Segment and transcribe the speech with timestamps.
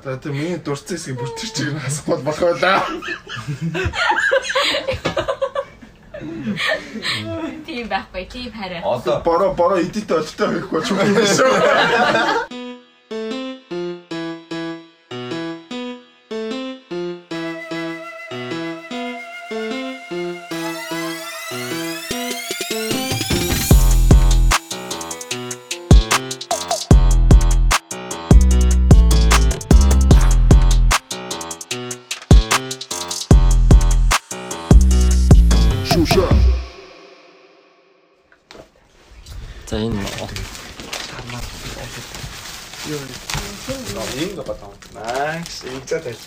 [0.00, 2.80] За тийм миний дурдсан хэсгийг бүртэр чиг хасах бол болох байлаа.
[7.66, 8.24] Тийм байхгүй.
[8.30, 8.80] Тийм хараа.
[8.84, 10.98] Одоо Бороо бороо эдит олдтой хийхгүй ч юм
[11.36, 12.61] шүү.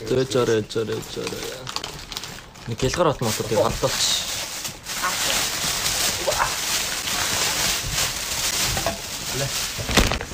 [0.05, 0.29] Игзад ажиллаж.
[0.29, 1.65] зөө жороо жороо жороо.
[2.67, 4.05] Нэг гэлгар хот мотод хатталч.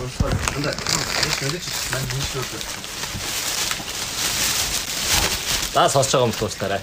[0.02, 0.32] Уусаа.
[0.56, 2.66] Энд энэ шүлэж мань шүлэж.
[5.74, 6.82] За сонсож байгаа юм туустараа.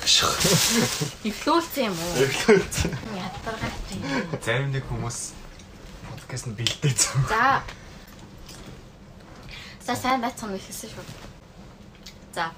[1.28, 2.12] Эвлүүлсэн юм уу?
[2.24, 2.92] Эвлүүлсэн.
[3.20, 4.00] Ядаргач юм.
[4.40, 5.18] Зарим нэг хүмүүс
[6.08, 7.20] подкаст нь бэлдээ зөв.
[7.28, 7.60] За.
[9.84, 11.04] За сайн байцсан уу ихсэн шүү.
[12.32, 12.48] За.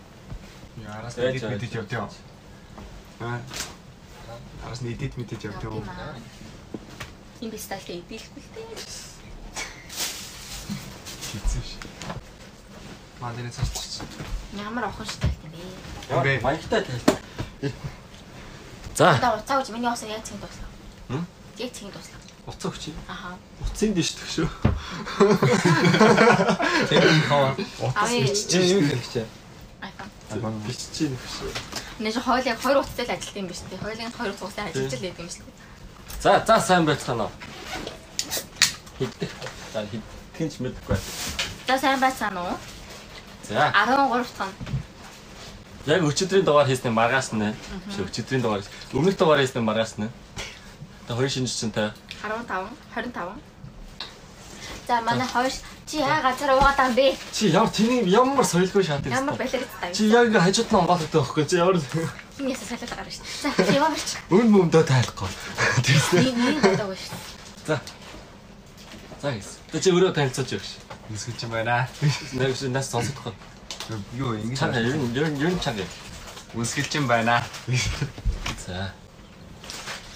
[0.84, 2.09] Яраас Зөө, эдит явт юм.
[3.20, 3.41] Аа.
[4.64, 5.84] Араас нь эдит мэдэж явт юм.
[7.41, 8.67] Им бисталтэй идэхгүй дээ.
[11.33, 11.81] Хитсэн ш.
[13.20, 14.03] Мандины цацч.
[14.53, 16.22] Ямар охин шталт юм бэ?
[16.22, 16.41] Бэ.
[16.42, 17.72] Маягтай тайл.
[18.94, 20.69] За Одоо уцаа гэж миний осоо яг цэгийн дуслаа.
[21.09, 21.25] Хм?
[21.59, 22.20] Яг цэгийн дуслаа.
[22.47, 22.92] уцаа өгч.
[23.09, 23.37] Аха.
[23.65, 24.48] Уцын дэш төх шүү.
[27.97, 28.27] Авъя.
[28.28, 29.25] Чи юу хэлчихэ?
[30.31, 30.55] Айфон.
[30.67, 31.50] Биччихэ нөх шүү.
[31.98, 33.83] Нэ чи хойлыг хоёр утастай л ажилт юм биш үү?
[33.83, 35.45] Хойлын хоёр утастай ажиллаж л байдаг юм шиг.
[36.22, 37.34] За за сайн байцгаана уу.
[38.98, 39.33] Хиддэх.
[39.75, 40.98] За хиддэх ч мэдэхгүй.
[41.67, 42.56] За сайн байцгаана уу?
[43.48, 44.81] За 13 дахь нь.
[45.87, 47.55] яг өчигдрийн дугаар хийснээр маргаас нэ.
[47.91, 48.62] Биш өчигдрийн дугаар.
[48.94, 50.09] Өмнөх дугаар хийснээр маргаас нэ.
[51.09, 51.91] Тэгээ хоёр шинж чинтэй.
[52.22, 53.50] 15 25
[54.91, 55.53] За манай хоёр
[55.87, 57.15] чи яа газар уугаад юм бэ?
[57.31, 59.15] Чи ямар тэний ямар соёлгүй шатыг.
[59.15, 59.95] Ямар таа.
[59.95, 61.47] Чи яг ингээ хажууд нь онгоолготой байхгүй.
[61.47, 63.23] Чи ямар ясаа салаад гарна шүү.
[63.39, 65.31] За чи ямар ч өн мөмдөө тайлахгүй.
[66.19, 67.19] Нэг нэг бодоогүй шүү.
[67.71, 67.79] За.
[69.23, 69.62] За гис.
[69.71, 70.75] Тэ чи өөрөө танилцуулж явах ш.
[71.15, 71.87] Үсгэж юм байна.
[72.34, 73.31] Нэг шиг нас сонсохгүй.
[74.19, 75.87] Юу ингэж Чанга ер нь ер нь ер нь чанга.
[76.59, 77.47] үсгэлж юм байна.
[78.67, 78.91] За.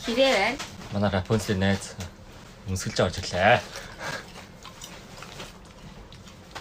[0.03, 0.59] Хэрэг байна.
[0.91, 1.95] Манай Рапунцлийн найз
[2.67, 3.63] үнсгэлж орж ирлээ.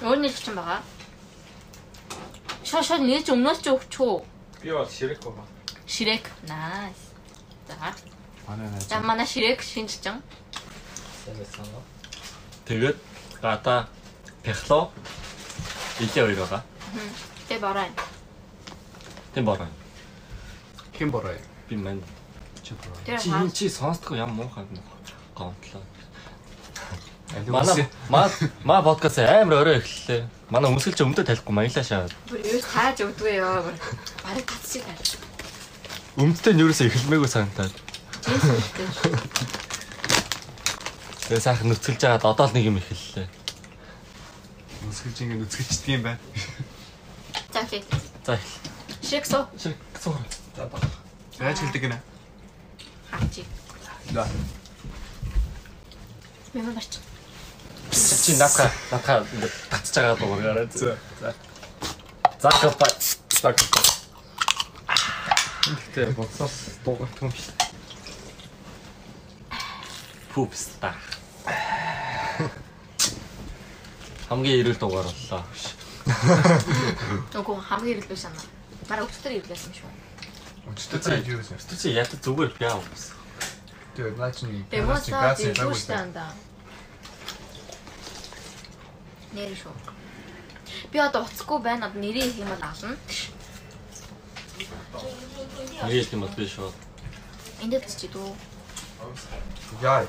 [0.03, 0.83] Өөр нэг ч юм байгаа.
[2.67, 4.15] Шоо нээж өмнөөс ч өгч үү?
[4.59, 5.47] Би бол ширэг байгаа.
[5.87, 6.27] Ширек.
[6.43, 7.15] Найс.
[7.71, 7.95] За.
[8.47, 8.83] Манай найз.
[8.91, 10.19] За манай ширек шинжчин.
[12.67, 12.97] Тэгээд
[13.39, 13.87] гата
[14.43, 14.91] пехло
[16.03, 16.61] илээ хоёр байгаа.
[17.47, 17.87] Тэ бороо.
[19.33, 19.67] Тийм бороо.
[20.99, 21.31] Хэн бороо?
[21.69, 22.03] Би мань
[22.63, 23.19] Чи бороо.
[23.23, 24.83] Чи энэ чи сонсдгоо ям муухай муу.
[25.35, 25.79] Гомдлоо.
[25.79, 25.92] Манай
[27.47, 27.87] Манай
[28.63, 30.27] маа подкаст амар орой эхэллээ.
[30.49, 32.09] Манай чи өмдөө талихгүй маялаа шаа.
[32.29, 33.73] Бүр юу тааж өгдгөө ёо.
[34.21, 34.97] Бараг татчих таа.
[36.21, 37.73] Өмдтэй нь юусоо эхэлмээгүй санагдаад.
[41.25, 43.27] Тэгээ сайхан нүцгэлж байгаад одоо л нэг юм эхэллээ.
[44.93, 46.19] үсгэлж ингэ үсгэлждэг юм байна.
[47.49, 47.83] За окей.
[48.25, 48.37] За
[49.01, 49.47] Ширек суу.
[49.57, 50.21] шиг суур.
[50.55, 50.81] За баг.
[51.39, 51.99] Яаж хэлдэг гинэ?
[53.11, 53.41] Хаач.
[54.11, 54.27] Да.
[56.53, 57.02] Мэмэ барч.
[58.23, 59.25] Чи нака нака
[59.69, 60.67] татж байгаа дуурайгаа.
[60.71, 60.97] За.
[61.19, 61.33] За.
[62.39, 62.87] За капа.
[63.41, 63.57] Так.
[65.63, 67.51] Тэгтээ босоос дуугарт юм биш.
[70.31, 70.95] Пупста.
[74.29, 75.43] Хамгийн эрүүл дугаар боллоо.
[77.35, 78.47] Үгүй хамгийн ирэлгүй санаа.
[78.87, 79.91] Бараг өчтөр ирлээсэн юм шүү.
[80.71, 81.59] Өчтөр цайд юу гэсэн.
[81.59, 83.11] Тэ чи ята зүгээр бяа ус.
[83.99, 86.31] Тэгээ наа чи Тэгээ муу цаа ирлгүй штэ анда.
[89.33, 89.73] Нэр шүү.
[90.91, 91.87] Би одоо уцахгүй байна.
[91.87, 92.97] Одоо нэрээ их юм бол ална.
[95.89, 96.71] Нэг юм бол биш шүү.
[97.63, 98.29] Энд л чи дүү.
[99.81, 100.05] Яа.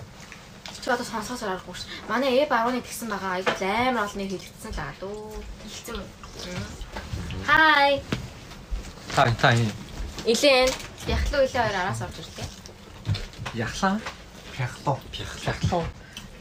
[0.84, 1.88] Чи одоо сонсохоос аргагүй ш.
[2.08, 3.40] Манай Эб 10-ны тэгсэн байгаа.
[3.40, 5.42] Айгуу амар олон нэг хэлгэцсэн л байгаа дөө.
[5.64, 6.08] Хэлсэн үү?
[7.46, 8.02] Хай.
[9.14, 9.56] Тай тай.
[10.26, 10.68] Илэн.
[11.08, 12.48] Яхлуу илээ хоёр араас орж ирлээ.
[13.54, 14.00] Яхлаа.
[14.52, 15.00] Пяхлоо.
[15.16, 15.84] Яхлаа.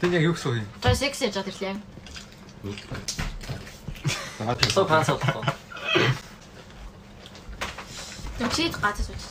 [0.00, 0.68] Тэн яг юу гэсэн юм?
[0.82, 1.93] Тэр секс яж ирлээ.
[2.64, 5.54] Аа пило панс авах.
[8.38, 9.22] Тэг чи гацаас үуч.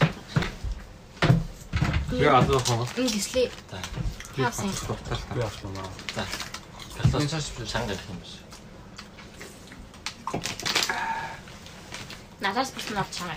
[2.12, 2.88] Би алуу хоо.
[2.96, 3.50] Энэ гислээ.
[3.72, 3.82] За.
[4.38, 4.70] Хаасан.
[5.34, 5.86] Би авчлаа.
[6.94, 7.72] Пило Энэ цааш биш.
[7.72, 8.34] чанга гэх юм биш.
[12.40, 13.36] Надаас бүрсэн авч чамаа.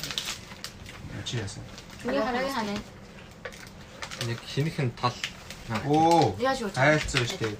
[1.24, 1.62] Чи яасан?
[2.04, 2.78] Миний хараагийн ханаа.
[4.28, 5.16] Нэг хинхэн тал.
[5.88, 6.36] Оо.
[6.38, 6.70] Яаж юу?
[6.76, 7.56] Айлцсан шүү дээ.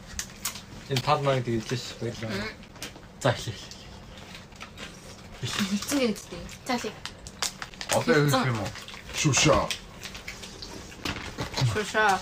[0.91, 2.31] Энэ тал маань тэгээд л ш баярлаа.
[3.19, 3.59] За эхлэе.
[5.43, 6.43] Хилцэн гэнэтэй.
[6.67, 6.93] За тий.
[7.91, 8.71] Одоо хэлэх юм уу?
[9.19, 9.67] Шүшаа.
[11.73, 12.21] Шуша.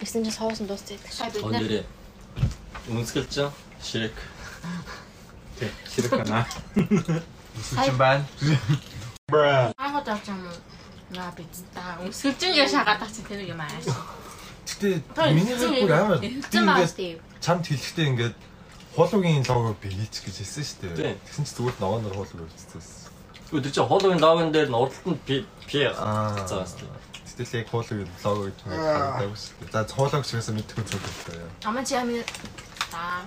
[0.00, 0.98] Гэсэн чинь соосон дуусчих.
[1.06, 1.86] Шай бид нэр.
[2.90, 4.16] Үнсгэлж ширэг.
[5.58, 6.42] Тэг ширэг байна.
[7.62, 8.26] Сүчин байна.
[9.78, 10.58] хаагад авч юм уу?
[11.14, 13.86] Наа бид та яа шагаад тагч тэр юм ааш.
[14.66, 15.02] Гэтэ
[15.34, 18.34] миний хувьд бүр амар ингээд чамд хэлэхдээ ингээд
[18.94, 20.94] хуулуугийн лого бэлээч гэж хэлсэн шүү Тийм.
[20.96, 21.16] дээ.
[21.26, 22.50] Тэгсэн чи зүгээр ногооноор хуулууг.
[23.52, 25.36] Өө тэр чинь хуулын логон дээр нь урдтанд пи
[25.68, 26.46] пи Аа.
[26.46, 26.88] заас тий.
[27.32, 29.72] Гэтэл яг хуулуугийн лого гэж харагдаагүй шүү дээ.
[29.72, 31.52] За хуулууг ч гэсэн мэдхгүй зүйл байна яа.
[31.68, 32.24] Аман чи амин
[32.92, 33.24] та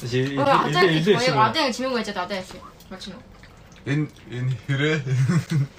[0.00, 2.50] Жи Өө одоо илүү илүү илүү одоо яг чимээг байж одоо яаш.
[2.88, 3.16] Мачно.
[3.86, 5.02] Энэ энэ хэрэг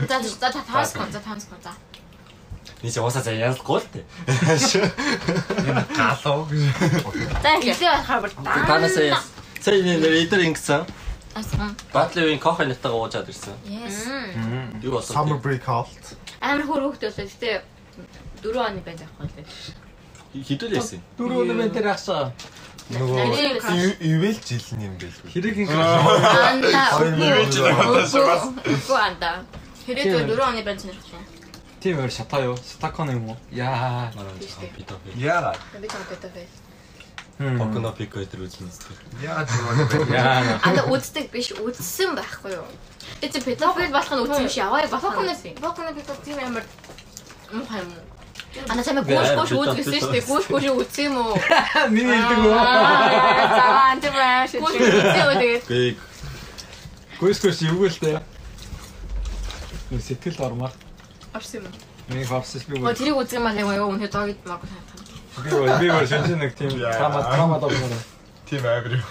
[0.10, 1.74] За за та таас гоо за таас гоо за.
[2.82, 4.04] Чи уусаа заяа ялахгүй л тий.
[5.94, 6.66] Галуу гэж.
[7.46, 8.32] За илүү байхаар бүр
[8.66, 8.98] Танаас
[9.62, 10.82] сая нэр эдэр ингэсэн.
[11.38, 11.78] Асган.
[11.94, 13.54] Батлын кофе нэттэйгээ уужаад ирсэн.
[13.70, 14.10] Yes.
[14.82, 15.14] Юу болсон?
[15.16, 16.18] Summer break halt.
[16.42, 17.62] Амар хөөр хөвгт болоо гэтээ
[18.42, 19.46] 4 оны байж авах байлаа.
[20.34, 21.00] Хідүүл яасан.
[21.16, 22.34] дөрөв өнөө дээр ахсаа.
[22.90, 25.30] Нөгөө ивэл жил юм байлгүй.
[25.32, 26.82] Хэрэг ингэ Анда.
[26.98, 27.66] Хоёр мөр жил
[28.66, 29.46] Үгүй анда.
[29.86, 31.28] Хэрэг 4 оны байж нэрч байна.
[31.82, 32.58] тийм өөр шатаа юу?
[32.58, 33.38] Стакон юм уу?
[33.52, 34.12] Яа.
[34.16, 34.34] Манай
[34.76, 35.10] пита пи.
[35.18, 35.58] яагаад?
[35.82, 36.48] Би ч амтай бай.
[37.58, 38.94] Поконо пико дээр үзсэн зү.
[39.24, 40.14] Яагаад тийм бэ?
[40.14, 40.60] Яа.
[40.62, 42.68] Анда үздэг биш үзсэн байхгүй юу?
[43.26, 45.58] Эцэ педофил болох нь үзсэн биш яваа болох нь.
[45.58, 46.64] Боконо педофил тийм амар
[47.52, 47.90] мухай юм
[48.60, 48.72] уу?
[48.72, 50.28] Ана чамаа гоош гоош үзгэсэн шүү дээ.
[50.28, 51.36] Гоош гоош үзсэн юм уу?
[51.96, 52.56] Миний хэлдэг үү?
[53.56, 53.66] За
[53.96, 54.52] антибаш.
[54.60, 55.66] Гоош үзсэн үү тэгээд.
[55.68, 56.12] Гэ
[57.22, 58.18] Гүйс гүйс юу тээ.
[59.94, 60.74] Нэг сэтгэл ормаар.
[61.38, 61.74] Орсон юм.
[62.10, 65.06] Миний хавсаж би Оо тэрийг үзэх юм аа яг үнэ доо гэд маагүй санагдав.
[65.46, 68.02] би би бүр шинж нэг тийм трама трама догноо.
[68.50, 69.06] Тийм амир юу.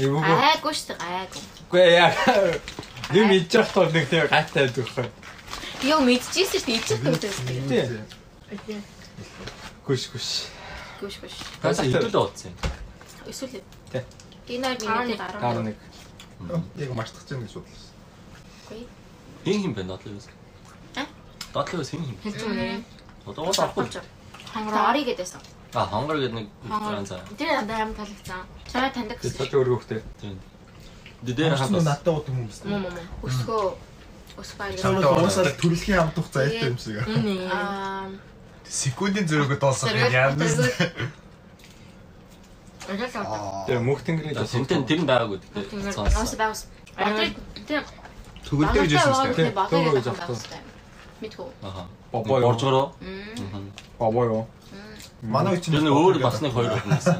[0.00, 0.32] Нэг үгүй.
[0.48, 1.42] Айгуу шүү дээ айгуу.
[1.68, 2.10] Үгүй яа.
[3.12, 5.04] Юм идчих тоо нэг тийм гайтай дөхөө.
[5.84, 7.68] Би юу мэдчихсэн шүү дээ ичээд үзсэн.
[7.68, 8.00] Тийм.
[9.86, 10.28] Гүш гүш.
[11.00, 11.34] Гүш гүш.
[11.62, 12.52] таас хідүүл уудсан.
[13.26, 13.62] Эсвэл.
[13.90, 14.04] Тэ.
[14.46, 15.40] Энэ хоёр дараа.
[15.42, 15.76] Гар нэг.
[16.78, 18.86] Яг марцдах гэж нэг бодлоо.
[19.44, 20.28] Хин хин бэ нотлын үс.
[20.94, 21.06] А?
[21.54, 22.18] Нотлын үс хин хин.
[22.22, 22.84] Хэлсэн үнэ.
[23.26, 23.90] Одоо уус авахгүй.
[24.54, 25.42] Хонгор ори гэдээсэн.
[25.74, 27.20] А хонгор гэдэг нэг зан заа.
[27.38, 28.42] Тэр надад амар таалагдсан.
[28.70, 29.38] Чамаа таньдаг Тэр гэсэн.
[29.42, 30.02] цааш өргөхтэй.
[30.22, 30.38] Тийм.
[31.22, 31.82] Дээр хатас.
[31.82, 32.58] надад уудаг хүмүүс.
[32.62, 32.98] Мм мм.
[33.26, 33.74] Өсгөө.
[34.38, 34.78] Өсгөө.
[34.78, 37.02] Чамд уусаад төрөлхийн хамтух зайтай юм шиг.
[37.50, 38.06] Аа.
[38.70, 40.34] Секундын зөрөгөд дуусах юм яа.
[43.66, 45.38] Тэр мөх тэнгэрийн За сэнтэн тэр нь байгаагүй.
[45.54, 46.34] Тэнгэр Цаас.
[46.38, 46.66] байгаас.
[46.96, 49.50] Гэж хэлсэн шүү дээ.
[49.50, 50.60] Гэж авсан.
[51.20, 51.48] Мэдгүй.
[51.62, 51.86] Аха.
[52.12, 52.46] Бобоо юу?
[52.46, 52.92] Боржгороо.
[53.00, 53.72] Мм.
[53.98, 54.46] Бобоо юу?
[55.22, 57.16] Манай үеч Тэр өөр басны хоёр болсон.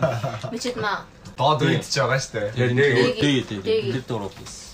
[0.52, 1.08] Бичээд маа.
[1.36, 2.52] Доод үйдж байгаа шүү дээ.
[2.54, 3.64] Тэр нэг дээг.
[3.64, 3.84] Дээг.
[3.96, 4.66] Тэр дөрөв байсан.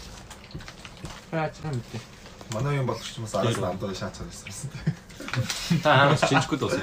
[1.30, 1.98] Хаач юм бэ?
[2.52, 4.68] Манай юм болгоч юмас араас нь амдаа шаацаад байсан.
[5.82, 6.82] Та хаанаас чинчгүй дуусах.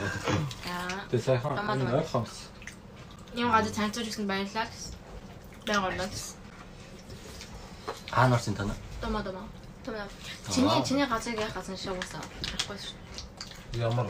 [0.66, 1.06] Аа.
[1.12, 2.50] Тэр сайхан ойрхоос.
[3.36, 4.94] Юм гадаа танилцуулж ирсэн баярлалаа гэсэн.
[5.68, 6.36] Баярлалаа гэсэн.
[8.12, 8.78] Хаана орсон танаа?
[9.02, 9.44] Тома тома.
[9.86, 10.08] Тома.
[10.50, 12.22] Чиний чиний газрыг яах газар шиг уусаа.
[12.42, 12.98] Харахгүй шүү.
[13.78, 14.08] Ямар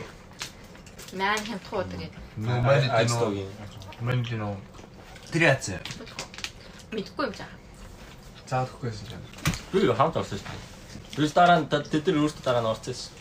[1.12, 2.14] Мэн хямдхуу тэгээд.
[2.38, 2.90] Нөө?
[2.94, 3.50] Айстогийн.
[4.00, 4.56] Мань тийм үү?
[5.34, 5.74] Тэр яац.
[6.94, 7.50] Мэдгүй юм жаа.
[8.46, 9.22] Ч юм.
[9.72, 10.54] Би хамт орсон шүү.
[11.18, 13.19] Тэрс дараа нь тэд нар өөрсдөө дараа нь орсон шүү.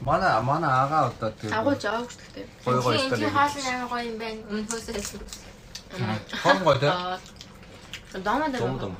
[0.00, 2.46] Манай манай агаа одоо тэр Агуулж аваагүй шүү дээ.
[2.64, 3.32] Гоё гоё Тийм стилийг.
[3.36, 4.40] хаалт амар гоё юм байна.
[4.50, 5.20] Өмнөхөөсөө хэлсэн.
[6.42, 7.18] хон гоё.
[8.24, 8.96] Домод Дум дум.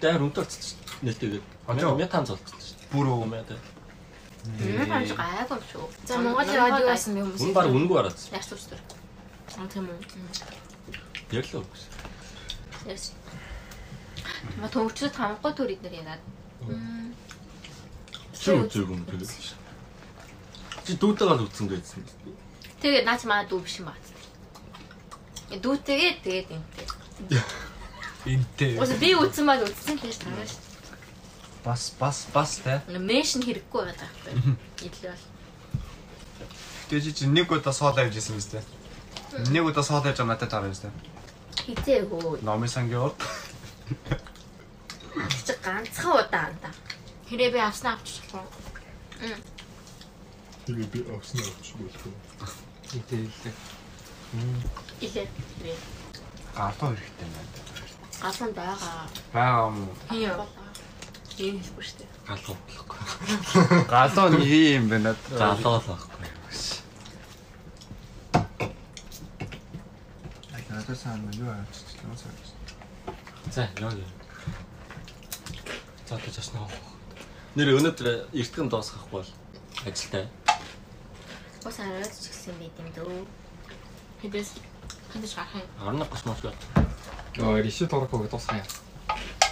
[0.00, 0.78] Тэр шүү.
[1.04, 1.44] Нэлтэйгээд.
[1.68, 1.94] Очоо.
[1.96, 2.76] Метан золцсон шүү.
[2.92, 3.06] Бүр.
[3.06, 3.56] Юм яа тэ.
[4.40, 5.84] Мм хамж гайгүй шүү.
[6.08, 7.40] За Монголын радио байсан би хүмүүс.
[7.44, 8.18] Үн баг үнгүй ороод.
[8.32, 8.80] Яаш тусдэр.
[9.60, 10.00] Аа тийм үү.
[11.36, 11.68] Яг л үг.
[12.88, 13.12] Яс.
[14.56, 16.22] Ма төвчөд хамгагүй төр эднэр ягаад.
[16.64, 17.12] Мм.
[18.40, 19.20] Чи үзег юм тэр.
[20.84, 22.02] Чи дүүтэйгээ л үзсэн гэсэн.
[22.80, 24.04] Тэгээ наач маа дүү биш юм бат.
[25.52, 26.86] Дүүтэйгээ тэгээд энтэй.
[28.24, 28.72] Интэй.
[28.80, 30.64] Ус би үзсэн маа үзсэн гэж таараа шүү.
[31.64, 32.80] Бас бас бас те.
[32.88, 34.56] Мэшин хэрэггүй байгаа байхгүй.
[34.88, 35.24] Идэл бол.
[36.88, 38.64] Тэгээ чи нэг удаа соола явж исэн биз дээ.
[39.52, 40.92] Нэг удаа соола явж байгаа надад таарсан биз дээ.
[41.68, 42.40] Хизээгөө.
[42.40, 43.20] Номын сангийн урд.
[45.44, 46.72] Чи ганцхан удаа андаа.
[47.30, 48.42] Хэрэг би авснаа авчихлаа.
[50.66, 52.54] Тэгээ би авснаа авчих болов.
[52.90, 53.30] Итэл.
[55.00, 55.28] Илээ.
[56.56, 57.50] Гартуу хэрэгтэй юм байна.
[58.20, 59.06] Галан байгаа.
[59.32, 59.94] Бага юм уу?
[60.10, 60.34] Тийм?
[61.36, 62.10] Тийм хэлбэр шүү дээ.
[62.26, 62.98] Галуу болохгүй.
[63.94, 65.14] Галуу нь юм байна.
[65.30, 66.26] Галуу л байхгүй.
[70.50, 72.34] Ай надад сайн юу авчихсан юм сайн.
[73.54, 73.94] За яа.
[76.08, 76.66] За тэгж яснаа.
[77.58, 79.30] Нэр өнөөдөр эртгэн дуусгахгүй бол
[79.82, 80.28] ажилтай.
[81.64, 83.26] Бос хараад ч гэсэн байт юм дөө.
[84.22, 84.50] Хэдээс
[85.10, 85.66] хэдэж гарах юм.
[85.82, 86.54] 11 гош мөн шүү.
[87.42, 88.62] Оо риши торко дуусгая.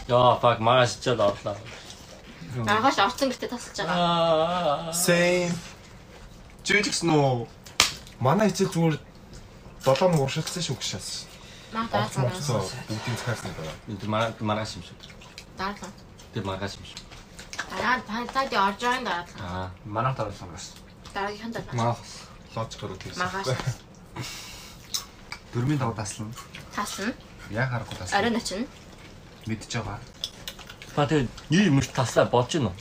[0.07, 1.59] Яа фак маш чад орлоо.
[2.71, 4.89] Аргаш орцсон гэртээ тасалж байгаа.
[4.89, 4.93] Аа.
[4.95, 5.51] Same.
[6.63, 7.51] Жижигсэн үү?
[8.23, 8.97] Манай хичээл зүгээр
[9.83, 11.27] 7 нь уршилсан шүү гişээс.
[11.75, 12.23] Маа Олж даацгаа.
[12.31, 13.77] мовцоо бүгдийн цахаарсан байгаа.
[13.91, 14.97] Энд марга маргааш юм шүү.
[15.59, 15.91] Даацгаа.
[16.33, 17.08] Тэр маргааш юм шүү.
[17.71, 19.43] Дараа тантад орж байгаа юм даацгаа.
[19.45, 19.71] Аа.
[19.85, 20.73] Манайх дараалсан бас.
[21.15, 21.75] Дараагийнхан дараа.
[21.75, 21.97] Маа
[22.59, 23.17] Логикоор үтээс.
[23.17, 23.49] Маргааш.
[25.53, 26.33] Дөрмийн давуу таслана.
[26.75, 27.13] Тасна.
[27.51, 28.19] Яг харахгүй таслана.
[28.19, 28.67] Оройн очино.
[29.47, 29.99] Мэдж байгаа.
[30.97, 32.75] Ба тэр юу юм таслаа болж гинөө.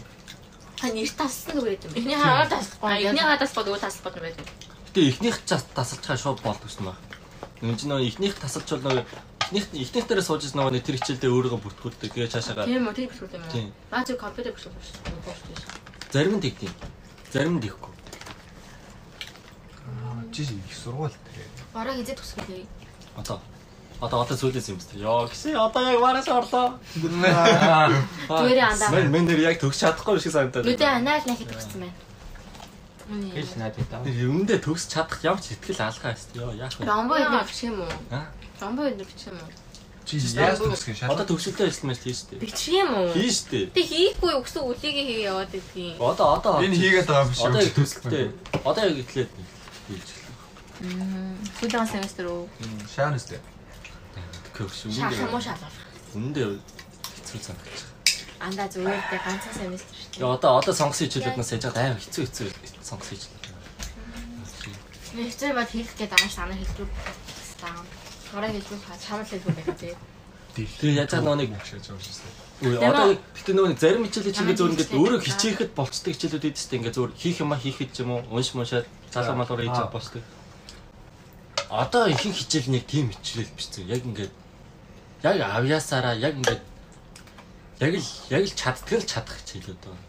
[0.80, 1.98] Та нэр тассан үг гэдэг юм.
[2.00, 2.90] Эхний хаагаар таслахгүй.
[3.06, 4.48] Эхний хаагаар таслахгүй өө таслахгүй юм байдаг.
[4.88, 7.02] Гэтэ ихнийх ч тасалж байгаа шууд болдог юм байна.
[7.62, 9.06] Энд чинь нөгөө ихнийх тасалж бол нөгөө
[9.48, 12.12] ихнийх ихнийх дээр сууж ирсэн нөгөө тэр хичээлдээ өөрийгөө бүртгүүлдэг.
[12.12, 13.44] Тэгээ цаашаага Тийм үү, тийм үү юм.
[13.48, 13.72] Тийм.
[13.88, 14.72] Баа зөв компьютер үү?
[14.76, 14.88] Бош.
[16.12, 16.72] зарим нь тэгдэв.
[17.32, 17.94] Зарим нь тэгхгүй.
[20.36, 21.48] Жижиг их сургууль тэгээ.
[21.74, 22.46] Бараа хизээ тусгал.
[23.16, 23.40] Одоо
[24.00, 25.00] одоо одоо сүүлээс юм байна.
[25.00, 26.68] Яа гисэн одоо яг маргааш орлоо.
[27.00, 28.92] Зүгээр андаа.
[28.92, 30.68] Мен мен нэр яг төгс чадахгүй шиг санагдаад.
[30.68, 32.07] Нүдэ анаал нэхэд төгссөн байна.
[33.08, 34.04] Хэл надад таа.
[34.04, 36.36] Юмдээ төгс чадах ямар ч ихтгэл алгаа хэвчээ.
[36.44, 36.84] Йоо яах вэ?
[36.84, 37.94] Ромбо эдэр бичих юм уу?
[38.12, 38.28] Аа?
[38.60, 39.52] Ромбо эдэр бичих юм уу?
[40.08, 41.12] Чи яаж төгсгөө шал.
[41.16, 42.40] Одоо төгсөлтөө хэлсэн мэт хийж тээ.
[42.44, 43.12] Бичих юм уу?
[43.16, 43.72] Хийж тээ.
[43.72, 45.96] Тэг хийхгүй өгсөн үлийг хий яваад байдгийн.
[46.00, 47.48] Одоо одоо Энэ хийгээд байгаа биш үү?
[47.48, 48.26] Одоо яг төгсөлтөө.
[48.68, 49.32] Одоо яг итлээд
[49.88, 50.08] хийж.
[51.60, 52.44] Сүүлийн семестр үү?
[52.92, 53.40] Шаан үстэй.
[54.56, 55.48] Көвш Шаах юм уу үндэ.
[55.48, 55.74] шалах?
[56.16, 56.44] Үндэ
[57.24, 57.80] хэцүү санагдаж.
[58.40, 60.22] Андаа зүгээр дээ ганцхан семестр шүү дээ.
[60.22, 62.48] Яа одоо одоо сонгосон хичээлүүднээс яж байгаа амар хэцүү хэцүү
[62.86, 63.36] сонгосон хичээл.
[65.18, 66.90] Би хэцүү бод хийх гэдэг ааш санаа хэлбэр
[67.58, 67.82] таа.
[68.38, 69.94] Орой хэлбэр хаа чамд хэлбэр байх тий.
[70.58, 72.30] Тэгээ яаж байгаа нэг Шиж ууршилсан.
[72.62, 76.46] Үгүй Дэмэ- одоо гэтээ нөгөө нэг зарим хичээлүүд чинь зөөр ингээд өөрөө хичээхэд болцдог хичээлүүд
[76.50, 79.78] идэв чинь ингээд зөөр хийх юма хийхэд ч юм уу унш муншаад залуу малуур хийж
[79.78, 79.90] Аа.
[79.94, 80.24] болцдог.
[81.70, 83.86] Одоо ихэнх хичээл нэг тийм хичээл биш зү.
[83.86, 84.34] Яг ингээд
[85.22, 86.62] яг авьяасаараа яг ингээд
[87.80, 90.06] яг л яг л чаддаг л чадах хичээлүүд байна.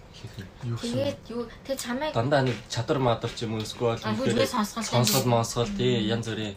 [0.82, 4.82] Тэгээд юу тэг чамайг Дандаа нэг чадвар мадар ч юм уу эсвэл хүндрээ сонсгол
[5.22, 6.56] сонсгол тий янз бүрийн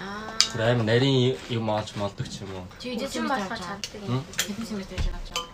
[0.00, 2.66] аа тэр аим нарийн юм олж молдог ч юм уу.
[2.82, 4.24] чи үдээсэн болохоо чаддаг юм.
[4.42, 5.46] Хэдэн семестр хийж байгаа ч юм.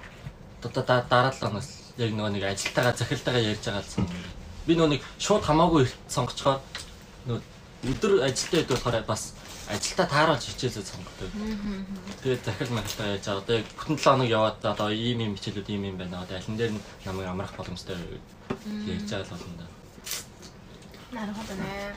[0.65, 1.69] Одоо да- дараа л хоногс
[2.01, 4.07] яг нөгөө нэг ажилтайгаа захиралтайгаа ярьж байгаа л сан.
[4.67, 6.61] Би нөгөө нэг шууд хамаагүй эрт сонгочхоор
[7.29, 7.41] нөгөө
[7.91, 9.23] өдөр ажилтаа хэд болохоор бас
[9.71, 11.31] ажилтаа тааруулж хичээлээ сонгодог.
[12.23, 13.43] Тэгээд захирал махалтайгаа ярьж байгаа.
[13.43, 16.23] Одоо яг бүтэн 7 хоног яваад одоо ийм ийм хичээлүүд ийм ийм байна.
[16.23, 17.97] Одоо алин дээр нь намайг амрах боломжтой
[18.91, 19.67] ярьж байгаа л болно да.
[21.15, 21.95] Наруходо нэ.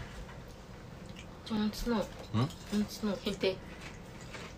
[1.54, 2.06] Унтсан уу?
[2.34, 2.48] Хм?
[2.74, 3.18] Унтсан уу?
[3.26, 3.56] Хинтээ.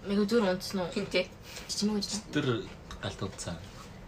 [0.08, 0.92] Мэг өдөр унтсан уу?
[0.92, 1.26] Хинтээ.
[1.68, 2.22] Чимэг унтсан.
[2.32, 2.68] Тэр
[3.02, 3.56] галт удаа.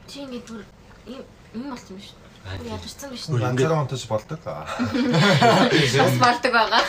[0.07, 0.61] Чи ингэ бүр
[1.07, 1.23] юм
[1.55, 1.99] юм болсон
[2.47, 2.71] Бүр тийм.
[2.71, 3.27] ядарсан биш.
[3.27, 4.39] Ганцаараа унтаж болдог.
[5.99, 6.83] Бас бардаг байгаа.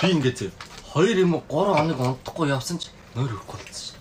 [0.00, 3.96] Би ингээд зөө 2 юм уу 3 хоног унтахгүй явсан ч нойр өрөхгүй болсон шүү.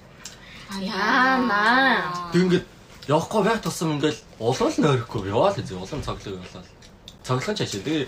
[0.88, 2.32] Яа наа.
[2.32, 2.66] Тэг ингээд
[3.12, 6.64] явахгүй байх тусам ингээд улуул нойрхгүй яваа л зөө улам цоглог явлаа.
[7.28, 7.84] Цоглон ч ашиг.
[7.84, 8.08] Тэгээ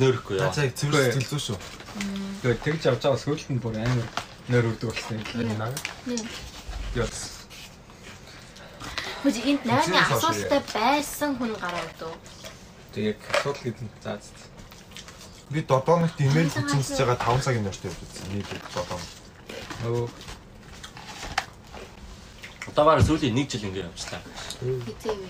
[0.00, 0.56] нойрхгүй За яваа.
[0.56, 1.58] за цэвэр цэлзүү шүү.
[2.40, 4.08] Тэгээ тэгж явж байгаа сүүлд нь бүр амар
[4.48, 5.60] нойр үрдэг болсон юм.
[6.08, 6.16] Нэ.
[6.96, 7.44] Яс.
[9.22, 12.14] Хөөж энд найрны асуулттай байсан хүн гараа өдөө.
[12.96, 14.51] Тэгээ асуудал гэдэг нь заа заа.
[15.52, 18.26] Би додооногт имэйл хийчихэж байгаа 5 цагийн нөртэй явж байсан.
[18.32, 19.00] Нийт додоо.
[19.84, 20.08] Өө
[22.72, 24.22] Удаагаар сүүлийн 1 жил ингээд явчлаа.
[24.62, 25.28] Хитээ вэ?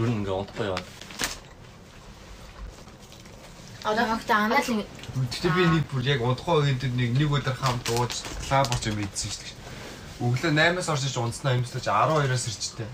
[0.00, 0.84] Юу нэг ингээд унтахгүй яваа.
[3.84, 7.56] Одоо хагта анаа л ингэ Гэхдээ би нэг бүр яг унтахгүй үед нэг нэг өдөр
[7.60, 8.12] хамт ууж
[8.48, 9.54] лаб очиж мэдсэн шүү дээ.
[10.22, 12.88] Өглөө 8-аас орж иж унтснаа юмслаж 12-оос ирчтэй.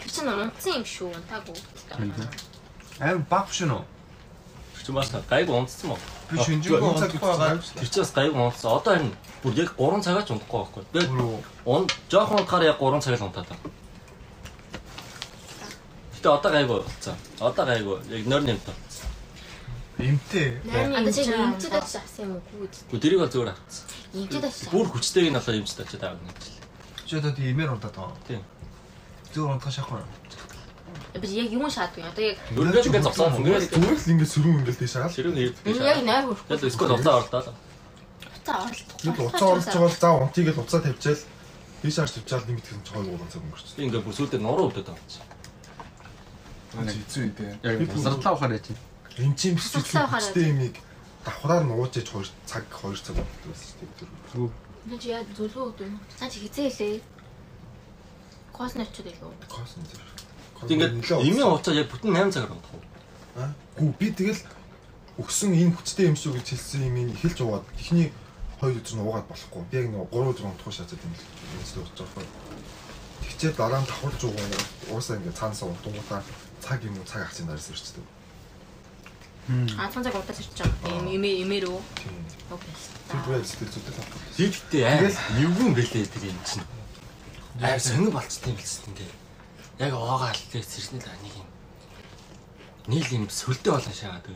[0.00, 1.08] тэр чинь унтсан юм шүү.
[1.16, 1.56] Унтаагүй.
[3.00, 3.84] Аим баг шин үү?
[4.84, 5.96] Чи маш гайг унтсан мó.
[6.30, 7.56] Би шинжэнгөө унтахгүй байгаа.
[7.56, 8.70] Тэр чинь бас гайг унтсан.
[8.76, 9.12] Одоо харин
[9.42, 10.84] бүр яг 3 цагаач унтахгүй байхгүй.
[10.92, 11.00] Би
[11.64, 13.64] ун жоохон унтахаар яг 3 цаг л унтаад байна.
[16.12, 17.16] Гэтэ одоо гайгүй болцсон.
[17.40, 19.08] Одоо гайгүй яг нөр нэмт болцсон.
[19.98, 20.60] эмтэй.
[20.68, 22.68] Одоо чи эмчэд очиж авсан юм уу?
[22.90, 23.86] Гү тэрийг бол зүгээр авцсан.
[24.12, 24.68] Эмчэд очиж.
[24.68, 26.44] Бүр хүчтэйг нь болоо юмч тачаад авах гэж.
[27.06, 28.18] Чи одоо тийм имээр унтаад байгаа.
[28.26, 28.42] Тийм.
[29.32, 30.23] Зүгээр унтах шахах уу?
[31.14, 32.02] Би яг юу шаадгүй.
[32.02, 33.06] Одоо яг Өргөж ингээд.
[33.06, 35.14] Ингээд зүгээр л ингэ сөрөг ингээл тийш хаал.
[35.14, 35.78] ширүүн ирдэг.
[35.78, 36.48] яг найр хөрөхгүй.
[36.50, 37.54] Тэгэл эсвэл уцаа орлоо.
[38.34, 38.98] Уцаа оролдох.
[39.06, 41.22] Нэг уцаа орлож байгаа бол заа унтыг л уцаа тавьчаал
[41.82, 43.66] тийш харж тавьчаал нэг итгэн чойг уулан цаг өнгөрч.
[43.78, 45.22] Би ингээд бүр сүйдээ нуруу өвдөд байгаа чи.
[46.74, 47.52] Хэцүү үедээ.
[47.62, 48.66] Яг бусартлаа ухаар яж.
[49.14, 50.74] Энд чинь биш үстэй юмыг
[51.22, 54.64] давхраар нь ууж иж 2 цаг 2 цаг болдог байсан шүү дээ.
[54.90, 55.88] Энэ чи яа зүлгөө өгдөө.
[56.18, 57.00] Цаа чи хизээ хэлээ.
[58.52, 59.32] Косночод илүү.
[59.48, 60.13] Косн зэрэг.
[60.70, 62.84] Ингээд эмийн уцаа яг бүтэн 8 цагаар унтах уу?
[63.36, 63.50] Аа.
[63.76, 64.40] Гүү би тэгэл
[65.18, 68.08] өгсөн энэ хүчтэй юм шүү гэж хэлсэн юм ин эхэлж уугаад эхний
[68.60, 69.62] хоёр өдөр нь уугаад болохгүй.
[69.70, 72.26] Би яг нэг 3 өдөр унтах шатад юм л энэ болж байгаа.
[73.22, 74.48] Тэгчээд дараа нь давхарж уугаа
[74.90, 76.20] уусаа ингээд цаанаас унтунгуудаа
[76.64, 78.06] цаг юм уу цаг ахсын дараас ирчдэг.
[79.78, 81.04] А цан цаг удаа сэрч байгаа.
[81.04, 81.80] Эм эмээ эмээр үү?
[82.48, 82.72] Окей.
[83.12, 84.06] Бүрээ сэтгэл зүйтэй тав.
[84.40, 86.64] Тэгэхдээ аа эвгүй юм бэлээ тэр юм чинь.
[87.60, 89.12] Аа сонир болцсон юм хэлсэн ингээ.
[89.78, 91.48] Яг оогаа алтлээ сэрснэл нэг юм.
[92.86, 94.28] Нийл юм сөлдөө болон шаагаад.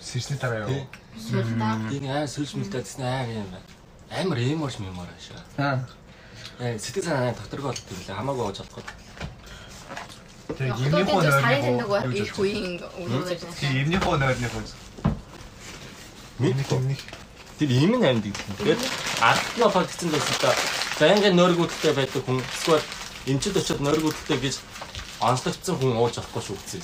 [0.00, 0.86] Сэрсний дараа юу?
[1.18, 1.76] Сүлдаа.
[1.90, 3.68] Би нэг аа сүлж мэлдэ гэсэн аа юм байна.
[4.10, 5.42] Амар эморш мемор шаа.
[5.58, 5.84] Аа.
[6.60, 8.84] Яа сэтгэл санаа докторг болдог юм лээ хамаагүй ууж чадахгүй.
[10.54, 13.58] Тэгээ сарын нойрны их үеийн үлдэж байна.
[13.60, 14.62] Тийм эмнийхөө нойрны хуу.
[16.38, 17.00] Миний өмнөх
[17.60, 18.56] Тэр амьд гэдэг.
[18.56, 18.80] Тэгээд
[19.20, 20.48] ардны опог гэсэн байсан та
[20.96, 22.80] байнгын нойргуудтай байдаг хүн эсвэл
[23.26, 24.56] эмчд очиод нойргуудтай гэж
[25.20, 26.82] онцлогдсон хүн ууж авахгүй шүү гэсэн.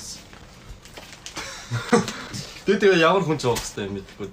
[2.67, 4.29] Тэгээд тэгээ ямар хүн ч уух хэрэгтэй юм гэдэггүй.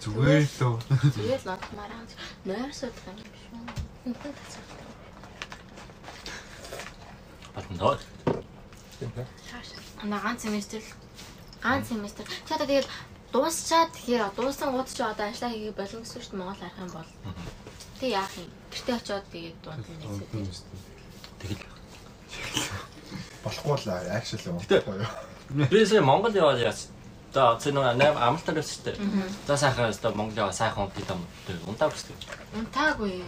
[0.00, 0.76] Зүгээр л үү.
[1.16, 2.02] Тэгээд лотмараа
[2.44, 3.64] нойрсод юм биш үү?
[4.04, 4.64] Хүн тасаа.
[7.54, 7.98] Батнаа.
[10.02, 10.96] Ана ганц семестр л-
[11.62, 12.24] ганц семестр.
[12.46, 12.88] Чи одоо тэгээд
[13.32, 16.90] дуусчаад тэгэхээр дууссан гууд чи одоо ажиллаа хийгээ болно гэсэн шүү дээ Монгол арах юм
[16.94, 17.10] бол.
[18.00, 18.48] Тэг яах юм?
[18.72, 20.89] Гэртээ очиод тэгээд дунд нь нэсээ.
[21.40, 21.64] Тэгэл.
[23.44, 24.58] болохгүй л акшн юм.
[24.60, 24.84] Гэтэ-
[25.70, 26.88] Би сая Монгол яваад яас.
[27.34, 28.96] За цээн нэг амлалтаар явсан дээ.
[29.46, 31.24] За сайхан өстө Монгол яваа сайхан унтыг юм.
[31.66, 32.12] Унтаа өстө.
[32.54, 33.22] Унтаагүй.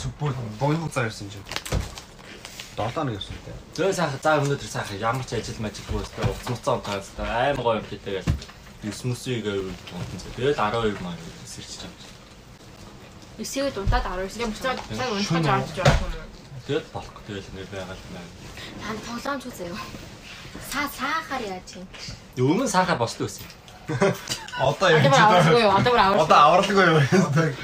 [0.00, 1.44] Зүгбүү богино хугацаар ирсэн чинь.
[2.78, 3.54] 7 хоног явсан тий.
[3.74, 7.56] Зөө сайхан за өнөөдөр сайхан ямар ч ажил мажилгүй өстө уц муцаа унтаа өстө аим
[7.58, 8.24] гоё юм гэдэг.
[8.86, 10.30] Юс мүсийг унтсан.
[10.38, 11.14] Тэгэл 12 маа
[11.46, 12.06] сэрчиж байгаа.
[13.42, 15.90] Эсэгэд унтаад 12 сая буцаад цаг унтаж авч юм.
[16.68, 17.16] Тэгэл болох.
[17.24, 18.28] Тэгэл ингэ байгаад байна.
[18.84, 19.80] Танд тоглоомч үзээ юу?
[20.68, 21.86] Саа саахаар яаж юм?
[22.36, 23.48] Өмнө сахар босд байсан.
[23.88, 25.72] Одоо бүр авахгүй юу?
[25.72, 26.24] Одоо бүр авахгүй.
[26.28, 27.00] Одоо авралгүй юу?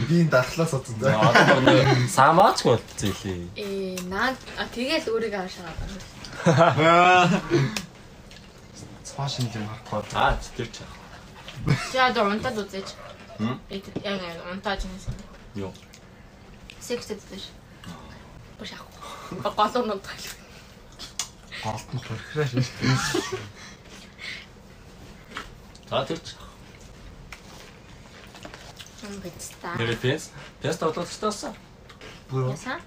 [0.09, 1.21] Би энэ дархлаас За заа.
[1.21, 3.53] одоо нэг самаач болчихсон илээ.
[3.61, 4.33] Ээ наа
[4.73, 6.01] тэгэл өөрийгөө авшаад байна.
[9.05, 10.17] Цаа шинж юм харахгүй.
[10.17, 10.81] Аа тэр ч.
[11.93, 12.89] Чи одоо унтаад үзээч.
[13.37, 13.61] Хм?
[13.69, 15.13] Яг яг унтааж нэсэн.
[15.61, 15.73] Юу?
[16.81, 17.53] Сексэд дэш.
[18.57, 18.69] Бүр
[19.31, 20.21] Голоо нутаг.
[21.65, 22.65] Голд нь хөрхрээ.
[25.89, 26.37] За тэр ч.
[29.03, 29.75] Юм бицта.
[29.79, 30.31] Нэр пенс.
[30.61, 31.47] Пенс тоглолтоос
[32.31, 32.81] Бүр Ясан?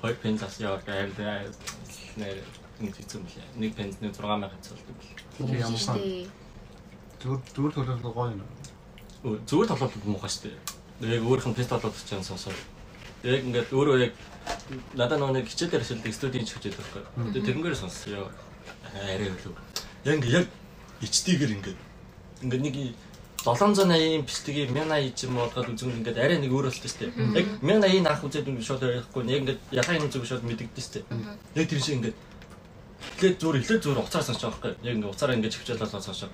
[0.00, 1.12] хоёр пенс ас яваад байл
[2.16, 2.38] нэр
[2.80, 3.46] нэг хэцүү мөлий.
[3.58, 5.58] Нэг пенс нэг 6000 цолдог бэл.
[5.58, 5.98] ямар сан.
[7.22, 8.42] Зүр зүр төлөв гоё юм.
[9.46, 11.18] Зүгээр тоглолт муухай шүү дээ.
[11.18, 12.54] Яг нь пенс тоглолт ч юм сонсоо.
[13.26, 14.12] Яг ингээд өөрөө яг
[14.94, 17.02] надад нэг хичээлээр ашигладаг студийн ч хичээл байхгүй.
[17.32, 18.28] Тэгээ тэрнгээр сонссоо.
[18.94, 19.54] Арай хөлөө.
[20.04, 20.46] Яг яг
[21.00, 21.78] ичтэйгэр ингээд
[22.42, 22.76] ингээд нэг
[23.44, 27.38] 780-ийн бичлэгийг 1080 ч юм уу бодоод үзэн ингээд арай нэг өөр болтой шүү дээ.
[27.38, 29.22] Яг 1080-ийн анх үзээд юм шууд ярихгүй.
[29.30, 31.04] Яг ингээд ялгааны үзэг шууд мэдэгдэн шүү дээ.
[31.54, 32.16] Яг тэр шиг ингээд
[32.98, 34.72] эхлээд зүгээр эхлээд зүгээр уцаар сонсож байгаа байхгүй.
[34.84, 36.30] Яг ингээд уцаараа ингээд хөвчөөл болоо сонсоо.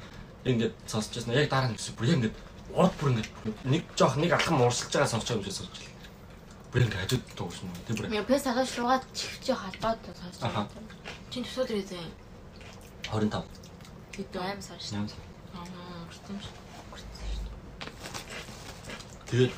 [0.49, 1.37] Ингээд сонсож байсан.
[1.37, 2.37] Яг дараа нь бүр яг ингээд
[2.73, 3.29] урд бүр ингээд
[3.69, 5.94] нэг жоох нэг алхам уурсалж байгаа сонсож байгаа юм шиг сонсож
[6.75, 6.83] байна.
[6.83, 7.71] Бүр ингээд хажууд дуусна.
[7.87, 10.67] Тэр бүр Я пэс хадаж шуугаад чивчээ халбаад сонсож Аха.
[10.67, 10.91] байна.
[11.31, 12.11] Чин төсөөд ирээ.
[13.15, 13.47] 25.
[14.19, 14.99] Бид аим сар шүү.
[14.99, 15.07] Ням.
[15.55, 16.55] Аа, гэртэн шүү.
[19.31, 19.53] Тэгээд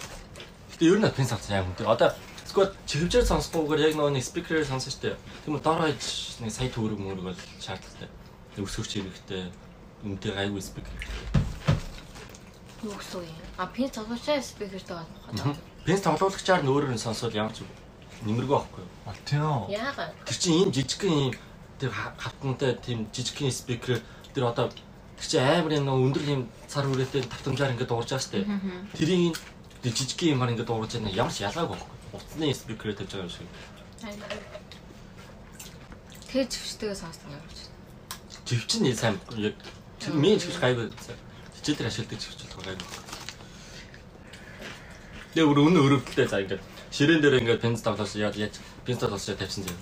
[0.76, 1.72] гэтээ ер нь пенс авсан юм.
[1.88, 2.12] Одоо
[2.46, 5.16] Эсвэл чихвчээр сонсохгүйгээр яг нөгөө нэг спикерээр сонсон.
[5.44, 8.09] Тийм үү дор хаяж нэг сая төгрөг мөрөг бол шаардлагатай.
[8.57, 9.52] Өсгөрч хэрэгтэй.
[10.07, 10.96] Үнтэй гайгүй спикер.
[12.87, 13.38] Юу гэсэн юм?
[13.59, 15.57] А пин тоглоочаа спикертэй байна.
[15.85, 17.66] Пенс тоглоулагчаар нь өөрөөр нь сонсвол ямар ч
[18.22, 18.90] нэмэргүй байхгүй юу?
[19.07, 19.75] А тийм үү.
[19.75, 20.14] Яагаад?
[20.27, 21.33] Тэр чинь ийм жижигхэн ийм
[21.83, 23.99] тэр ха- хавтантай тийм жижигхэн спикер
[24.35, 28.22] тэр одоо тэр чинь амар юм нөгөө өндөр ийм цар хүрээтэй тавтамжаар ингээд дуурж байгаа
[28.22, 28.46] шүү дээ.
[28.94, 29.35] Тэрийн
[29.83, 31.96] тэр жижигхэн юмар ингээд дуурж байгаа нь ямар ч ялгаагүй байхгүй.
[32.14, 33.49] Утасны спикерээр тавьж байгаа юм шиг.
[36.31, 37.64] Тэр чивчтэйгээ сонсдог юм байна.
[38.46, 39.55] Живч нь сайн яг
[40.14, 40.90] миний живч гайгүй.
[41.66, 42.87] Хичээлээр ашигладаг бол гайгүй.
[45.35, 46.62] Тэгээ өөр өнө өрөвдөлтэй за ингээд
[46.94, 48.55] ширээн дээр ингээд пенс тоглоос яаж яаж
[48.87, 49.74] пенс яаж тавьсан зав.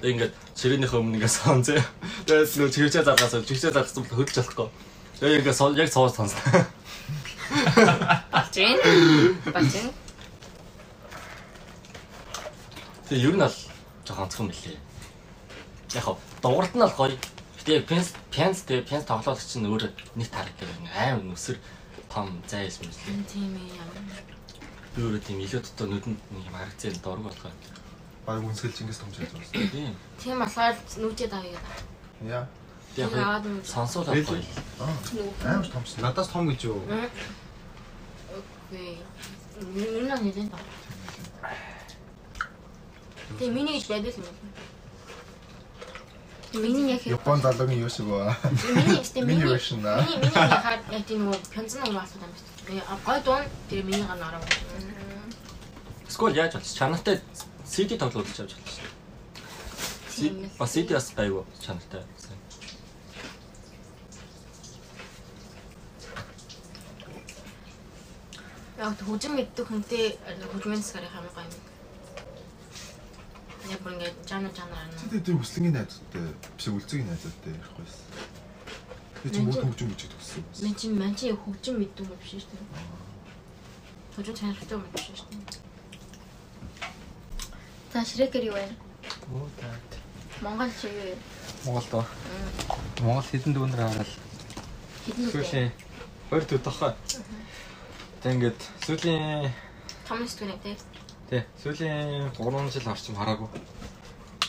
[0.00, 1.84] Тэгээ ингээд ширээнийхээ өмнө ингээд сон зэ.
[2.24, 4.68] Тэгээд нөө чигчээ залгаас чигчээ залгасан бол хөдөлж болохгүй.
[5.20, 6.32] Тэгээ ингээд сон яг сууж сонс.
[8.32, 8.80] Бачин.
[9.52, 9.92] Бачин.
[13.12, 13.56] Тэгээ ер нь бол
[14.08, 14.80] жоохон онцгой мөлий.
[15.92, 17.20] Яг хоо дууралт нь бол гоё.
[17.68, 21.60] Гэтэ пенс пенс тэгээ пенс тоглоод чинь өөр нэг тарагддаг аим нүсэр
[22.08, 22.96] том зайс мэт.
[23.28, 24.24] Тийм ээ ямар.
[24.96, 27.52] Би өөрөө тийм илүү дотоо нүдэнд нэг юм харагцсан дург болохоор.
[28.24, 29.68] баг үнсгэл Чингис том шилж байна.
[29.68, 29.92] Тийм.
[30.16, 31.60] Тийм болохоор нүдээ дагая.
[32.24, 32.48] Яа.
[32.96, 33.60] Юм.
[33.60, 34.40] сонсуулаад гоё.
[34.80, 35.52] Аа.
[35.52, 36.00] Амар томсон.
[36.08, 36.80] Надаас том гэж юу?
[38.32, 38.96] Окей.
[39.76, 40.64] Юу нэг нэлээд таа.
[43.36, 44.24] Тэгээ миний гэж байдаг юм.
[46.54, 48.36] Миний яг Япон далуугийн юу шиг ба.
[48.74, 50.00] миний ихтэй Миний миний version аа.
[50.02, 52.36] миний миний яхаад яг тийм нөгөө пянцны юм асуу юм байна.
[52.66, 54.40] Тэгээ гой дуун тэр миний ганаараа.
[56.08, 57.20] Скол яаж болж чанартай
[57.68, 58.70] CD тоглуулж явж байна
[60.18, 60.48] ээ.
[60.58, 62.02] Бас CD бас байгуу чанартай.
[68.78, 70.04] Яг хөжим мэддэг хүнтэй
[70.52, 71.67] хөжмийн засгаар хамгийн гоё юм.
[73.68, 74.98] Яг бүр ингэ жанр жанр ана.
[75.02, 76.24] Тэгээд тэр хүслэнгийн найзуудтай
[76.56, 78.06] биш үлцгийн найзуудтай ярих байсан.
[79.22, 80.42] Тэр чинь мод хөгжим гэж төгссөн.
[80.64, 82.64] Мен чинь мен чинь хөгжим мэддэг юм биш шүү дээ.
[84.16, 85.68] Хөжим чанартай юм биш шүү дээ.
[87.92, 88.66] За шрекер юу вэ?
[90.40, 91.16] Монгол чи юу вэ?
[91.64, 92.06] Монголд ба.
[93.04, 94.12] Монгол хэдэн дүүнэр хараад
[95.08, 95.72] Хэдэн
[96.30, 96.92] 20 төв тоххой.
[98.20, 99.52] Тэг ингээд сүүлийн
[100.08, 100.64] Том студент
[101.28, 101.42] тий.
[101.62, 103.48] сүүлийн 3 жил орчим хараагүй.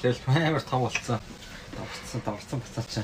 [0.01, 1.19] Тэгэл амар том болцсон.
[1.75, 3.03] Давцсан давцсан буцаа чи.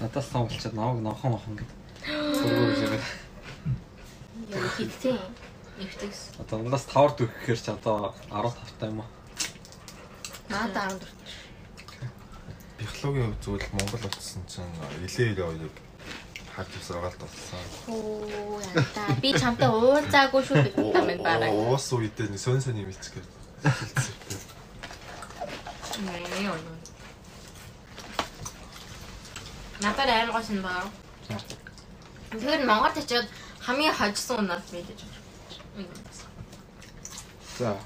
[0.00, 1.70] Надаас том болчиход намайг нохон нохон гэд.
[2.06, 3.04] Сургууль яваад.
[4.48, 5.18] Яа хийгтэй.
[5.78, 6.38] Нэвтэгс.
[6.38, 9.10] Одоо ундаас 5 дэх гэхээр чи одоо 15 та юм уу?
[10.48, 11.06] Надаа 14.
[12.78, 15.87] Биологийн зүйл Монгол утсан чинь илээ илээ
[16.58, 17.62] харж усраагаалт болсон.
[17.86, 19.02] Оо янта.
[19.22, 21.54] Би чамтай уулзаагүй шүү гэдэг юм байна бараг.
[21.54, 23.26] Уус үедээ сон сон юм ичгээд.
[26.02, 26.58] Мэй юу.
[29.78, 30.90] Надад аим гош юм байна.
[32.34, 33.26] Тэгэхээр Монгол очиод
[33.62, 34.98] хамгийн хожсон унаад мэдэж
[35.78, 35.86] байна.
[37.58, 37.78] За.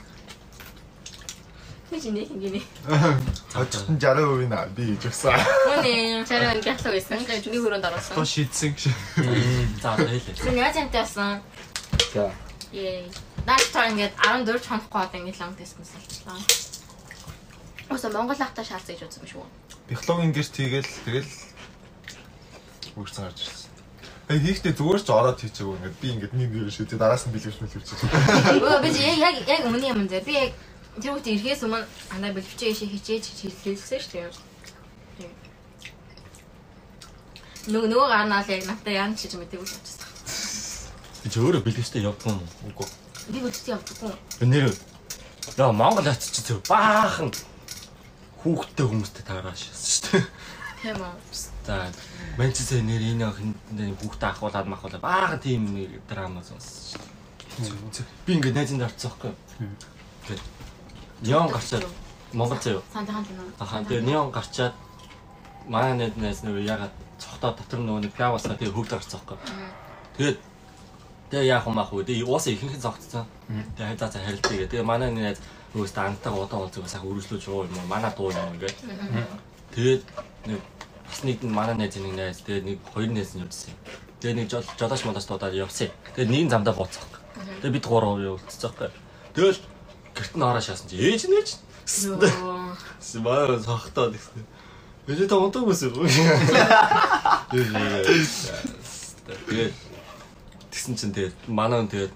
[1.93, 2.65] Чи нэг ингэний.
[3.53, 5.37] Очихын 60% нь би гэж өгсөн.
[5.77, 7.21] Үний чараа ингэхлээ байсан.
[7.21, 8.17] Тэгээд би хөрөнд орсон.
[8.17, 8.89] То шийдсэн гэж.
[9.85, 10.41] За одоо хэлээ.
[10.41, 11.45] Тэр яаж амтай болсон?
[12.17, 12.33] За.
[12.73, 13.05] Яа.
[13.45, 16.41] Наалтаа ингээд 14 хонохгүй одоо ингээд лонг тест хийсэн.
[17.93, 19.45] Ууса Монгол ахта шаалцсан гэж үзсэн шүү.
[19.93, 21.33] Биологийн гэрт хийгээл тэгэл
[22.97, 23.71] үрсэн гарч ирсэн.
[24.33, 26.89] Э хийхдээ зүгээр ч ороод хийчихэв ингээд би ингээд нэг юм шүү.
[26.97, 27.89] Дараас нь бэлгэвч мэлгэвч.
[28.65, 30.25] Өө би яг яг яг өмнө юм зэ.
[30.25, 30.57] Би яг
[31.01, 33.25] тэр үгт ирэхээс өмнө андаа бэлгчээ ишээ хичээж
[33.65, 34.31] хэлсэн шүү дээ.
[35.17, 35.33] Тийм.
[37.73, 40.11] Нөгөө нөгөө гарнаал яг надад яан чиж мэдээгүй л очсон.
[41.23, 42.43] Би ч өөрөө бэлгэжтэй явдгүй юм.
[42.69, 42.89] Үгүй.
[43.31, 44.13] Би бүдтэй явдаггүй.
[44.43, 44.75] Нэр
[45.57, 47.33] Яа Монгол очиж чи баахан
[48.43, 50.25] хүүхдтэй хүмүүстэй таараш шүү дээ.
[50.83, 51.15] Тийм үү.
[51.67, 51.91] За
[52.39, 55.67] Манчестер нэр энэ хиндээ хүүхдээ ахуулаад махуулаад баахан тийм
[56.07, 57.03] драма сонссон
[57.59, 58.07] шүү дээ.
[58.27, 59.75] Би ингээд найзанд орцсон байхгүй юу?
[60.31, 60.43] Тэгээд
[61.23, 61.87] Неон гарчаад
[62.33, 62.83] Монгол заяа.
[62.93, 63.39] Сантахан тийм.
[63.61, 64.75] Ахаа тэгээ неон гарчаад
[65.69, 69.39] манай найз нөгөө ягаад цогтоо дотор нөгөө нэг пявасаа тэгээ хөвд гарцсан байхгүй?
[70.19, 70.39] Тэгээд
[71.31, 72.05] тэгээ яах юм аах вэ?
[72.09, 73.27] Тэгээ уусаа ихэнх зогтцсон.
[73.77, 74.67] Тэгээ хайдаа цаа харилцаа.
[74.67, 75.39] Тэгээ манай найз
[75.75, 77.87] нөгөөсөө антаа удаа болцоо сайхан үргэлжлүүлж яваа юм уу?
[77.87, 78.77] Манай дуу юм ингээд.
[79.77, 80.03] Тэгээд
[80.51, 80.61] нэг
[81.07, 83.77] бас нэг манай найз нэг найз тэгээ нэг хоёр найз нь явсан.
[84.19, 85.89] Тэгээ нэг жол- жолооч молооч дуудаад явсан.
[86.17, 87.05] Тэгээ нэг замдаа бууцсан.
[87.63, 88.73] Тэгээ бид гурав явуулцсан.
[89.37, 89.61] Тэгэл
[90.23, 91.49] гэрт нь ороо шаасан чи ээж нэж.
[93.03, 94.47] Смаа сохтоо гэсэн.
[95.11, 95.67] Ээж та унтаг.
[99.47, 99.75] Тэгээд
[100.71, 102.13] тэгсэн чинь тэгээд манай хүн тэгээд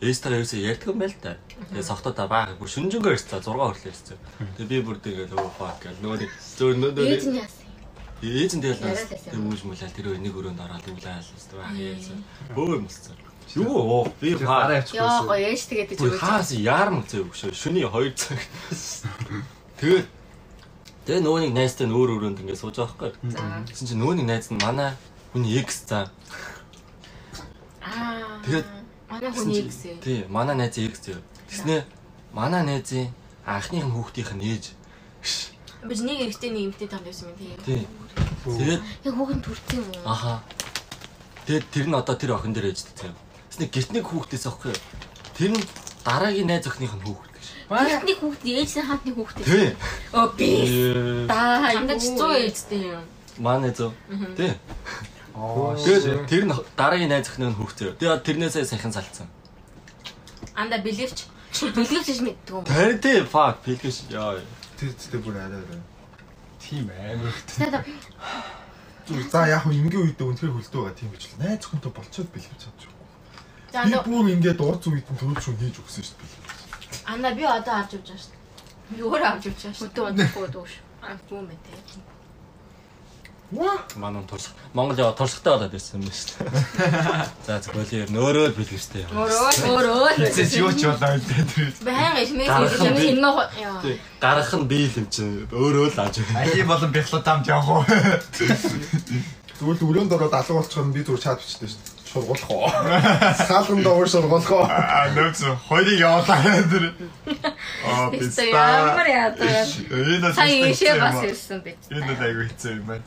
[0.00, 1.36] ээжтэйгээ ерөөсөө ярьдаг юм байл та.
[1.70, 4.18] Тэгээд сохтоо та баа бүр шүнжэнгөө ирсэн 6 хүртэл ирсэн.
[4.56, 6.26] Тэгээд би бүр тэгээд өө фак гэл нөгөө
[6.58, 7.66] зөөр нөгөө Ээж нь яасан.
[8.24, 9.30] ээж нь тэгэл Яриад байсан.
[9.30, 11.04] тэг үүж мүлээ тэр нэг өрөөнд ороод үлээл
[11.54, 12.18] баа яасан.
[12.56, 13.16] Бөө юм болсон.
[13.56, 14.76] Юу би Гараа паа.
[14.78, 16.20] явчих Яа гоё ээж тэгээд Бүр өгөөч.
[16.22, 17.50] хаас яарм зөө өгшөө.
[17.54, 18.38] Шүний 2 цаг.
[19.80, 20.06] Тэгээд
[21.06, 23.66] Тэгээ нөгөө нэг найзтай нь өөр өрөөнд ингэ сууж байгаа байхгүй.
[23.66, 24.94] Тэгсэн чинь нөгөө нэг найз нь манай
[25.32, 26.06] хүний X за.
[27.82, 28.38] Аа.
[28.44, 28.66] Тэгээд
[29.10, 29.98] манай хүний гэсэн.
[30.04, 31.18] Тий, манай найзын X зөө.
[31.50, 31.76] Тэснэ
[32.36, 33.10] манай найзын
[33.48, 34.64] анхных нь хүүхдийнх нь ээж.
[35.88, 37.58] Би ч нэг эрэгтэй нэг эмэгтэй танд байсан юм.
[37.64, 37.82] Тий.
[38.44, 40.04] Тэгээд Яг хүүхэн төрсөн юм уу?
[40.06, 40.44] аха.
[41.48, 43.12] Тэгээд тэр нь одоо тэр охин дээр ээжтэй зөө.
[43.50, 44.74] Тэснэ гэртний хүүхдээс аахгүй.
[45.34, 45.62] Тэр нь
[46.06, 47.46] дараагийн найз охиных нь хүүхд гэж.
[47.70, 49.36] Эхний хүүхд ээжийн хаантны хүүхд.
[49.42, 49.74] Тий.
[50.14, 50.46] Оо би.
[50.46, 53.04] Ээ, Да, хандаж 100 ээжтэй юм.
[53.42, 53.90] Манай зөв.
[54.38, 54.54] Тий.
[55.34, 57.98] оо Тэгээд тэр нь дараагийн найз охины хүүхдээ.
[57.98, 59.26] Тэгээд тэрнээсээ сайхан салцсан.
[60.54, 61.26] Анда бэлэвч.
[61.74, 62.64] Бэлэвч гэж мэддэг юм.
[62.64, 64.38] Тэр тий fuck бэлгэж яа.
[64.78, 65.82] Тэр зүйтэй бүр арай арай.
[66.62, 67.34] Тийм амар.
[67.50, 67.82] Тэгээд
[69.10, 71.34] Зүгээр за яг хөө ингийн үедээ үнэхээр хөлдөө байгаа тийм л.
[71.42, 72.90] Найз хүнтэй болцоод бэлгэж чадчих.
[73.72, 76.32] За Би бүр ингээд уур зүйд нь төрөл шүн хийж өгсөн шүү дээ.
[77.12, 78.96] анда би одоо авч явж байгаа шүү дээ.
[78.96, 79.86] Би өөрөө авч явж байгаа шүү.
[79.90, 80.72] Өдөө удахгүй дууш.
[81.02, 82.08] Аа бүү мэ тэ.
[83.50, 83.78] Ваа.
[83.96, 87.26] Манай туршлага Монгол яа туршлагатай болоод ирсэн юм байна шүү дээ.
[87.46, 89.04] За зөвхөн нөөрөө л бэлгэжтэй.
[89.10, 89.42] Өөрөө
[89.74, 90.22] өөрөө.
[90.30, 91.74] Тэс юу ч болоо л дээ.
[91.82, 92.46] Баян ишмээс
[92.78, 93.82] хинмэ яа.
[93.82, 93.98] Тий.
[94.22, 96.22] Гарах нь би л юм чинь өөрөө л авч.
[96.30, 97.82] Али болон бяхлууд амт явах уу?
[99.58, 101.99] Зүгээр л өрөөнд ороод алга болчихор нь би зүгээр чад бичтэй шүү дээ.
[102.10, 102.66] Шургуулах уу?
[103.46, 104.66] Саалганд уур шургуулах уу?
[104.66, 105.38] Аа нөөц
[105.70, 106.84] хоёрыг явуулаа тэр.
[107.86, 108.18] Аа би
[108.50, 109.46] ямар яадаг.
[109.94, 111.86] Энэ Сая ийшээ бас ирсэн биз.
[111.86, 113.06] Энэ л айгүй хэцүү юм байна.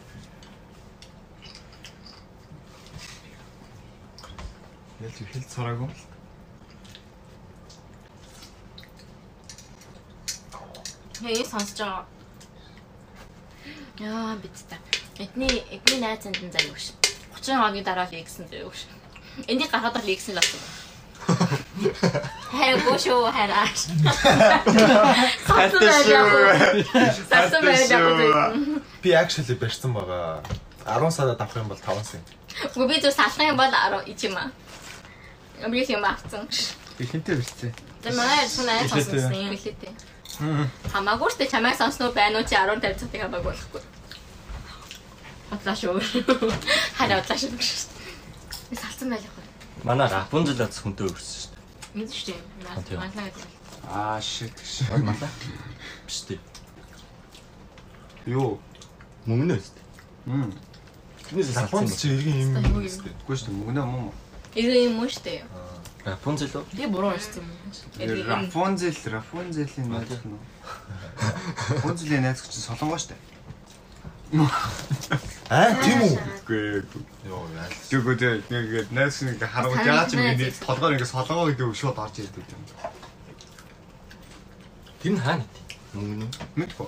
[5.03, 5.91] Ялч хэл цараагүй.
[11.27, 12.05] Яа сонсож байгаа.
[13.99, 14.79] Яа биз та.
[15.19, 17.02] Эдний эдний найзанд нь заяа өгш.
[17.43, 18.87] 30 хоногийн дараа л иксэн заяа өгш.
[19.51, 20.63] Энийг гаргаад л иксэн л асан.
[22.55, 23.79] Хайгуу шүү хараач.
[27.27, 28.55] Сатсан байж яг.
[29.03, 30.39] Би actually барьсан байгаа.
[30.87, 32.23] 10 сард авах юм бол 5 сая.
[32.75, 34.51] Үгүй би зөв салах юм бол 10 ич юм аа.
[35.63, 36.47] Амрих юм авцсан.
[36.97, 37.71] Би хинтээ бэлцээ.
[38.03, 39.91] За манай sun айц сонссон юм билээ.
[40.91, 43.81] Хамаагүй штэ чамайг сонсноо байна уу чи 10 50 цагтыг хамаагүй болохгүй.
[45.53, 46.01] Хотлаа шүү.
[46.97, 47.53] Хараа хотлаа шүү.
[48.73, 49.45] Би салсан байх уу?
[49.85, 51.61] Манай Рапунзел ац хүнтэй өрсөн шүү дээ.
[51.93, 52.33] Мэдэн штэ.
[52.89, 52.97] тийм.
[52.97, 53.49] Манлаа гэдэг.
[53.85, 54.89] Аа shit гэж.
[55.05, 55.29] Малаа.
[56.09, 56.41] Биш дээ.
[58.25, 58.57] Юу?
[59.29, 59.85] Мөнгнөө шүү дээ.
[60.25, 60.51] Мм.
[61.21, 61.85] Тэрнээс юм.
[61.93, 62.53] чи иргэн юм
[62.89, 63.17] шүү дээ.
[63.21, 64.13] Үгүй шүү дээ мөнгө юм уу?
[64.57, 65.45] Иргэн юм уу штэ.
[66.03, 66.65] Рапунзел үү?
[66.73, 67.47] Би буруу ирсэн юм.
[68.01, 68.49] Иргэн.
[68.49, 70.35] Рафонзел, Рафонзелийн найз нь.
[71.69, 73.21] Рафонзелийн найз чинь солонгоо шүү дээ.
[74.33, 76.17] Аа тийм үү?
[76.41, 76.81] Үгүй
[77.29, 77.69] Йоо яа.
[77.89, 79.37] Тэгвэл тэг нэг найз нэг
[79.77, 82.63] Сайн яагаад ч юм найз ингэ солонгоо гэдэг үг шууд орж ирдэг юм.
[85.05, 85.61] Тэр нь хаана вэ?
[85.93, 86.29] Мөнгнөө.
[86.57, 86.87] Мэдгүй.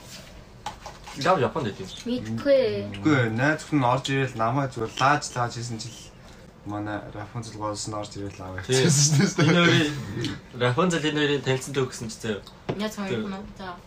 [1.21, 1.89] Лав Японд юм.
[2.09, 2.61] Мэдгүй.
[2.97, 5.93] Үгүй найз хүн орж ирэл намайг зүгээр лааж лааж хийсэн чил
[6.65, 9.69] манай Рафонзел гоолс нь орж ирэл аваа хийсэн шүү Энэ дээ.
[9.69, 9.93] хоёрын
[10.57, 12.41] Рапунзел энэ хоёрын танилцсан төгсөн ч зөө.
[13.21, 13.45] Хүн уу?
[13.61, 13.77] За.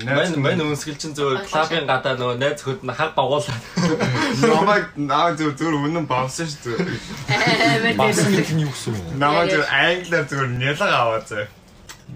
[0.00, 3.62] Мань мань өнсгөл чинь зөө клабын гадаа нөгөө найз хөд нь хаг багуулаад.
[4.40, 6.96] намайг наа зүгээр зүгээр үнэн бавсан шүү дээ.
[7.28, 8.32] Амар Бас тийм.
[8.32, 9.20] нэг нь юу гэсэн юм?
[9.20, 11.46] Намайг зүгээр англиар зүгээр нялга аваа заа.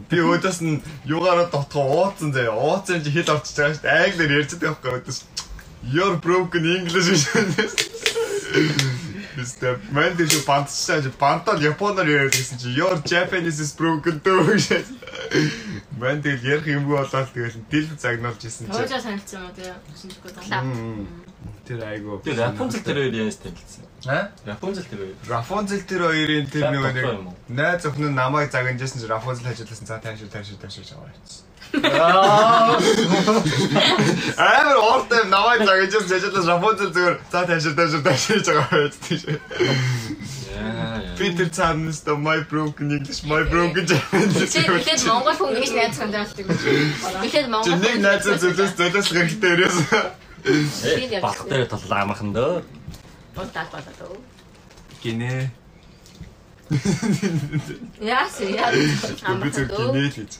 [0.08, 2.56] Би өөдөөс нь юугаараа дотгоо ууцсан заа.
[2.56, 4.00] Ууцсан чи хэл орчиж байгаа шүү дээ.
[4.08, 5.18] Англиар ярьж байгаа байхгүй өөдөөс.
[5.92, 7.44] You're broken English шүү.
[9.34, 14.86] Тэстэ мэн дэш бантчаа бантал японоор яриад гэсэн чи your Japanese is broken төө гэж.
[15.98, 18.72] Дээл ярих юм болоод тэгэл дил загнуулж исэн чи.
[18.72, 19.76] Тоожоо санагдсан юм уу тэгээ.
[19.98, 20.62] Шинжгүй залаа.
[20.62, 21.06] Мм.
[21.64, 22.20] Тэр айгу.
[22.24, 23.84] Тэр Рапунзел тэр хоёр яаж танилцсан?
[24.06, 24.28] Аа?
[24.44, 25.16] Рапунзел тэр хоёр.
[25.28, 30.60] Рафонзел тэр хоёрын тэр нэг найз охин намайг загнажсэн чи Рафонзел хажуулсан за таашаа таашаа
[30.60, 31.53] таашаа яваа явчихсан.
[31.82, 32.78] Аа.
[34.38, 38.90] Амар ортой намайг загнажсэн жижиглээс Рафонзел зүгээр за таашаа таашаа таашаа гэж байгаа.
[40.54, 40.94] Яа.
[41.18, 44.52] Би тэр цаанаас та my broken English my broken Japanese.
[44.54, 46.46] Чи ихэд монгол хүн гэж найз сандаалдаг.
[47.26, 49.78] Ихэд Чи монгол нэг найз зөвлөс зөвлөс хэрэгтэй өрөөс.
[50.44, 52.62] Э, Балх дээр тол амархан дөө.
[53.34, 54.18] Болоо дөө.
[55.02, 55.50] Гинэ.
[58.00, 58.70] Яас яа.
[58.72, 59.90] Би зөв дөө.
[59.90, 60.32] гинэ л гэж.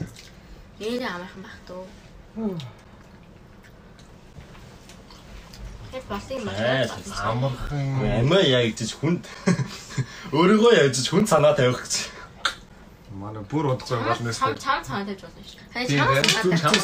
[0.79, 1.85] Нэрээ амархан бах дөө.
[5.91, 6.91] Хэд болсон юм байна?
[7.31, 8.27] Амархан.
[8.43, 9.23] Яг гэж хүнд
[10.35, 11.95] өөрийгөө яаж хүн санаа тавих гэж.
[13.15, 14.59] Манай бүр удахгүй болно Чам шүү.
[14.59, 15.63] чам цаанаа тавьж болно шүү.
[15.87, 16.03] Тийм,
[16.59, 16.75] чам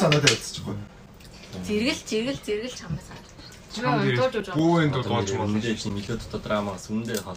[1.60, 3.28] зэрэгэл зэрэгэл зэрэгэл чамаа цаанаа.
[3.76, 4.56] Чам Чам дээр дуулж байгаа.
[4.56, 5.60] Бүүэн дуулж болно.
[5.60, 7.36] Чи мэлүүд дотор драмаас үндэ хол.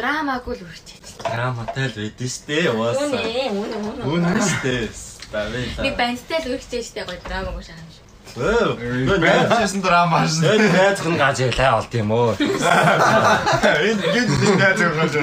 [0.00, 0.98] Драмаагүй л үрчээ.
[1.28, 3.04] Драматай л байдэн штэ уусаа.
[3.04, 4.02] Үнэ үнэ үнэ.
[4.08, 4.88] Үнэ штэ.
[5.32, 5.82] Тавила.
[5.84, 8.06] Би бандтай л үрчээ штэ гоё драмаагүй шахах шүү.
[8.38, 9.18] Өө.
[9.20, 10.56] Байцсан драма шүү.
[10.56, 12.32] Энэ найз хүн гаж ялаа болт юм уу?
[12.38, 15.14] Энэ гинт найз өгөөж.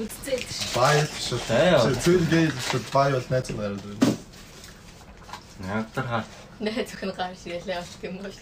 [0.00, 0.38] Үдцээ.
[0.76, 1.40] Баял шүү.
[1.48, 1.80] Заяа.
[1.80, 2.80] Цэцэл гээл шүү.
[2.92, 4.12] Бай бол найз нараад байна.
[5.62, 6.24] Надад хаа.
[6.60, 8.36] Нэ зөвхөн гар ширэлээ болт юм бол.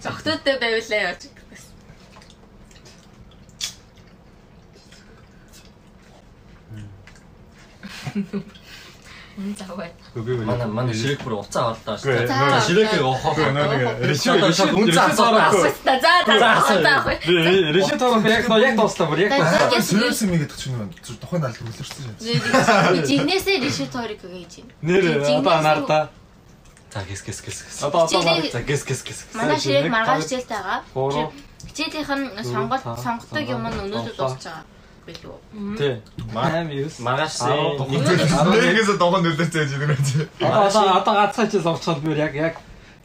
[0.00, 1.70] Зогтуудтай байвлаа явж гэсэн.
[8.14, 8.59] Энэ
[9.58, 9.88] завгүй.
[10.46, 12.28] Манай манай ширэг бүр уцаа орлоо шүү дээ.
[12.28, 13.32] нөө- Ширэгийг оохоо.
[14.10, 15.50] Реши реши үнцэн асуулаа.
[15.50, 17.16] За за за заахгүй.
[17.76, 19.80] реши тоороо яг нөө яг тоослоо бүр яг тоослоо.
[19.90, 22.92] Сөрөөс юм гэдэг чинь тухайн алд үлэрсэн шээ.
[22.92, 24.72] Би жигнэсээ решиторик гэж байна.
[24.82, 25.04] Нэр
[25.38, 26.08] одоо анаарда.
[26.92, 27.82] За гис гис гис.
[27.82, 28.20] Одоо одоо
[28.52, 29.18] За гис гис гис.
[29.34, 30.24] Манай ширэг нэг маргааш.
[30.94, 31.32] Гурав.
[31.68, 34.64] Хичээлийнх нь сонголт сонгодог юм нь өнөөдөр тавд- дуусч байгаа.
[35.06, 35.36] Билүү.
[35.78, 35.94] Тий.
[36.34, 37.00] 8 9.
[37.00, 37.52] Маргаашны
[37.88, 40.28] Нэгээс дохон үлдээцээж ирнэ чи.
[40.40, 42.54] Одоо одоо одоо ганцхан чи сонгочод би яг яг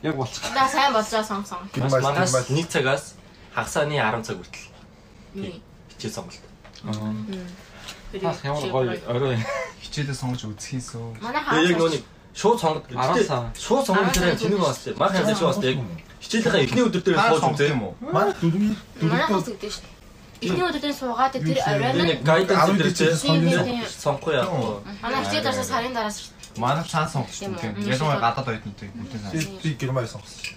[0.03, 0.43] яг болчих.
[0.53, 1.63] Да сайн болжоо сон сон.
[1.73, 2.51] Гэрмал маргааш гэрмал.
[2.51, 3.15] нэг цагаас
[3.55, 5.61] хагасааны 10 цаг хүртэл
[5.95, 6.43] хичээл сонголт.
[6.85, 9.37] Ах ямар гоё орой.
[9.81, 11.19] Хичээлээ сонгож үзхийсөө.
[11.23, 11.79] Манай Тэгээ яг хаа.
[11.79, 12.01] нөөний
[12.35, 12.59] шууд.
[12.95, 13.51] Араасаа.
[13.55, 14.95] Шууд сонгох дээр тэнэг бас тийм.
[14.99, 15.77] Мах хязгаарч бас яг
[16.21, 17.71] хичээлийнхаа эхний өдөр дээр сууж үзээ.
[17.71, 17.93] юм уу?
[17.99, 19.94] Манай дөрвийн Манай хаа дөрвийн гэдэг шүү.
[20.41, 24.83] Эхний өдөр суугаад тэр оройн нэг гайданс Арав дээр Тийм, сонгохгүй яах вэ?
[25.01, 26.17] манай хичээл дарсаа сарын дараас
[26.57, 27.75] Манай цаан сонгох Тийм юм.
[27.87, 29.59] Ялангуяа гадаад оюутнуудыг бүтэн цаан.
[29.63, 30.55] би гэрмал сонгосон.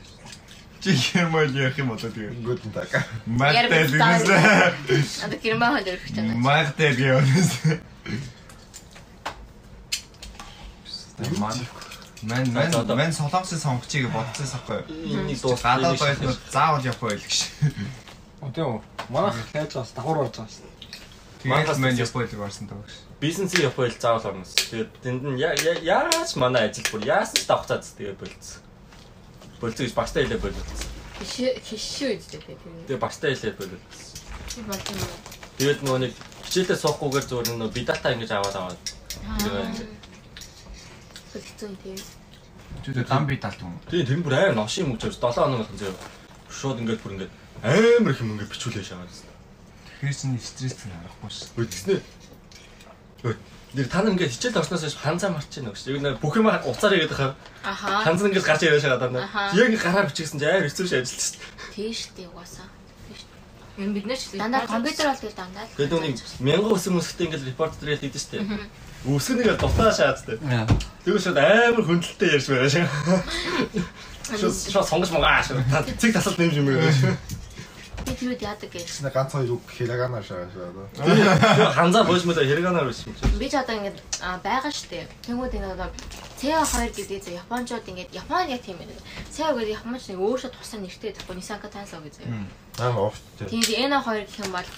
[0.83, 2.38] Чи гэрмэл ярих юм болоо тэгээ.
[3.27, 3.93] Магтай Ярих
[4.87, 5.25] дээс.
[5.25, 6.35] одоо гэрмээ хол өрөх гэж байна.
[6.38, 7.53] Магтай гэвээс.
[11.38, 11.57] Ман
[12.23, 14.83] Мэн мэн мэн солонгосын сонгочийг бодчихсон байхгүй.
[15.07, 17.47] Энийг дуусгах Гадаад оюутнууд заавал явах байл гэж.
[18.38, 18.81] Тийм үү.
[19.11, 20.70] Манай хайж бас давхар болж байгаа шүү.
[21.42, 22.94] Тэгээд мэн байл гарсан даа гэж.
[23.20, 24.46] бизнесийн байл заавал орно.
[24.46, 28.62] Тэгээд тэнд нь яаж манай ажил бүр яасан ч давхцаад тэгээд болцсон.
[29.61, 30.79] Болцсон гэж багтаа хэлээ болцсон.
[31.18, 31.35] Хиш
[31.66, 32.59] хишүү үздэй тэр.
[32.87, 34.18] Тэгээд багтаа хэлээ болцсон.
[34.55, 35.03] Тэр?
[35.59, 36.12] Тэгээд нөгөө нэг
[36.46, 38.81] хичээлээ суухгүйгээр зүгээр нөгөө бидата ингэж аваад аваад
[39.42, 39.98] тэгээд
[41.29, 41.98] Хэцүү тийм.
[42.83, 43.74] Чүдэ дан би талт юм.
[43.90, 45.94] тийм тэм бүр амар ношин мөгж 7 хоног болсон зөө.
[46.48, 49.11] Шууд ингээд бүр ингээд амар их юм ингээд бичүүлээ шагаад.
[49.99, 51.51] Тэгэхээр чинь стресс нь арахгүй ш.
[51.59, 52.03] Үтгснэ.
[53.75, 55.90] Нэр та нар ингээд хичээл орсноос хойш ханцаа марч чинь өгч.
[55.90, 57.35] Яг нэг бүх юм уцаар игээд хаа.
[57.66, 58.07] Аха.
[58.07, 59.29] Ханц ингээд гарч ирээ шагаад байна.
[59.53, 61.42] Яг гараар бичсэн чинь амар хэцүү шээ ажиллаж шүү.
[61.75, 62.71] Тийш тий угаасаа.
[63.79, 65.66] Юм бид нар ч дандаа компьютер бол тэгэл дандаа.
[65.77, 68.42] Тэгээд нүг мянган өсөн өсөлтөө ингээд репорт дээр хийдэж штэ.
[69.07, 70.38] Өсгөн нэгэ дутаа шаад штэ.
[71.07, 72.87] Тэгвэл шууд амар хөндлөлтөй ярьж байна шээ.
[74.73, 75.62] Шууд сонгож магаа шээ.
[75.94, 76.90] Цэг тасалт нэмж юм байна.
[76.90, 77.38] Би
[78.18, 78.87] тэрүүд яадаг гэж.
[78.90, 80.74] Шинэ ганц хоёр үг хэрэганаа шаа шаа.
[80.98, 83.24] Тэгээ ханзаа боожмоо хэрэганаар биш юм чи.
[83.38, 85.07] Би ч одоо ингээд аа, байгаа штэ.
[85.24, 85.88] Тэнгүүд ингээд одоо
[86.38, 88.94] CO2 гэдэг зэ Япончууд ингээд Японд яг тийм байна.
[89.31, 92.14] CO гэдэг Японч нэг өөрөөсөө тусаа нэртэй тэгэхгүй Nissan Tanso гэж.
[92.78, 93.22] Аа офт.
[93.46, 94.68] Тийм N2 гэх юм бол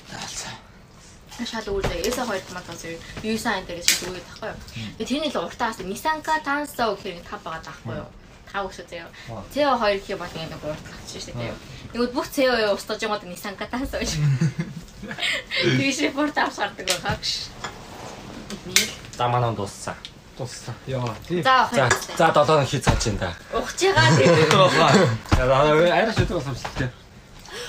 [1.41, 4.61] шал үүрээ S2 мат kasi Yusan энэ гэж шал үүрээ тахгүй юу.
[5.01, 8.09] Тэгээ тэрний л уртаас Nissan Tanso гэх юм тав байгаа таахгүй юу.
[8.53, 9.11] Тав өсөө зөө.
[9.55, 11.57] CO2 гэх юм бол ингээд нэг урт гарч штэ тийм.
[11.95, 14.11] Тэгвэл бүх CO2 устгаж байгаа Nissan Tanso гэж.
[15.79, 17.31] Тэгш репорт авсардаг байгаа гэж.
[19.17, 19.95] За манаа дууссан.
[20.37, 20.75] Туссан.
[20.87, 21.15] Яа.
[21.29, 21.93] За За хоёр.
[22.17, 23.31] за 7 хоног хийж цаач энэ та.
[23.53, 24.33] Ухаж байгаа тийм.
[25.95, 26.91] Арай шийдвэр болсон шүү дээ.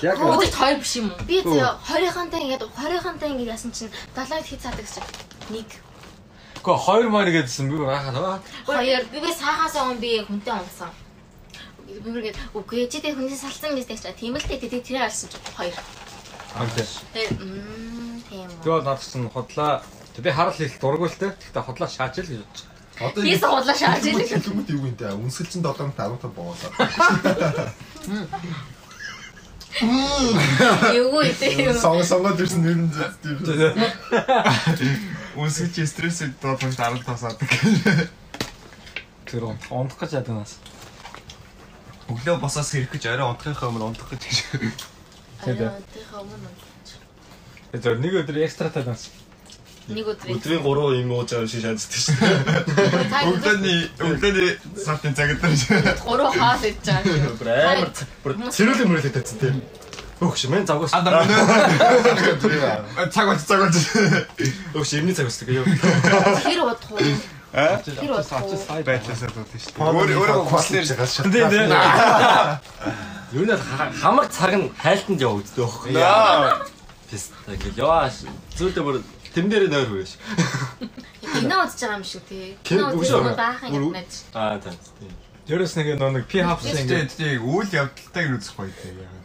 [0.02, 1.24] Яг Өдөрт хоёр биш юм уу?
[1.28, 5.04] Би зөө 20-ынтай ингээд 20-ынтай ингээд яасан чинь 70-д хий цаадаг гэж.
[5.52, 5.68] Нэг.
[6.62, 8.38] Гэхдээ хоёр маань гэдсэн би гахаа.
[8.66, 9.02] Хоёр.
[9.10, 10.94] Би би саахаасаа өмнө би хүнтэй унсан.
[11.82, 14.06] Би ингээд үгүй чи тэг хүнээс салсан гэж тэгч.
[14.14, 15.74] Тийм л дээ тэг тэр алсан ч хоёр.
[16.54, 16.86] Хамтай.
[17.10, 19.82] Тэр мм тийм надад чинь хотлоо
[20.22, 21.34] би харал хийх дурггүй л те.
[21.34, 22.70] Гэхдээ хотлоо шааж л гэж бодчих.
[23.02, 24.30] Одоо Хийс худлаа шааж ирэх.
[24.30, 25.10] Хэлбэт юу юм те.
[25.10, 26.70] Чинь 7-нд 15 боолоо.
[29.80, 31.76] Юу гэдэг юм.
[31.80, 32.92] Сонго сонгоод ирсэн нэр нь
[34.76, 35.00] тийм.
[35.32, 37.48] Үнсгэж стрессийг доотлон 15 саадаг.
[39.24, 40.60] Тэр унтах гэж яднаас.
[42.12, 44.44] Өглөө босоос хэрэг гэж орой унтахынхаа өмнө унтах гэж.
[45.48, 46.52] Өмнө
[47.72, 49.08] Тэр нэг өдөр экстра талаас.
[49.88, 50.26] Нэг өдөр.
[50.36, 53.26] Өдрийн 3 юм ууж байгаа шиг шааддаг шүү дээ.
[53.30, 55.98] Өглөөний өглөөний сартын цагт дээр.
[56.06, 57.34] Гурав хаал идж байгаа.
[57.40, 57.90] Бүр амар
[58.22, 59.56] бүр цэрүүлэн мөрөлдөд тавьсан тийм.
[60.22, 60.94] Өгш мен загвас.
[60.94, 61.26] Ада
[63.10, 63.76] цаг болж цаг болж.
[64.78, 65.66] Өгш эмний цаг өсдөг ёо.
[65.66, 67.02] Тэр удах уу?
[67.52, 67.82] А?
[67.82, 68.54] Тэр удах уу?
[68.86, 69.82] Байдлаасаа дуудсан шүү дээ.
[69.82, 70.86] Өөр өөрөө хуслэр
[71.26, 71.74] Тийм тийм.
[73.34, 73.58] Юу нэ
[73.98, 75.90] хамаг цаг нь хайлтанд явагддаг.
[75.90, 76.62] Яа.
[77.10, 78.06] Тэс ингээл яа
[78.54, 79.02] зүйлдээ бүр
[79.34, 80.16] тэн дээр нойр биш.
[81.32, 82.56] Кино үзэж байгаа юм шиг тий.
[82.62, 83.36] Кино үзэж байгаа.
[83.36, 84.12] баахан юм байж.
[84.36, 84.76] Аа тийм.
[85.48, 87.16] Дөрөс нэг нэг пи хавс Тэгтээ ингэ.
[87.18, 89.22] тийм үйл явдалтайг нь үзэх гоё тийм яагаад.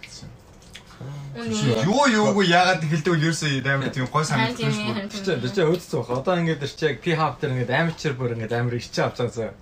[1.38, 1.86] Үнэ.
[1.86, 4.34] Юу юуг яагаад хэлдэг вэ ерөөсөө амар тийм гой шүү.
[4.34, 4.58] харин
[5.14, 5.46] Чи тийм.
[5.46, 6.10] чи өөдсөн баг.
[6.18, 9.22] Одоо ингэ дэр чи яг пи хав дээр ингэ амичэр бүр ингэ амар ичээ авч
[9.22, 9.54] байгаа.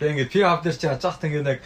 [0.00, 1.60] Тэгээ ингэ пи хав дээр чи яаж хат ингэ нэг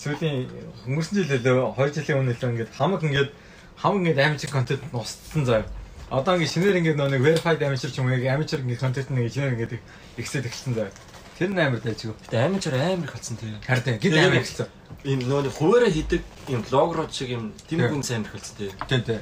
[0.00, 0.48] сүүлийн
[0.88, 3.28] өнгөрсөн жил лөө 2 жилийн өмнө лөө ингэ хамаг ингэ
[3.76, 5.68] хамаг ингэ амичэр контент устсан заяа.
[6.14, 9.34] Одоо ингэ шинээр ингэ нэг verified амичэр ч юм уу яг амичэр ингэ контент нэг
[9.34, 9.78] шинээр ингэ
[10.22, 10.94] ихсээд эхэлсэн заяа.
[11.34, 12.14] Тэр нь амар дайжгүй.
[12.14, 13.66] Гэтэ амин чар амар их болсон тэгээ.
[13.66, 14.70] Харин гид амар ихсэн.
[15.02, 17.90] Энэ нөгөө нэг хуваараа хийдэг юм логрууд шиг юм тийм Тэг.
[17.90, 18.78] хүн сайн их болсон тэгээ.
[18.86, 19.18] Тэ тэ.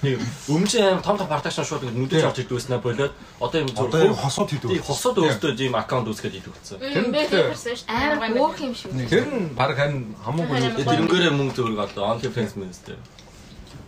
[0.00, 0.16] Нэг
[0.48, 4.16] өмчийн амар том том продакшн шууд ингэ нүдэж авч идвэснэ болоод одоо юм Одоо яг
[4.16, 4.68] хосууд хийдэг.
[4.72, 6.80] Тийм хосууд өөртөө ийм аккаунт үүсгэж идэх болсон.
[6.80, 7.52] Тэр нь тэр-.
[7.84, 8.88] Амар гоох юм шүү.
[9.04, 12.96] Тэр нь баг харин хамаагүй Тэгээ тэрнгээрээ мөнгө зөөрг одоо онли фэнс мэнстэй.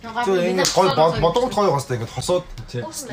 [0.02, 0.88] Зөв ингэ гой
[1.22, 2.42] бодгод гоё гостой ингэ хосууд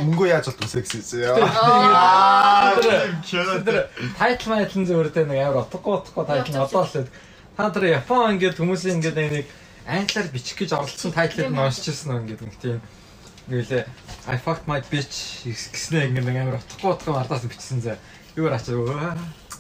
[0.10, 1.38] мөнгөө яаж болт үсэ гэсэн юм.
[1.46, 7.06] Аа тэр тайтл майтлын зөвөртэй нэг амар утгагүй утгагүй тайтл одоо л
[7.54, 9.46] та тэр Япон ингээд хүмүүсийн ингээд нэг
[9.86, 12.82] англиар бичих гэж оролцсон тайтлыг нь уншижсэн нь ингээд нэг тийм.
[13.54, 13.86] Нэлээ
[14.26, 18.02] I fucked my bitch гэснээр ингээд нэг амар утгагүй утгагүй ардаас бичсэн зэ.
[18.34, 19.14] Юугаар ачаа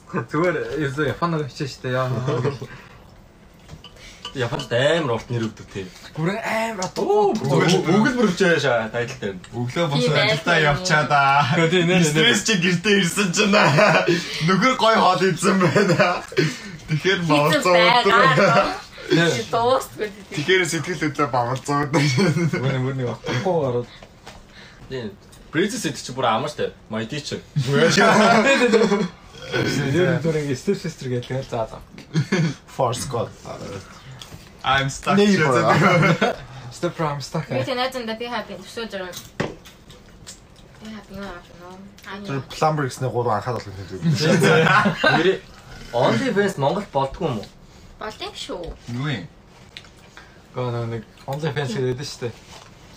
[0.09, 1.93] зүгээр ерөөсөө Японоор бичсэн шүү дээ.
[1.93, 2.09] Яа.
[4.37, 5.87] Японд амар урт нэр өгдөг тийм.
[6.13, 7.33] Бүрэн амар утгагүй.
[7.89, 9.35] Бүгд мөрөвчөө шаа тайтл дээр.
[9.57, 10.69] Өглөө босоо Тийм ажилдаа байсан.
[10.69, 11.57] явчаадаа.
[11.57, 13.53] Гэхдээ нэр- Стресс чи гэртээ ирсэн чинь
[14.45, 16.21] нөхөр гой хоол идсэн байна.
[16.89, 17.19] Тэгэхээр.
[19.49, 20.09] Дуустгүй.
[20.37, 22.03] Тэгэхээр сэтгэл хөдлөө бавцаа өдөр.
[22.61, 23.89] Бүрэн бүрний утгагүй гараад.
[24.89, 25.09] Тийм.
[25.49, 26.69] Princess гэдэг чи бүр амартай.
[26.93, 27.41] My teacher.
[29.49, 31.81] Тэр бүрэн step sister гэдэг л заа заа.
[32.69, 33.33] Force God.
[34.63, 35.17] I'm stuck.
[35.17, 36.35] Neighbor.
[36.71, 37.47] Step from stuck.
[37.49, 39.15] Би тэнэзэн да би хаппи төсөө жирэн.
[40.83, 41.39] Би хаппи наа
[42.25, 44.01] Тэр plumber гэснээр гурван анхаарал хийдэг.
[44.03, 45.37] Нэрээ
[45.93, 47.47] only fans Монгол болдгоо юм уу?
[47.99, 48.63] Болдсон шүү.
[48.95, 49.27] Юу юм?
[50.55, 52.33] Гоо нэг OnlyFans гэдэг шүү дээ.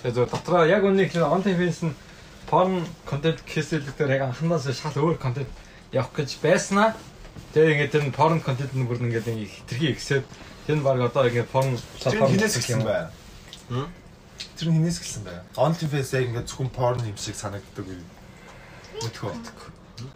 [0.03, 1.95] Тэгээ зөв дотроо яг үнэ их OnlyFans нь
[2.49, 5.51] porn content хийсэлдэг дээр яг анханаас шал өөр контент
[5.93, 6.97] явах гэж байснаа.
[7.53, 10.25] Тэгээ ингээд тэр нь porn content нь бүр ингээд нэг хитрхи ихсээд
[10.67, 13.09] тэр нь баг одоо ингээд porn Тэр нь хинээс гэлсэн бай.
[13.71, 13.89] Хм?
[14.59, 15.39] Тэр нь хинээс гэлсэн бай.
[15.59, 18.03] OnlyFans яг ингэ зөвхөн porn юм шиг санагддаг юм.
[19.03, 19.35] Мэдхөө.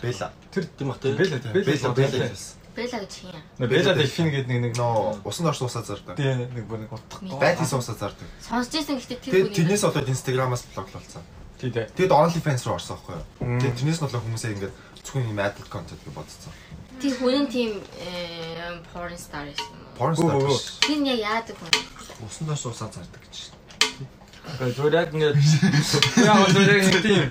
[0.03, 0.31] Бэла.
[0.51, 0.91] Тэр тийм.
[0.95, 2.31] бэлээ Бэла бэлээ.
[2.31, 2.57] бэла.
[2.77, 3.33] Бэла гэж хин.
[3.57, 6.17] Бэлээ дельфин гэдэг нэг нэг Ноо усан дорш уусаа зардаг.
[6.17, 7.41] тий нэг бүр нэг утгагүй.
[7.41, 8.29] Байт хийсэн уусаа зардаг.
[8.45, 11.25] Сонсож ирсэн гэхдээ тэр Тэгээд тэрнээс болоод Instagram-аас блоглолцсон.
[11.57, 11.89] Тий дээ.
[11.97, 13.25] Тэгэд OnlyFans руу орсон байхгүй юу?
[13.65, 14.69] Тэгээд тэрнээс нь болоод хүмүүсээ ингэ
[15.01, 16.53] зөвхөн юм adult content гэж бодсон.
[17.01, 19.97] Тэр хүн тийм э, porn star юм уу?
[19.99, 21.73] Porn star нь яг яадаг хүн?
[22.25, 23.53] Усан дорш уусаа зардаг гэж.
[24.47, 25.37] Тэгээ зүгээр яг ингээд
[26.25, 27.23] яа зүгээр яг нэг тийм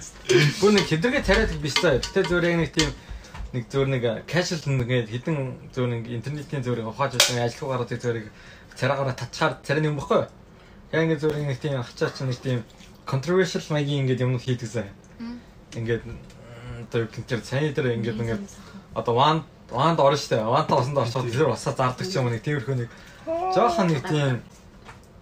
[0.60, 1.98] бүр нэг хэдэргээ тариад биш цаа.
[1.98, 2.92] Гэтэ зүгээр яг нэг тийм
[3.56, 5.38] нэг зүгээр нэг casual ингээд хідэн
[5.72, 8.28] зүгээр нэг интернетийн зүгээр ухааж байсан ажил руу гараад зүгээр
[8.76, 10.28] цараагаараа татчаар царай юм бохгүй.
[10.92, 12.60] Яг ингээд зүгээр нэг тийм ачаа чи нэг тийм
[13.08, 14.92] controversial маягийн ингээд юм хийдэг заа.
[15.72, 16.04] Ингээд
[16.92, 18.44] тэр тэр сайн дээр ингээд ингээд
[18.92, 19.38] одоо ван
[19.72, 20.44] ванд орно штэ.
[20.44, 22.90] Ванта осонд орчод тэр усаа зардаг ч юм уу нэг тиймэрхүү нэг
[23.26, 24.42] жоохон нэг тийм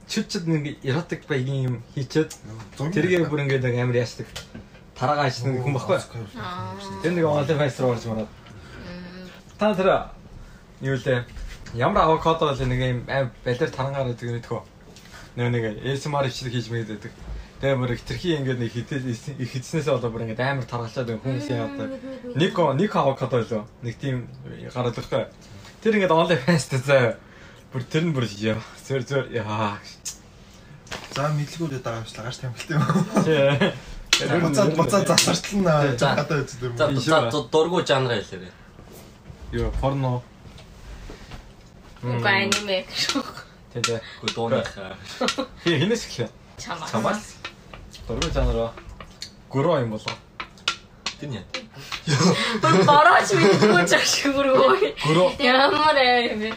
[0.08, 2.36] чүчэд нэг эротик баягийн юм хийчихэд
[2.78, 4.28] тэргээ бүр ингээд нэг амар яашдаг.
[5.00, 6.00] Тараагаа аждаг хүн баггүй.
[7.02, 8.32] Тэр нэг онлайн файс руу орж мараад.
[9.58, 10.12] Та тэр
[10.84, 11.24] юу лээ?
[11.74, 14.62] Ямар авокадо л нэг юм балер тарангаар гэдэг нэг тхөө.
[15.39, 17.10] Нөө нэг ASMR хичээл хийж мэдээд.
[17.64, 18.91] Тэгээ бүр хитрхи ингээд нэг их
[19.55, 21.88] хийснээсээ болоо бүр ингээд амар байгаа хүмүүс яа одоо
[22.36, 24.28] нэг нэг авокадо лөө нэг тийм
[24.68, 25.32] гараад ирэхгүй.
[25.80, 27.16] Тэр ингээд онлайн файстай заа.
[27.72, 28.59] Бүр тэр нь бүр яа.
[28.84, 29.80] Зөр зөр яа.
[31.16, 32.84] За мэдлгүүд даагаачлаа гаш тамхилтай юм.
[33.24, 33.47] Тий.
[34.43, 35.64] Буцаа буцаа засартал.
[35.95, 36.20] За.
[36.20, 36.99] Гадаа үздэг юм.
[36.99, 38.51] За дургу жанр хэлээрэй.
[39.55, 40.20] Юу порно.
[42.03, 43.24] Уг аниме шүү.
[43.72, 44.03] Тий тий.
[44.20, 44.99] Гү дууныхаа.
[45.64, 46.36] Хи хинээс эхлэв.
[46.59, 46.91] Чамаа.
[46.91, 47.43] Чамаас.
[48.08, 48.72] Дөрвөн жанраа.
[49.49, 50.16] Гурван юм болоо.
[51.20, 51.45] Тэр яа.
[52.60, 54.91] Бүр борооч мэдгүй ч ашиггүй.
[55.06, 55.32] Гурван.
[55.39, 56.49] Ямар ээ юм бэ?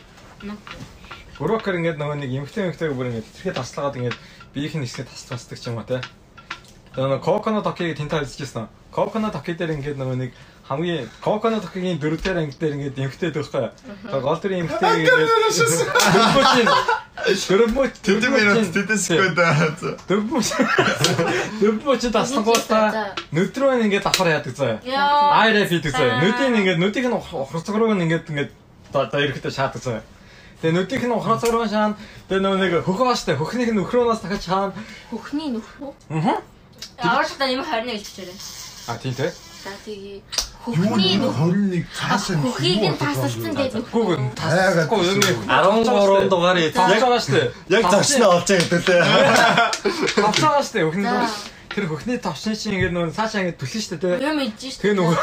[1.39, 4.19] Гурвакер ингээд нөгөө нэг эмхтэй эмхтэй бүр ингээд тэрхээ таслагаад ингээд
[4.57, 6.03] биеийнх нь хэсгээ тасцдаг ч юм уу те.
[6.99, 8.67] Тэгээ нөгөө коконо токиг тэнтэй үзчихсэн.
[8.91, 10.31] Коконо токи дээр ингээд нөгөө нэг
[10.69, 13.31] хамгийн коконо токигийн дөрөвдөр анги дээр ингээд эмхтэй.
[13.31, 15.31] Тэгээ гол дээр эмхтэй ингээд
[17.27, 19.55] Дөрөвмөч Тэнд минут тэтэсгүй даа.
[20.07, 20.49] дөрөвмөч
[21.59, 24.79] дөрөвмөч таслангуудаа нүдрөө ингээд давхар яадаг заа.
[24.83, 25.43] Яа.
[25.43, 26.23] Айрэ хийдэг заа.
[26.23, 28.51] Нүдийг ингээд нүдийг нь ухрцаг руу ингээд ингээд
[28.95, 30.03] одоо эрэхтэй шаадаг заа.
[30.63, 31.99] Тэгээ нүдийг нь ухрцаг руу шаана.
[32.31, 34.75] Тэгээ нөгөө нэг хөхөө штэ хөхнийг нь нөхрөөнөөс дахиж шаана.
[35.11, 35.93] Хөхний нөхрөө.
[36.11, 36.43] Аа.
[37.01, 38.39] Аваартаа юм 21 хэлчихээрэй.
[38.87, 39.33] А тийм те.
[39.67, 40.23] За тэгээ
[40.67, 41.87] хөхний нэг нөхрөө.
[41.87, 44.35] 21 цаашаа Хөхийг нь тасалсан дээ Гүг нөхрөө.
[44.35, 47.55] тасахгүй юм яг 13 дугаар яг байгаа штэ.
[47.71, 49.03] Яг зочноо олж байгаа гэдэг лээ.
[50.19, 51.07] Тавцаа штэ хөхний
[51.71, 54.11] тэр хөхний тавчны чинь ингээд нөгөө цаашаа ингээд түлэн штэ те.
[54.19, 54.81] Юм ижж шүү.
[54.83, 55.17] Тэгээ нөгөө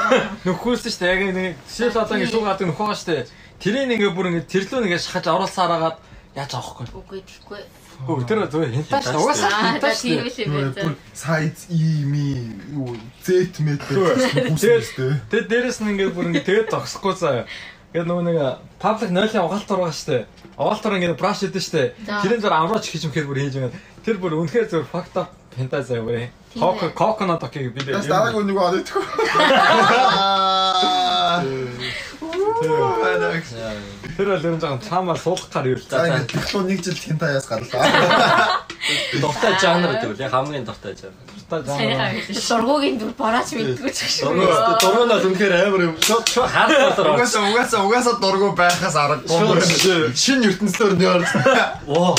[0.48, 3.28] нөхөөс штэ яг нэг жишээл одоо ингээд шуугаад нөхөө штэ.
[3.60, 5.98] Тэрийг ингээд бүр ингээд тэрлүү нэгээ шахаж оруулсаар агаад
[6.38, 6.86] яаж авахгүй.
[6.94, 7.62] Үгүй тэгэхгүй.
[8.04, 9.20] Хөө тэр зөв хинтаа шүү.
[9.22, 10.28] Угаасаа Аа хинтаа за тийм шүү.
[10.28, 10.96] үл юм байна.
[11.14, 12.26] Сайз E ми
[12.74, 13.28] юу Z
[13.64, 15.12] мэт үүсэжтэй.
[15.32, 17.46] тэгээд дээрэс нь ингээд бүр ингээд тэгээд зогсохгүй заяа.
[17.94, 18.38] Тэгээд нөгөө нэг
[18.82, 20.26] паблик 0-ын угаалтар байгаа штэ.
[20.58, 21.94] Угаалтар ингээд браш хийдэж штэ.
[22.04, 23.78] Тэрэн зур амраач хийж мөхөр бүр хийж байгаа.
[24.04, 26.28] Тэр бүр үнэхээр зөв fucked up хинтаа заяа бүр.
[26.54, 26.92] Тийм Кок ээ.
[26.98, 29.06] коконот окей би Яс дараагийн нэг орой тэгв.
[34.18, 36.08] Тэр бол ер нь жоохон цаамаа суулгах гар юу л За за.
[36.08, 38.64] ингэ технологи нэг жил хинтаяас гарлаа.
[39.22, 41.18] Дуртай жанр гэдэг үл хамгийн дуртай жанр.
[41.50, 42.50] Санийхаа хэлсэн.
[42.50, 44.22] Дургуугийн дүр борооч мэддгүй ч.
[44.22, 44.48] Дургуй
[44.82, 45.96] дургуй нь үнэхээр амар юм.
[46.02, 47.14] Шууд шууд хард болоо.
[47.14, 50.14] Угаасаа угаасаа угаасаа дургу байхаас аргагүй.
[50.14, 51.22] Шинэ ертөнцлөөр нёр.
[51.88, 52.16] Оо.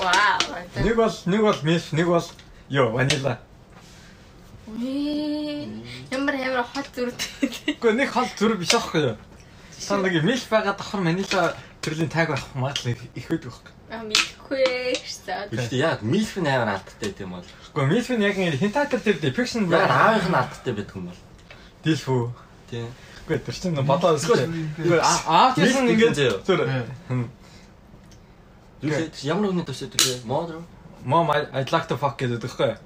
[0.00, 0.38] Вау.
[0.84, 2.26] Нэг бол нэг бол милф, нэг бол
[2.68, 3.38] ёо ванила.
[6.10, 7.50] Ямар амар хол зүртэй.
[7.80, 9.16] Гэхдээ нэг хол зүр биш аахгүй юу?
[9.86, 13.72] Та нэг милф байгаа давхар манила төрлийн таг байх магадлал их байдаг байхгүй.
[13.90, 15.50] Аа мэдхгүй шүү.
[15.50, 17.46] Гэхдээ яг милф нь амар алдтай гэдэг юм бол.
[17.46, 21.20] Гэхдээ милф нь яг ингэ хинтатер тэр depiction Яг аавынх нь алдтай байдаг юм бол.
[21.86, 22.22] дилфүү.
[22.70, 22.88] Тийм.
[23.26, 27.30] Гэхдээ тэр чинь бодоо эсвэл Гэхдээ аа тийм.
[28.82, 30.62] Юу л ямар нэгний төвшөд тэгээ модер.
[31.06, 32.76] Mom I'd like to fuck гэдэг байхгүй.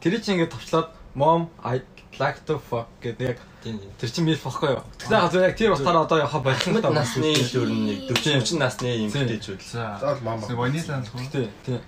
[0.00, 1.84] Тэр чинь ингээд товчлоод mom I'd
[2.18, 3.76] like to fuck гэдэг яг Тийм.
[4.00, 4.82] тэр чинь милф байхгүй юу?
[4.98, 8.40] Тэгэхээр яг зөв яг тэр утгаараа одоо яхаа болсон Хэдэн насны л өөр нэг 40
[8.40, 9.60] 40 насны юм Тийм.
[9.60, 10.00] За.
[10.00, 10.44] Заавал мама.
[10.48, 11.28] Ванилан хөө.
[11.30, 11.78] Тий, тий.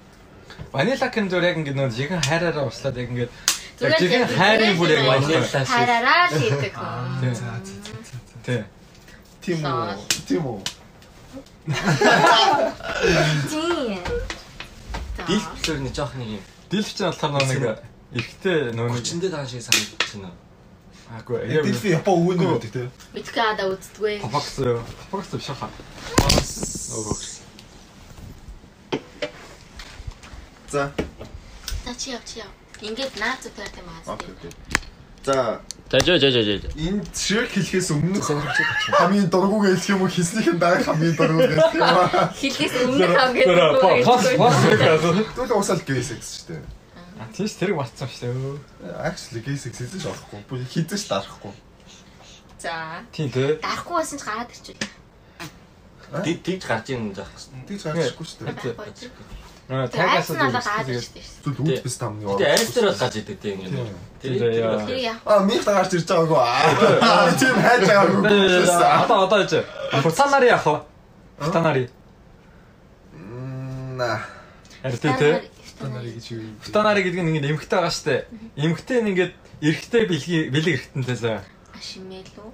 [0.72, 3.08] Ванила кэн зөв яг ингээд нөө жихэн хайраараа услаад яг
[3.80, 5.64] Зүгээр жихэн хайрын бүр яг ванила ванила.
[5.64, 5.72] шиг.
[5.72, 6.72] Хараараа л хийдэг.
[7.20, 7.34] Тий.
[7.34, 8.16] За за за за.
[8.44, 8.62] Тий.
[9.42, 9.96] Тийм үү?
[10.28, 10.60] Тийм үү?
[13.50, 13.98] Тийм.
[15.26, 16.42] Дил плөр нэг жоох нэг юм.
[16.70, 20.30] Дилф чинь болохоор нэг ихтэй нөө нэг Хүчэндээ таан шиг санагдаж байна.
[21.12, 22.82] аагүй Дэлфи япон өвөн гэдэг те.
[23.16, 24.14] Мэдгүй ада үздэггүй.
[24.20, 24.60] Фокс
[25.10, 25.70] фокс биш хаа.
[30.72, 30.92] За.
[31.84, 32.50] За чи яв чи яв.
[32.80, 34.16] Ингээд наад зүтэр тийм аа.
[35.24, 35.60] За
[35.92, 36.72] За жоо жоо жоо жоо.
[36.76, 38.24] энэ шиг хэлхээс өмнөх
[38.96, 42.32] хамгийн дургуг хэлэх юм уу хийснийхэн дараа хамгийн дургуг хэлэх юм аа.
[42.32, 45.36] Хилээс өмнөх хамгийн гэдэг.
[45.36, 46.81] Түл уусаал гейсекс шүү дээ.
[47.22, 48.98] А тийш тэрийг батсан шүү дээ.
[49.06, 50.40] Actually гейсекс хэлж болохгүй.
[50.50, 51.54] Бүр хийдэж ш дарахгүй.
[52.58, 53.06] За.
[53.14, 53.62] Тийм тий.
[53.62, 54.90] Дарахгүй байсан ч гараад ирчихвэл.
[56.26, 57.30] Тэг тэгж гарч ийн заах.
[57.70, 58.74] Тэгж гарчихгүй шүү дээ.
[59.70, 61.46] Нөө Тагаас алга гараад ирчихсэн.
[61.46, 63.94] Түл үүд бис тамны Гэтэ арил дээр бол гарч идэг тийм юм.
[64.18, 65.14] Тэр.
[65.22, 66.42] Аа минь тагаарч ирж байгаагүй.
[67.06, 68.66] Аа тийм хайж байгаагүй.
[68.66, 69.54] Одоо одоо яж.
[70.02, 70.76] Футанари яах вэ?
[71.38, 71.86] Футанари.
[73.94, 74.26] На.
[74.82, 75.51] Харин тий
[75.82, 76.42] Танарыг гэж юу?
[76.62, 78.26] Футанари гэдэг нь ингээд эмхтэй байгаа штэ.
[78.56, 81.42] Эмхтэй нь ингээд эрэгтэй бэлгийн бэлэг эрэгтэнтэй заа.
[81.74, 82.50] Ашимэл үү?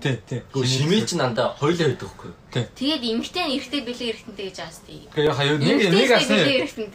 [0.00, 0.40] Тий тий.
[0.52, 2.32] Гүр шимээ ч нандаа хойлоо байдаг хгүй.
[2.80, 5.04] Тэгээд эмгтэй нь эрэгтэй бэлэг эрэгтэнтэй гэж аas тий.
[5.12, 6.36] Гэхдээ яхаа юу нэг нэг асны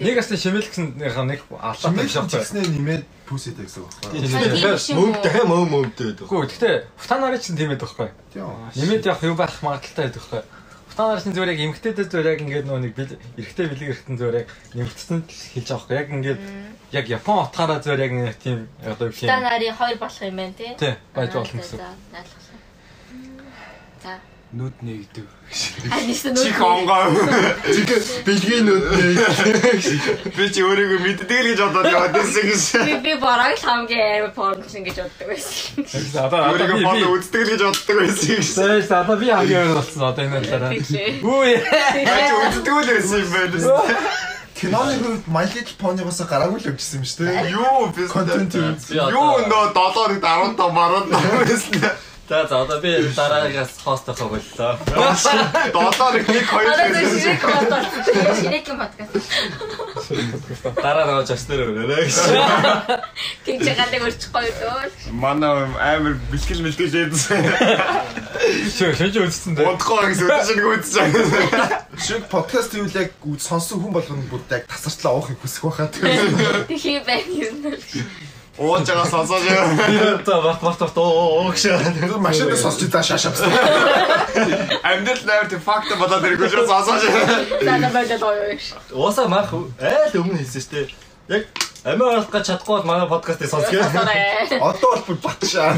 [0.02, 2.42] нэг асны шимэл гэсэн яхаа нэг Чимээ биш аахгүй.
[2.42, 5.14] чигснээ нэмээд пүсэд гэсэн үг юм уу?
[5.14, 6.26] Мөвдөө мөв мөвдөө байдаг.
[6.26, 8.10] Гэхдээ футанари ч тийм байдаг байхгүй.
[8.34, 8.50] Тийм.
[8.74, 10.42] Нэмээд явах юу байх магадaltaй байдаг байхгүй.
[10.92, 14.40] Футанари ч зүгээр яг эмгтээдээ зүгээр яг ингээд нөө нэг бэл эрэгтэй бэлэг эрэгтэн зүгээр
[14.44, 15.96] яг нэмэгдсэн хэлж байгаа байхгүй.
[15.96, 16.40] Яг ингээд
[16.92, 19.32] яг Япон утгаараа зүгээр яг нэг тийм одоо гэх юм.
[19.32, 20.76] Танари хоёр болох юм байна тий.
[20.76, 21.80] Тий, байж болно гэсэн.
[24.04, 24.20] За.
[24.52, 25.24] Нүд ч
[26.36, 27.08] Чих онгоо.
[27.72, 27.88] Чих
[28.28, 29.16] бэлгийн нүд нээ.
[30.36, 32.64] Би чи өөрийгөө мэддэг л гэж бодоод яваад байсан гэж.
[32.84, 35.88] Би би бараг л хамгийн амар порнч ингэж боддог байсан.
[35.88, 38.48] Тэгсэн одоо Өөрийгөө би би үздэг л гэж боддог байсан гэж.
[38.52, 40.72] Тэгсэн одоо би хамгийн өөр болсон одоо энэ талаараа.
[40.76, 41.52] Үгүй.
[42.12, 44.20] Бач үздэг л байсан юм байна.
[44.62, 47.56] Киноны хувьд My Little Pony-гоос гараагүй л өвчсөн юм шүү дээ.
[47.56, 49.08] Юу би Контент юу?
[49.16, 52.11] Нөө 7-ыг 15 мараад байсан.
[52.30, 54.78] За за одоо би дараагаас хост авах боллоо.
[54.88, 57.36] 7-ыг 1 2 Одоо гэсэн.
[58.40, 59.14] ширэг подкаст.
[60.08, 60.64] Ширэг подкаст.
[60.80, 62.18] Дараа нөгөө жостер өрөөрэй гэж.
[63.46, 65.12] Тэгж гадаг өрчихгүй дөө.
[65.12, 67.44] Манай амар бэлтгэл мэлтгэж ядсан.
[68.80, 69.68] Шөө шиж үзсэн дээ.
[69.68, 71.84] Унтахгүй гэсэн шиг үзэж байгаа.
[72.00, 73.12] Шиг подкаст юу л яг
[73.44, 75.92] сонсон хүн болгоно бүр яг тасарчлаа авахыг хүсэх байхаа.
[76.70, 77.76] Тэхий байх юм.
[78.62, 79.74] Ууж байгаа сонсож байгаа.
[79.90, 81.10] Би одоо барт барт барт оо
[81.42, 81.64] оо гэж.
[81.98, 83.34] Тэр машинд сонсч за шашаа.
[84.86, 88.74] Амьдэл найр тэг факт болоод ирэхгүй шүү сонсож за бодол гоё биш.
[88.94, 89.50] Ууса маах
[89.82, 90.94] айл өмнө хэлсэн шүү дээ.
[91.32, 91.44] Яг
[91.86, 93.82] амиа орох гэж чадахгүй бол манай подкастыг сонсгоо.
[94.62, 95.74] Одоо бол батшаа.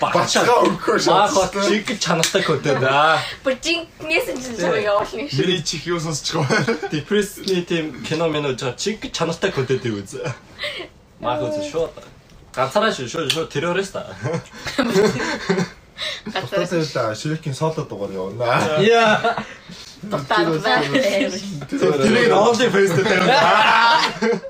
[0.00, 1.52] Батшаа өгөхөө Маах шаа.
[1.52, 3.18] бат чиг чанартай кодод аа.
[3.44, 5.36] Бужинкнээс нь чамайг явуулна шүү.
[5.36, 6.88] Миний чих юу сонсож байгаа.
[6.92, 10.16] Депрессний тийм кино минь жоо чиг чанартай кодод үз.
[11.20, 11.88] Үз шүү.
[12.54, 14.08] Ганцаараа шүү шүү шүү террорист аа.
[16.32, 18.80] Л Шрекийн соло дугаар явна.
[18.80, 19.36] Яа.
[22.00, 24.48] тэрийг only face-тэй тавиад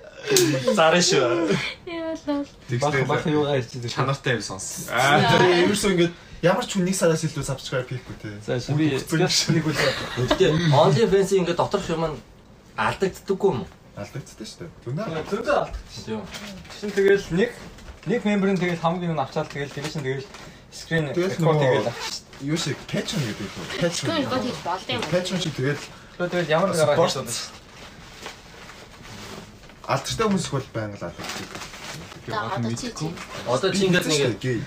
[0.75, 1.51] Зарна шүү.
[1.91, 2.45] Яалаа.
[2.81, 3.91] Бах бах юугаа ирчихсэн.
[3.91, 4.87] чанартай юм сонс.
[4.95, 5.19] Аа
[5.67, 6.15] ерөөсөө ингээд
[6.47, 8.39] ямар ч нэг сараас илүү subscribe хийхгүй те.
[8.79, 12.17] Би нэг үл Гэхдээ OnlyFans ингээд доторх юм нь
[12.79, 13.80] алдагддаггүй юм уу?
[14.01, 14.71] Алдагддаг шүү дээ.
[14.85, 15.03] Түнэ.
[15.31, 15.77] зөндөө алт.
[16.05, 16.21] Тийм.
[16.81, 17.51] Шин тэгэл нэг
[18.07, 20.27] нэг мемберын тэгэл хамгийн юм авчаал тэгэл тэр чинь тэгэл
[20.73, 22.25] скрин Тэгэл рекорд тэгэл авчих.
[22.41, 23.67] Юу шиг Patreon гэдэг юм.
[23.77, 24.25] Patreon.
[24.25, 25.03] гот хийж болдсон юм.
[25.13, 25.81] Patreon шиг тэгээд
[26.21, 27.09] Тэгээд ямар нэг арга Support.
[27.09, 27.61] хийсэн юм.
[29.91, 31.49] алдартай хүмүүс их бол байнга л алдагддаг.
[33.49, 34.63] Одоо чи ингээд нэг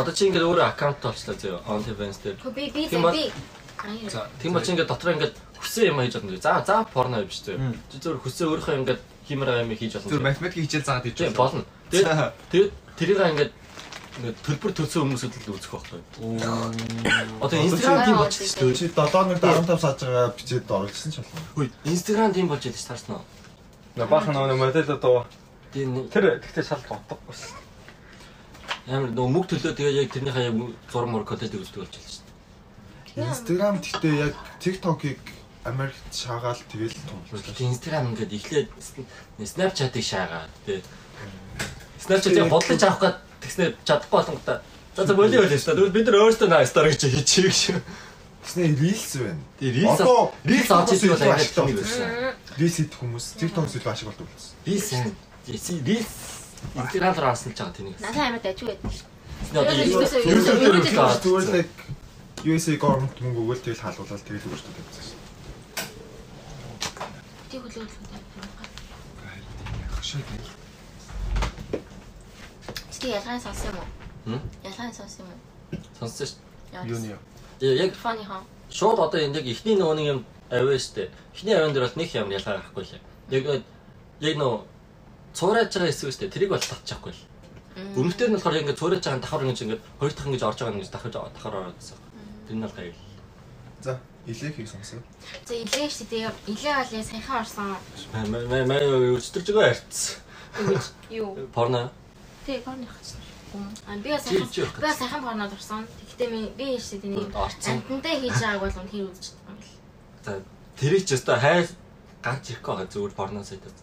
[0.00, 2.36] одоо чи ингээд өөрөө аккаунт болчлаа зөө OnlyFans дээр.
[2.56, 3.24] Би би би.
[4.10, 6.36] За тийм бол чи ингээд дотор ингээд хүссэн юм хийж болно.
[6.40, 7.74] За за порно юм шүү дээ.
[7.90, 10.26] Чи зөвөр хүссэн өөрийнхөө ингээд химээр юм хийж Тэр болно.
[10.28, 11.64] математик хичээл заагаад хийж болно.
[11.90, 13.52] Тэгээд тэгээд тэрийг ингээд
[14.18, 16.00] ингээд төлбөр төлсөн хүмүүсүүд л үзэх байхгүй.
[17.38, 18.78] Одоо Instagram тийм болчихсон шүү дээ.
[18.78, 21.46] Чи 7 15 саж байгаа бичээд оруулсан ч болно.
[21.54, 23.24] Хөөе, Instagram тийм болж байдаг таарсан уу?
[24.10, 25.26] Бах нөгөө модель одоо
[25.72, 27.36] Тийм тэр тэгтээ шал готгохгүй.
[28.88, 30.56] амар нөгөө мөг төлөө тэгээ яг тэрнийхээ яг
[30.88, 32.17] зураг мөр контент үздэг болж дээ.
[33.18, 35.18] Instagram гэхдээ яг TikTok-ыг
[35.64, 37.54] Америкт шаагаал тэгэл том болчихлоо.
[37.54, 38.68] Тэгээд Instagram ингээд эхлээд
[39.42, 40.46] Snapchat-ыг шаагаа.
[40.66, 40.82] Тэгээ
[41.98, 44.58] Snapchat-ыг бодлож авах гээд тэгснээр чадахгүй болгонготой.
[44.96, 45.94] За за боли байл шүү дээ.
[45.94, 47.78] Бид нар өөрсдөө наа стори гэж хийчихээ шүү.
[48.48, 49.42] Тэснэ Reels байна.
[49.60, 51.66] Тэгээ Reels Одоо Reels авч ирэх бол нэг болсон.
[51.74, 52.08] байсан.
[52.58, 54.52] Reels хийх хүмүүс TikTok-с илүү ашиг болдог болсон.
[54.64, 54.88] Reels
[55.84, 56.14] Reels
[56.74, 57.96] Instagram дээр авсан ч байгаа тэнийг.
[58.00, 58.90] Надад амар дайжгүй байдаг.
[59.52, 61.64] Юу YouTube юу дээр юу үзэж байгаа.
[62.44, 65.20] USA government мөнгө өгөөл тэгэл халуулаад тэгэл өөртөө тавьчихсан шээ.
[67.50, 67.96] Ти хөлөөлөл.
[69.98, 70.50] Хашаа гэх.
[72.94, 73.88] Чи ялгаан сонсон юм уу?
[74.26, 74.40] Хм?
[74.64, 75.40] Ялгаан сонсон юм уу?
[75.98, 76.38] Сонссон шүү.
[76.86, 77.20] Юуны юу?
[77.60, 77.76] дээ.
[77.86, 78.42] Яг Фоны хон.
[78.70, 80.20] шууд одоо энэ яг ихний нөгөө нэг юм
[80.50, 81.10] авиа штэ.
[81.34, 83.02] Ихний авиан дээр бол нэг юм ялгаа гарахгүй лээ.
[83.34, 83.44] Яг
[84.20, 84.60] яг нөгөө
[85.34, 86.30] цуурайж байгаа хэсэг штэ.
[86.30, 87.22] Тэрийг бол татчихгүй л.
[87.98, 90.78] Өмнөдөр нь болохоор ингээд цуурайж байгаа давхар ингэж ингээд хоёр дахь ингэж орж байгаа нь
[90.78, 91.98] ингэж давхар давхар ороод байсан.
[92.48, 92.94] Тэр нь бол гайг.
[93.84, 95.00] За, илэхийг сонсоо.
[95.44, 96.32] За илээ шүү дээ.
[96.48, 97.76] Илээ болоо саяхан орсон.
[98.32, 98.76] Мэ мэ
[99.20, 100.16] өчтөрж байгаа арц.
[101.12, 101.36] Юу?
[101.52, 101.92] Порно.
[102.46, 103.20] Тэг фоны хацсан.
[103.86, 105.84] Аа би бас сайхан би бас сайхан порнод орсон.
[106.00, 109.76] Тэгэхдээ ми би шүү дээ нэг амтантай хийж байгааг бол үнээр үзэж байгаа юм бэл.
[110.24, 110.32] За
[110.80, 111.66] тэрийг ч өстой хайр
[112.24, 113.76] гарч ирэхгүй байгаа зүгээр порно сайтад.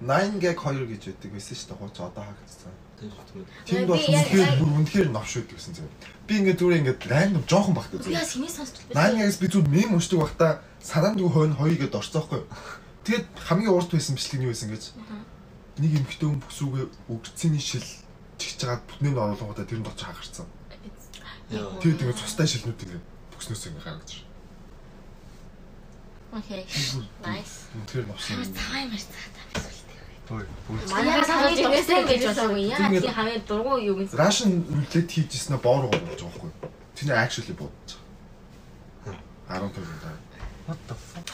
[0.00, 1.78] 9 gag 2 гэж байдаг байсан шүү дээ.
[1.80, 2.72] Хууч одоо хаагдсан.
[2.98, 3.46] Тэр юм.
[3.68, 5.92] Тэнд Би бол яг- бүр үнэхээр новшууд гэсэн зүг.
[6.28, 8.12] Би ингээд зүгээр ингээд рандом жоохон багтаа Би зүг.
[8.12, 8.92] яа синий сонсч би.
[8.92, 10.52] 9 gag би зүг мем уншдаг байхдаа
[10.84, 12.44] сараандгүй хойно хоёё гэдээ орцоохгүй.
[13.08, 14.84] Тэгээд хамгийн урд байсан бичлэг нь юу байсан гэж.
[15.80, 17.88] Нэг эмхтэн хүн бүсрүүгээ өгцөний шил
[18.36, 20.46] чигч жагаад бүтнээ нь оруулангуудаа тэрэнд очиж хагарсан.
[21.48, 21.72] Яа.
[21.80, 24.12] Тэгээд ингээд цустай шилнүүд ингээд бүкснөөс ингээд гаргаж.
[26.28, 26.60] Окей.
[27.24, 27.72] Nice.
[27.72, 28.44] Үнэхээр новшин.
[28.52, 29.16] Тайм ярьцгаа.
[29.32, 29.37] Ой,
[30.28, 30.44] бүр
[30.92, 32.62] Манай хамгийн тогтсон гэж болоогүй.
[32.68, 34.12] Яа тийм хамгийн дургуй юу гэж.
[34.12, 36.50] Russian roulette хийжсэн нь боороо болж байгаа байхгүй.
[36.96, 37.90] Тэний actually бодож
[39.48, 39.64] байгаа.
[39.64, 40.16] 10 төгрөг даа.
[40.68, 41.32] what the fuck?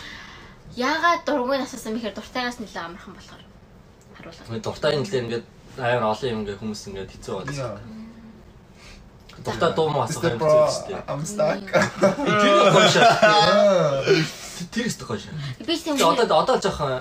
[0.77, 3.43] Яагаад дургуй насасан мэхэр дуртайгаас нэлээ амархан болохоор
[4.15, 4.47] харуулаад.
[4.47, 5.47] Тэгвэл дуртай л ингээд
[5.79, 7.51] амар олон юм ингээ хүмүүс ингээд хэцүү байна.
[7.55, 7.79] Yeah.
[9.43, 11.03] Дуртай дуу муу асуух юм хэцүү шүү дээ.
[11.11, 11.63] I'm stuck.
[11.67, 12.95] Тэр гоош.
[14.55, 15.27] Тэр өстө гоош.
[15.67, 16.95] Би тийм Тэгээ одоо одоо жоохон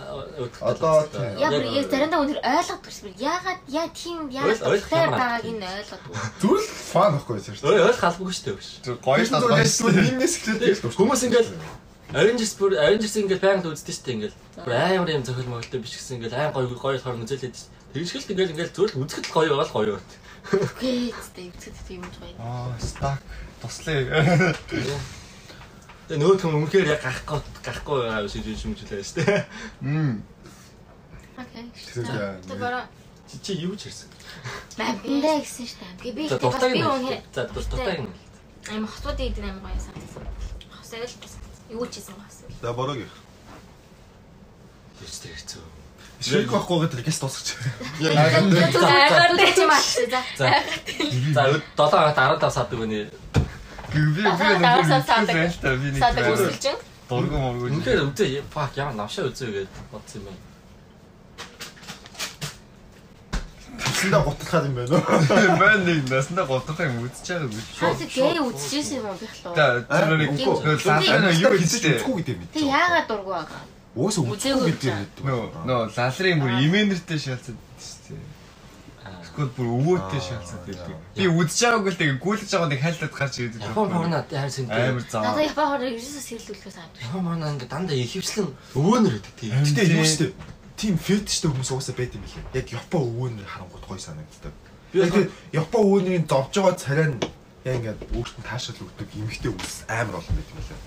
[0.57, 1.37] Одоо тийм.
[1.37, 3.13] Яг яг заримдаа өнөр ойлгодог шүү.
[3.21, 6.11] Яагаад яа тийм яагаад ойлгох байгааг нь ойлгодог.
[6.41, 7.69] Зүгээр л фан байхгүй шүү дээ.
[7.69, 8.57] Ой ойл халбгүй шүү дээ
[9.05, 9.21] гоё гоё.
[9.21, 11.49] л нимнес ихлээд Хүмүүс ингээд
[12.13, 14.35] Avengers бүр Avengers ингээд байнга л үздэг шүү дээ ингээд.
[14.65, 17.69] Бүр амар юм зохиол могөлтой биш гэсэн ингээд айн гоё гоё болохоор үзэлээд шүү.
[17.93, 20.09] Тэр шиг л ингээд ингээд зөвл үзэхэд гоё байгаа л гоё бат.
[20.53, 22.35] Үгүй ээ зүгт тийм юм гоё.
[22.37, 23.21] Аа, stuck.
[23.61, 24.53] Туслая.
[26.13, 29.41] Тэгээ нөгөө хүн өмнөхөр яг гарахгүй гарахгүй байгаа шиг шимжлээ шүү дээ.
[29.81, 30.21] Мм.
[31.41, 31.65] Окей.
[31.73, 32.85] Тэгэхээр Тэгэхээр
[33.33, 34.13] Чи чи юу ч ирсэн.
[34.77, 35.97] мамтандаа гэсэн шүү дээ.
[36.05, 38.13] Би би өнөр За дуртай юм.
[38.69, 40.21] аим хотууд идэх аим гоё санагдсан.
[40.69, 41.33] Хосоо л бас
[41.73, 42.45] юу ч хийсэн бас.
[42.61, 43.09] За борог их.
[45.01, 45.65] Тэрч тэр хэцүү.
[46.21, 47.57] Ширк байхгүй гэдэг гээс тусгач.
[48.05, 49.81] Айгаар дэж юм аа.
[49.81, 50.21] За.
[50.37, 50.45] За.
[51.33, 53.09] За 7 хоногт 15 сард өгнө.
[53.93, 55.35] Би би давсан саадаг.
[55.61, 56.79] би нэг Садаг үсэлж байна.
[57.09, 57.65] дургу мургу.
[57.69, 60.41] Үнэхээр үзээ фак ямар навшаа үзээ гээд бодсон юм байна.
[63.83, 65.57] Тэсэндээ гутлахаар юм байна уу?
[65.61, 67.59] Мэн нэг наснда готох юм үзэж байгаа би.
[67.77, 69.53] Хаац гээ үзчихсэн юм хлоо.
[69.53, 72.01] За тэр нэг юу хийж хийжтэй.
[72.01, 72.49] үзэхгүй гэдэг юм.
[72.49, 73.61] Тэг яагаад дургуй байгаа?
[73.93, 75.05] Үзээгүй үзэхгүй гэдэг юм.
[75.21, 77.55] Нөө нөө лалрын бүр имэнэртэй шалцсан
[79.33, 80.97] үзэхгүй бүр өвөөтэй шалцаад байдаг.
[81.17, 84.89] Би үзэж байгаагүй л тэгээ гүйлж байгаа нэг хайлтад гарч ирээд Япон порнод хайрсан дээр
[84.93, 85.21] амар заа.
[85.25, 87.01] Надаа япаа хороо ерөөсөө сэлүүлэхээс авдаг.
[87.01, 89.51] Япон порно ингээд дандаа ихэвчлэн өвөөнөр өгдөг тийм.
[89.57, 90.25] Гэтэ юу штэ
[90.77, 92.45] тийм фетиштэй хүмүүс угаасаа байт юм билээ.
[92.61, 94.53] Яг Япон өвөөнөр харангуут гоё санагддаг.
[94.93, 97.17] Би Яг тэгээд Япон өвөөнөрийн зовж байгаа царай нь
[97.65, 100.81] яг ингээд өөртөө таашаал өгдөг эмхтэй хүмүүс амар олон байт юм билээ.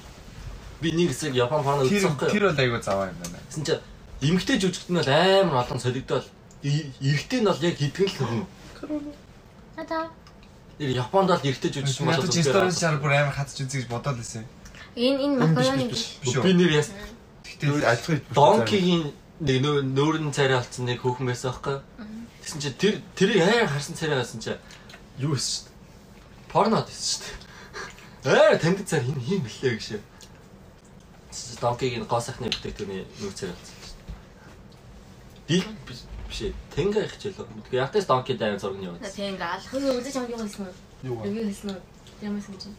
[0.76, 3.40] би нэг хэсэг Япон порно үзсэн тэр бол айгуу заваа юм байна.
[3.48, 3.74] Гэсэн чи
[4.20, 6.35] эмгтэй жүжигт нь бол амар олон солигдоод
[6.66, 8.46] эрэгтэй нь бол яг хитгэл хөрнө.
[9.76, 10.10] Надаа
[10.76, 14.20] Тэр Японд бол эрэгтэй жүжигч юм Ятаж сторис чанар бүр амар хатж үзье гэж бодоод
[14.20, 14.44] байсан.
[14.92, 16.20] энэ энэ макароны биш.
[16.20, 16.92] Би нэр яс
[17.40, 19.08] Тэгтээ ажлын Донкигийн
[19.40, 21.80] нэг нөө нөөрн царай алдсан нэг хүүхэн байсан байхгүй.
[22.44, 24.52] Тэгсэн чи тэр тэрийг аяар харсан царай байсан чи
[25.16, 25.72] юу дээ.
[26.52, 28.36] Порнод байсан шүү дээ.
[28.36, 30.04] Аа танд цар хин хин блээ гэж.
[31.56, 33.96] Донкигийн гоо сайхны бүтээгдэхүүний нүүр царай алдсан шүү
[35.48, 35.64] дээ.
[35.64, 35.64] Дил
[36.36, 36.54] биш ээ.
[36.74, 37.48] Тэнгэ ялаа.
[37.64, 39.00] Тэгээ ятас донки дай зураг нь яваад.
[39.08, 40.74] Тийм ингээл алах нь үзэж байгаа юм хэлсэн үү?
[41.08, 41.28] Юу вэ?
[41.32, 41.80] Юу хэлсэн үү?
[42.22, 42.76] Ямар юм чинь?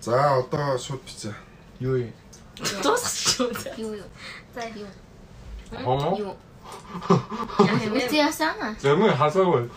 [0.00, 1.34] За одоо шууд бицээ.
[1.78, 2.12] Юу юм?
[2.82, 3.50] Дуусчихсан?
[3.78, 4.10] Юу юу?
[4.54, 4.90] За юу?
[5.70, 6.18] Хомо?
[6.18, 6.34] Юу?
[7.94, 8.08] Бэ?
[8.10, 8.58] Яасан?
[8.82, 9.70] Зэмээ хасаагүй.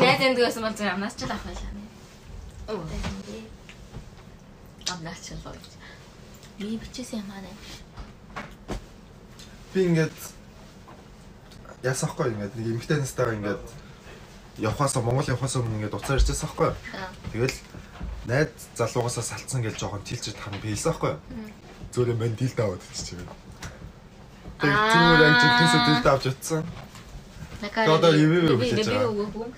[0.00, 1.70] Найз эндгээс мал зэрэг амнаас ч авах байлаа.
[2.68, 2.82] Оо.
[4.90, 5.70] Амнаас ч л болж.
[6.58, 7.44] Би бичсэн юм аа.
[9.74, 10.41] Би ингээд
[11.82, 13.62] ясахгүй ингээд нэг эмхтэй настайгаа ингээд
[14.62, 16.70] явхаасаа Монгол явхаасаа өмнө ингээд уцаар ирчихсэн байхгүй.
[17.32, 17.56] Тэгэл
[18.26, 21.14] найз залуугаасаа салцсан гэж жоохон тилчэд харан биелсэн байхгүй.
[21.92, 23.18] Зөөрөө мэн дил даваад чичээ.
[24.62, 24.92] Тэг Аа.
[24.94, 26.62] зүгээр яг жигтэйсээ дил давж утсан.
[27.62, 29.50] Одоо ревю Би хийж байгаа.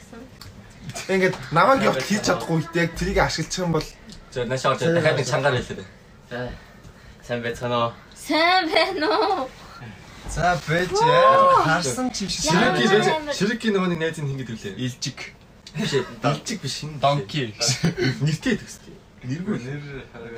[1.09, 3.87] Ингээд намайг явах хийж чадахгүй яг трийг ашиглах юм бол
[4.33, 5.87] За нашаа орж дахиад нэг чангаар хэлээ.
[6.31, 6.51] За.
[7.27, 7.93] Сайн байцгаана уу?
[8.17, 9.49] Сайн байна уу?
[10.31, 10.91] За бэж
[11.65, 12.43] харсан ч юм шиг.
[12.51, 12.87] Ширики
[13.39, 14.75] ширики нөгөөний найз нь хингэд үлээ.
[14.79, 15.19] илжиг
[15.75, 16.05] Биш ээ.
[16.23, 16.99] Далжиг биш хин.
[17.03, 17.55] донки
[18.25, 18.95] Нэртэй төстэй.
[19.25, 19.57] Нэргүй.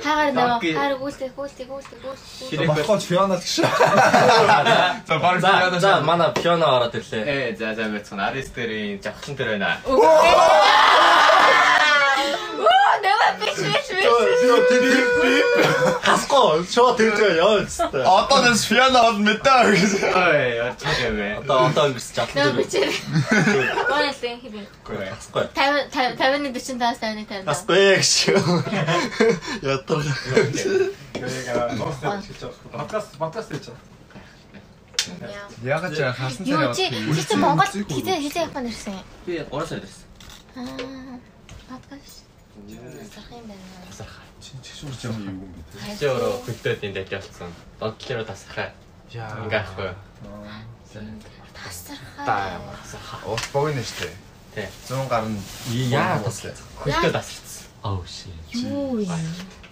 [0.03, 0.71] Хаагаар нөө Донки.
[0.73, 2.47] хаар гүйлтэй гүйлтэй гүйлтэй гүйлтэй.
[2.49, 3.55] Ширик болохгүй фианал гэж.
[5.07, 7.23] За баг За за манай пиано ороод ирлээ.
[7.25, 8.27] Э за за байцгаана.
[8.31, 9.77] Арис дээрийн жавхлан дээр байна.
[12.57, 14.05] Оо нэвэ биш биш биш.
[16.07, 18.03] Хасгүй шоо тэрдээ яа өстэй.
[18.03, 19.91] Одоо нэс пиано бол мэдээ гэж.
[20.07, 20.63] Ой,
[21.17, 21.27] бэ.
[21.43, 22.59] Одоо одоо өнгөрс жатлан Нэвэ дээр.
[22.63, 22.89] бичээ.
[23.91, 24.65] Гонэлэн хибэн.
[24.87, 25.43] Хасгүй.
[25.51, 27.47] 50 50-ны 45 50-ны 50.
[27.47, 28.11] Хасгүй гэж.
[29.63, 30.03] Ятар.
[32.71, 33.95] Подкаст подкаст хийж байгаа.
[35.63, 38.99] Ягаад ч харсан Юу царай чи чи чи Монгол хизээ хизээ Японд ирсэн.
[39.25, 40.05] Би 3 сар ирсэн.
[40.55, 41.19] Аа.
[41.71, 42.16] Подкаст.
[42.67, 43.63] Сах юм байна.
[44.43, 45.97] Чин чигшүүр юм юу юм бэ?
[45.97, 47.51] Чи өөрөө хөлтөөд энд яж явсан.
[47.79, 48.69] Донтлороо тасахаа.
[49.11, 49.47] Яа.
[49.47, 49.91] Ингээ ахгүй.
[51.55, 53.23] Тасархаа.
[53.25, 54.11] Уус богино штэ.
[54.53, 54.67] Тий.
[54.87, 55.39] 100 гарна
[55.71, 56.53] Яа таслаа.
[56.83, 57.65] Хөлтөө тасарсан.
[57.83, 58.35] Oh shit.
[58.51, 59.09] Юу юм?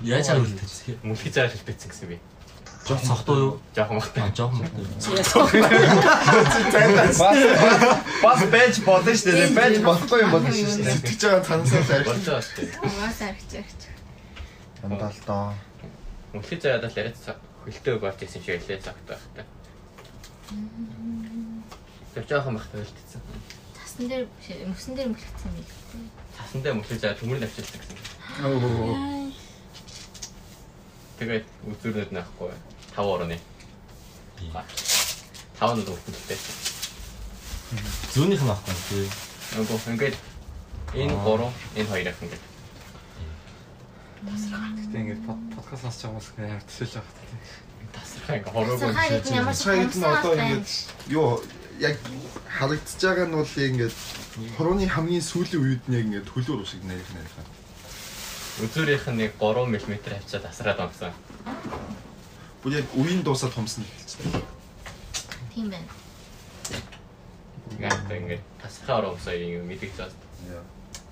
[0.01, 0.97] Яаж авилтээ?
[1.03, 2.19] Мөнхий цаар хөлтөөцсөн гэсэн би.
[2.85, 3.59] Жоо цогтоо юу?
[3.75, 4.29] Жохон махтай.
[4.37, 4.69] Жоохон мод.
[8.21, 12.05] бас бэж болно штэ бэж болохгүй юм болно штэ Сэтгэж байгаа танасаа зарих.
[12.05, 12.77] Болж байгаа шүү дээ.
[12.85, 13.81] Угаас аргач.
[14.85, 15.53] Амдаал доо.
[16.33, 17.17] Мөнхий цаад л яриад
[17.65, 19.45] хөлтөө болж ирсэн шиг байлээ цагт байхтай.
[22.13, 23.21] Тэр жохон махтай хөлтөцсөн.
[23.81, 24.29] Тасн дээр
[24.69, 26.05] мөсөн дээр мөлгцсэн юм билээ.
[26.37, 27.97] Тасан дээр мөнхий цаа төмөр навчилсан гэсэн.
[31.17, 32.53] Тэгээд үзүүрнүүд наахгүй.
[32.95, 33.37] 5 орны.
[35.59, 36.39] 5 нь өгдөлтэй.
[38.15, 39.07] Зүүнийх нь авахгүй тий.
[39.55, 40.15] Нөгөө ингээд
[40.95, 42.43] энэ 3, энэ 2 ах ингээд.
[44.25, 45.21] Гэтэ ингээд
[45.55, 47.39] подкаст сонсож байгаа хүмүүс амар төсөөлж байгаа хэрэгтэй.
[47.95, 48.79] Тасрах ингээ хороогүй.
[48.79, 50.67] Сахаар их ямар ч Цайд нь одоо ингээд
[51.11, 51.27] юу
[51.79, 51.95] яг
[52.47, 53.95] харагдаж байгаа нь бол ингээд
[54.55, 57.35] хорооны хамгийн сүүлийн үед нь яг ингээд хөлөөр шиг нарих нарих.
[58.63, 59.75] Үзүүрийнх нь нэг 3 мм
[60.15, 61.11] авчаад тасраад онгсон.
[62.65, 64.41] Бүр яг үеийн дуусаад томсон хэлчихсэн.
[65.53, 65.85] Тийм байна.
[67.77, 70.17] Ингээд ингээд тасрахаа ороосоо юм мэдих зас.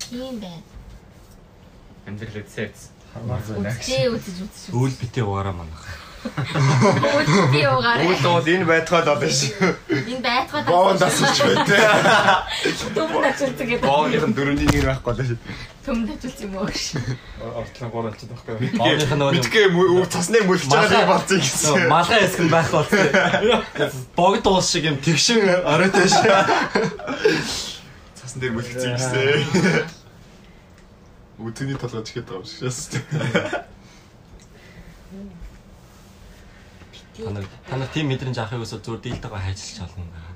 [0.01, 0.65] Тийм байна.
[2.09, 2.89] Амьдрал үсээц.
[3.13, 4.73] Үзээ үзэж үзэж.
[4.73, 5.85] Өвөл битээ угаараа манах.
[6.24, 8.07] Би угаараа.
[8.07, 9.51] Үүд бол энэ байтгаад одоо ш
[9.91, 11.67] Энэ байтгаа боон дасч байт
[12.95, 13.84] төмөн ачуулдаг гэдэг.
[13.84, 15.38] бооных нь дөрөвний нэг байхгүй л
[15.84, 16.95] Төмөн ачуулсан юм уу гэж.
[17.43, 18.55] Ортлон ч байхгүй.
[18.80, 23.03] Бооных нь нөгөө мэдгээ үг цасны мөлж байгаа болцсон гэсэн малгай хэсэг нь байх болсон.
[24.15, 26.24] Богд уус шиг юм тэгшин оройтой ш.
[28.15, 29.91] цасн дээр мөлгцэн гэсэн
[31.43, 32.80] Үтгний толгойч ихэд байгаа юм шиг шээс.
[37.14, 40.09] Та нар та нар тийм мэдрэмж авахыг өсө зүгээр дийлтэйгээ хайжилж олно.
[40.14, 40.34] Аа.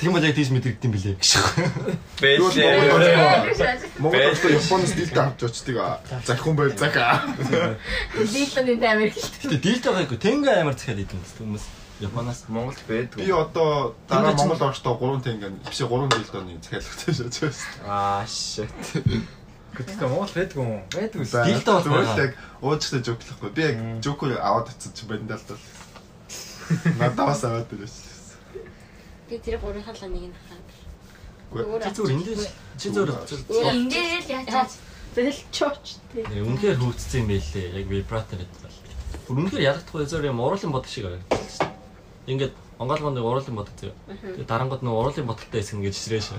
[0.00, 1.16] Тийм бол яг тийж мэдэрдэг юм билээ.
[3.98, 5.76] Монгол бол Японоос дилдэ авч очдөг.
[6.24, 7.22] Захиун байл зага.
[8.16, 9.14] Дилтоны Америк.
[9.20, 11.64] Гэтэ дийлд байгаагүй тэнгэ амар захиад идэв хүмүүс.
[12.00, 13.20] Японоос Монголд байдаг.
[13.20, 17.68] Би одоо дараа Монгол орохдоо 3 тенге биш 3 дилдоны захиалгатай шатж байсан.
[17.86, 18.72] Аа shit.
[19.72, 20.84] Гэхдээ Монгол байдаг юм
[21.16, 21.32] үс.
[21.32, 22.20] Дилдэ бол л байгаа.
[22.20, 23.50] яг уужтай жоклохгүй.
[23.56, 25.64] Би яг жокер аваад очсон чи бандалд бол.
[27.00, 28.04] Надаас аваад ирсэн.
[29.32, 30.36] Би тэр гурийн халаа нэг нь.
[31.56, 31.80] Үгүй.
[31.80, 33.16] Чи зүгээр эндээс чи зүгээр
[33.72, 34.68] Ингээд яачаа.
[35.16, 36.20] Бэлчооч тий.
[36.24, 37.72] үнэхээр хөвгцсэн юм байлээ.
[37.80, 38.68] Яг вибратор гэдэг.
[39.24, 41.24] Бүр үнэхээр ядагдахгүй зөвөр юм уруулын бодог шиг байна.
[42.28, 43.96] Ингээд онгоолгонд нэг уруулын бодог зөө.
[44.36, 46.28] Тэгээ дарангууд нэг уруулын бодогтой хэсэг ингэж сэрэж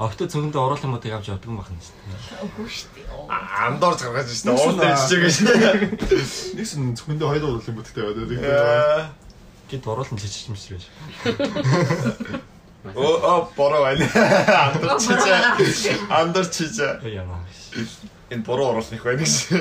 [0.00, 2.48] Огт цөнгөндөө уруулын бодыг авч явдаг юм байна шүү дээ.
[2.48, 3.12] Үгүй шүү дээ.
[3.28, 4.48] Андор гаргаж штэ.
[4.56, 5.36] Уулын чичиг гэж.
[6.56, 8.24] Нэгсэн зөвхөндөө хоёр урлын бүтгтэй байдаг.
[8.32, 9.12] гэдэг.
[9.68, 10.88] Гэт уруулын чичиж юм сэрэж.
[12.96, 14.08] Оо оо бороо байна.
[14.72, 15.96] Андор чичээ.
[16.08, 17.04] Андор чичээ.
[17.12, 17.36] Яа яа.
[18.32, 19.52] Энэ бороо оруулах байх гэж.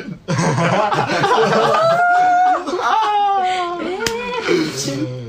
[4.48, 5.20] Яалаа.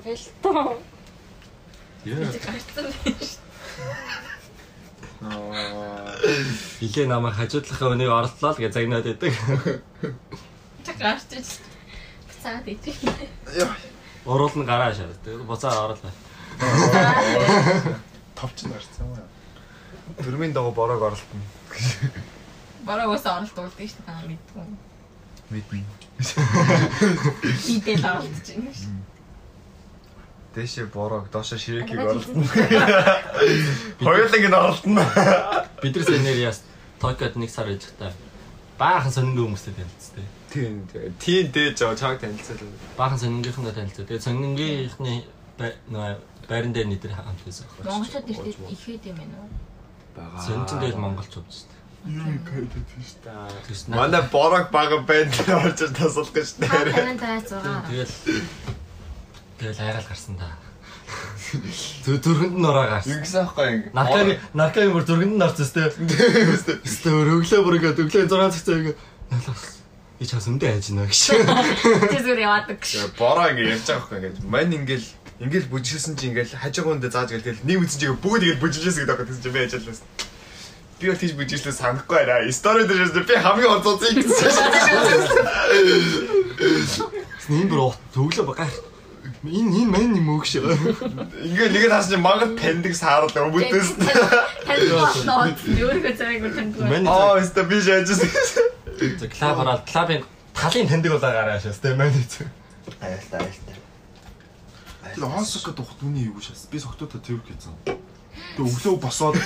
[0.00, 0.78] Я бэлтоо.
[2.04, 2.32] Яа.
[2.46, 3.36] Гарцсан биш.
[5.20, 6.16] Аа.
[6.80, 9.34] Илээ намайг хажуудлахаа өнийг орлоо л гэж загнаад байдаг.
[10.84, 11.60] Тэг гарч иж.
[12.42, 12.80] Цаад ич.
[14.24, 14.92] Уруул нь гараа.
[14.96, 16.12] Тэгээ буцаа орлоо.
[18.34, 19.28] Товч нь гарсан юм аа.
[20.24, 21.44] Төрмийн дагуу бороог оролтно.
[22.88, 24.64] Бараа ус оролт уулдаг шүү дээ мэдгүй.
[25.52, 25.84] Мэднэ.
[27.68, 28.99] Идэл оролт чинь шүү.
[30.54, 32.42] Дэшээ бороог доошо ширэкийг оролтно.
[34.02, 35.02] Хоёуланг нь оролтно.
[35.82, 36.62] Бид нар сэнэриас
[36.98, 38.12] Токиод нэг сар та.
[38.78, 40.26] Баахан сонингийн хүмүүстэй танилцсан.
[40.50, 40.88] Тийм
[41.22, 42.58] тийм дээж жаа чаг танилцал.
[42.98, 44.06] Баахан сонингийнхнаа танилцсан.
[44.10, 45.14] Тэгээ сонингийнхны
[45.92, 46.18] нөө
[46.50, 47.70] байран дээр нэтэр хамт байсан.
[47.86, 49.50] Монголчууд ирээд ихэд юм байна уу?
[50.18, 50.42] Бага.
[50.42, 51.80] Сончин дээр монголчууд шүү дээ.
[52.10, 53.94] Юу кайдад тийш та.
[53.94, 56.90] Манай бороог бага орж тасалах гэж Та нэр.
[56.90, 57.86] танаа таа 6.
[57.86, 58.14] Тэгэл
[59.60, 60.48] тэгэл айгаал гарсан да.
[62.04, 63.12] Зү дөргөнд нь ороо гарсан.
[63.20, 63.92] Ингэсэн аахгүй ингэ.
[63.92, 65.92] Наркагийн наркагийн бүр дөргөнд нь орсон сте.
[66.88, 68.96] Сте өрөглөө бүр ингээ өглөө 6 цаг цаа ингээ.
[70.20, 71.20] И чаас өндөө хайж байна гэж.
[72.08, 72.92] Тэр зүгээр яваадаг гэж.
[73.20, 74.44] Бороо ингэ ярьж байгаа аахгүй ингэ.
[74.48, 75.08] Мань ингээл
[75.40, 79.28] ингээл бүжгэлсэн чи ингээл хажуугуунд зааж гэл тэгэл нэг үтсэн чи бүгд ингээл бүжгэлсэн гэдэг
[79.28, 80.08] гэсэн чи би ажилласан.
[81.00, 82.52] Би бол тийж бүжгэлсэн санахгүй байна.
[82.52, 84.52] Стори дээр би хамгийн онцгой гэсэн.
[87.48, 88.68] Энэ бүр төглөө бага.
[89.40, 90.60] Энэ энэ мань юм гэж.
[90.60, 93.82] Ингээ нэгэ таас чи мангад таньдаг саарал ноо өөрийнхөө
[96.12, 96.76] цагийг бүр танд.
[96.76, 98.20] Мань Аа, өстө би шаажсан.
[99.32, 100.20] клаб ороод клабын
[100.52, 102.12] талын таньдаг болоо гараа шээс тэ мань.
[103.00, 103.76] Айлтаа айлтаа.
[105.16, 106.68] Тэр Осоко тухт үний юу шээс.
[106.68, 107.72] Би согтуудаа тэрв гэсэн.
[108.56, 109.36] Тэг өглөө босоод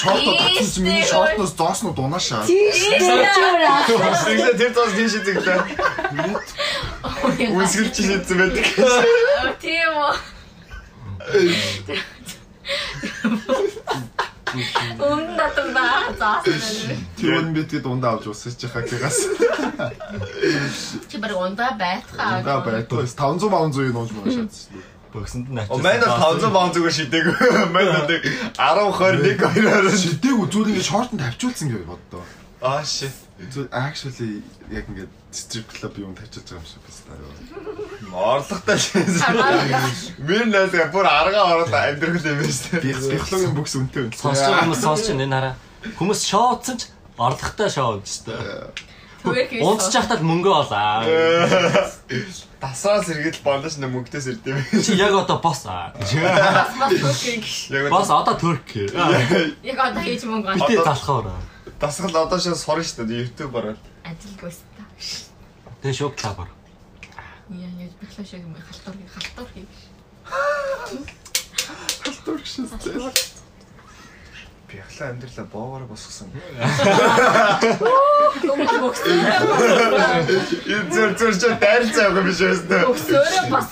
[0.00, 2.44] шортоо татсан чи миний шортноос зоосноо дунаашаа.
[2.48, 2.98] Ингээ
[4.58, 5.60] тэр цаас би шидэглээ.
[7.54, 8.66] Үнсгэлж шийдсэн байдаг.
[9.60, 10.12] Тийм үү.
[14.54, 16.98] Өмнө татсан баа заасан.
[17.18, 19.18] Тэр нь би тэгээд дундаа авч усаж яхаа тэгээс.
[21.10, 22.38] Чи баг ундаа байтхаа.
[22.38, 24.78] Ундаа байтгаа 500 500 юм ууж байгаа шатсан.
[25.14, 27.26] Бөксөнд нь мань бол 500 баун зүгээр шидээг.
[27.70, 32.22] Мань бол 10 20 2 Шидээгүү зүгээр ингээд шортон тавьчулсан гэж боддоо.
[32.58, 33.14] Аа shit.
[33.38, 34.42] Зүгээр actually
[34.74, 37.30] яг ингээд strip club юм тавьчихж байгаа юм шиг байна.
[38.10, 39.38] Орлоготой шийсэн.
[40.26, 42.98] Мэр найсгаа бүр аргаа ороод амьдрах юм байна шүү дээ.
[42.98, 44.18] психологийн бүкс үнэтэй байна.
[44.18, 45.54] сонсч байгаа хүмүүс сонсч энэ хараа.
[45.98, 46.82] Хүмүүс шоуцсан ч
[47.18, 48.34] орлоготой шоу гэж тээ.
[48.34, 48.93] Түгээр
[49.32, 49.62] хийж.
[49.64, 51.04] Унтчихтаа л мөнгө олаа.
[52.64, 54.58] Дасраас эргэл бондож нэ мөнгөтэйс ирд юм.
[54.84, 55.92] Чи яг одоо босс аа.
[57.90, 58.68] Босс одоо турк.
[58.74, 61.32] Яг одоо хийж мөнгө Битээ залхаар.
[61.80, 63.80] дасгал одоо шээ сурна шүү дээ YouTube ороод.
[64.04, 64.82] ажилгүйс та.
[65.82, 66.48] Тэгээ шок клабар.
[67.52, 69.68] Яа яаж бэхлээ шиг юм халтур халтур хий.
[72.84, 72.92] Би
[74.72, 76.28] яхлаа амьдралаа боогоор босгосон.
[78.44, 79.02] Өмнө бокс.
[80.64, 82.54] Энэ зүр зүр чи дайрцаа байгаа биш үү?
[82.88, 83.68] Боксөрөө бас.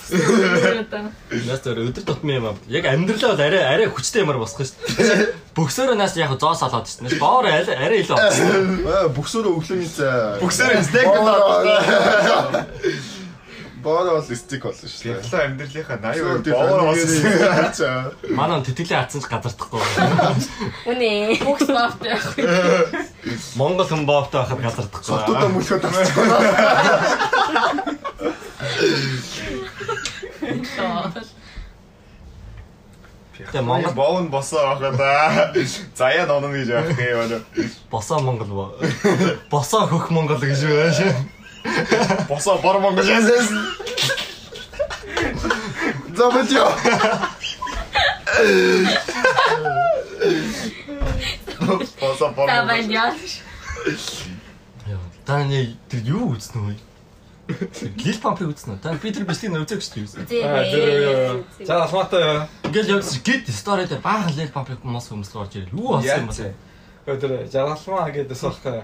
[1.49, 2.55] Нас өөр өдөр тутмын юм аа.
[2.69, 5.27] Яг амьдралаа бол арай арай хүчтэй юмар босгох шүү дээ.
[5.57, 7.19] Бөксөрөө нас яг зоос олоод шүү дээ.
[7.19, 8.17] Боор арай арай илүү
[9.17, 10.39] бүксөрөө өглөөний цай.
[10.39, 11.63] Бүксээр стейк болоо.
[13.83, 15.19] Боо бол стик болно шүү дээ.
[15.19, 18.15] Яхлаа амьдралынхаа 80% боогоор босгосон.
[18.31, 19.83] Манай тэтгэлийн атсан ч газардахгүй.
[20.87, 21.43] Үнэ.
[21.43, 21.99] Бокс бафт.
[23.59, 25.03] Монгол хүн боовтой байхад газардахгүй.
[25.03, 26.27] Сотуудаа мөлхөө тасчихгүй.
[33.33, 35.51] Тэгээ Монгол боон босоо байхад аа.
[35.97, 37.43] Заяа нонно гэж байх юм.
[37.91, 38.69] босоо Монгол боо.
[39.51, 41.27] Босоо хөх Монгол гэж байна.
[42.29, 43.49] Босоо бор монгол ясээс.
[46.17, 46.67] За мэдээ.
[52.01, 52.87] Босоо бор За монгол.
[52.87, 53.13] байна.
[55.25, 56.75] Та нэг тэр юу үзнэ вэ?
[58.03, 58.75] Лил пампыг үзнэ.
[58.83, 60.07] Та би тэр бистийг үзэх гэж тийм.
[60.07, 61.43] Зээ.
[61.63, 62.47] За алмаатай.
[62.67, 65.71] Ингээл яг гид стори дээр баахан лил пампыг мос өмслөө орж ирэл.
[65.71, 66.51] Юу болсон юм бэ?
[67.07, 68.83] Тэр жаргалмаа гэдээс байхгүй.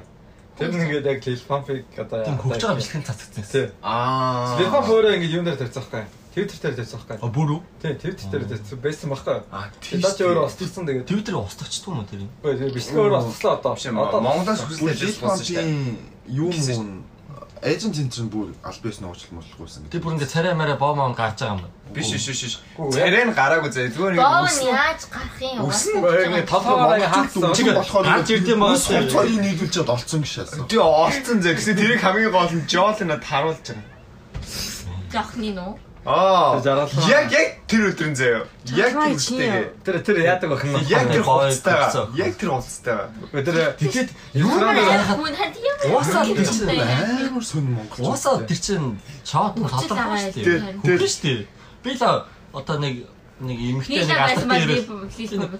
[0.59, 3.43] Тэр нэгээд яг лил пампыг одоо Тийм хөгж байгаа бичлэгийн цацгдсан.
[3.47, 3.67] Тий.
[3.79, 4.59] Аа.
[4.59, 6.03] Лил памп өөрөө ингэ юм дээр тавьчих байхгүй.
[6.35, 7.17] Твиттер дээр тавьчих байхгүй.
[7.23, 7.59] А бүрүү?
[7.79, 9.37] Тий, Твиттер дээр тавьчих байсан байхгүй.
[9.55, 11.07] Аа, Тэгээд ч өөрөө устгсан тэгээд.
[11.07, 12.31] Твиттер устгачдгүй юм уу тэр юм?
[12.43, 13.73] Үгүй бичлэг өөрөө устглаа одоо.
[13.79, 13.95] Биш юм.
[14.03, 17.18] Монголоос хүсэлтэй Лил ажил болсон шүү
[17.61, 19.89] эйжент центр нь бүр албаас нуугчлал муулахгүйсэн.
[19.91, 21.75] Тэр бүр ингээ царай мараа боо мом gaаж байгаа юм байна.
[21.93, 22.55] Биш биш биш.
[22.77, 23.91] Царай нь гараагүй зэ.
[23.91, 24.59] Зүгээр нэг Боон үс.
[24.63, 25.67] яаж гарах юм?
[25.67, 27.53] Ингээ толгоогоо хаацсан.
[27.57, 28.77] Чиг болохоор гарч ирд юм аа.
[28.79, 30.51] Сул цорыг нийлүүлчихэд олцсон гişээс.
[30.71, 31.53] Тий олцсон зэ.
[31.59, 33.83] Гэсэн тэрийг хамгийн гол нь Жолина харуулж байгаа.
[35.11, 35.75] Жохны нуу.
[36.05, 36.61] Аа.
[37.09, 38.47] Яг яг тэр өдрөн заяа.
[38.71, 39.65] Яг тэр үстэйгээ.
[39.83, 40.71] Тэр тэр яадаг бах нь.
[40.87, 42.07] Яг тэр хуцтайгаа.
[42.15, 43.07] Яг тэр хуцтайгаа.
[43.35, 44.79] Тэр Тэгэхэд юу нэ
[45.11, 45.75] Хүн ханд юм.
[45.91, 48.15] Уусаа тэр чинь Амар сонь монгол.
[48.15, 48.95] Уусаа тэр чинь
[49.27, 50.59] шоот байгаа шүү дээ.
[50.87, 51.39] Хөгөн шүү дээ.
[51.83, 52.03] Би л
[52.55, 52.95] одоо нэг
[53.39, 54.19] нэг эмэгтэй нэг
[55.15, 55.51] лист нэг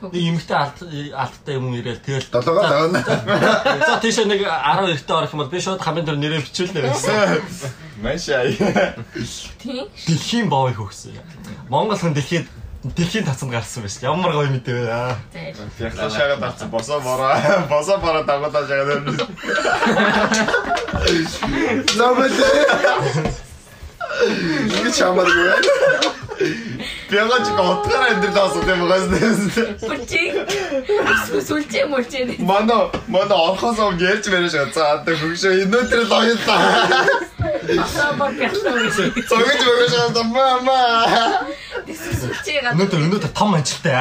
[0.52, 3.00] алт алттай юм ирэл тэгэл Долоогоо давна.
[3.04, 6.84] За тийш нэг 12 та орох юм бол би шууд хамгийн дөр нэрээ бичүүлнэ
[8.04, 8.56] байсан.
[8.56, 8.96] Машаа.
[9.60, 9.88] Тийм.
[10.08, 11.14] Дэлхийн боовыг хөгсөн.
[11.70, 12.48] Монгол хүн дэлхийн
[12.96, 14.08] дэлхийн тацанд гарсан байсан.
[14.08, 14.88] Ямар гоё мэдээ вэ.
[15.80, 17.36] Яхаа шагаад авсан босоо бороо.
[17.70, 19.04] Босоо бороо дагуулаа шагаад.
[21.98, 23.50] За мэдээ.
[24.20, 25.48] Ингэ чамааргүй.
[27.10, 29.06] Готгаараа энэ дээс юм байгаас.
[29.84, 30.34] Бүчиг.
[31.48, 32.40] Сүлжээ мүлжээ.
[32.40, 34.72] Мано мано орхосоо ярьж мэрэж байгаа.
[34.72, 36.12] За одоо хөгшөө өнөөдөр л
[37.70, 40.82] Цогж мэгэж байгаа мама.
[41.86, 42.74] Сүлжээ гадаа.
[42.74, 43.94] Өнөөдөр өнөөдөр том ажилтай.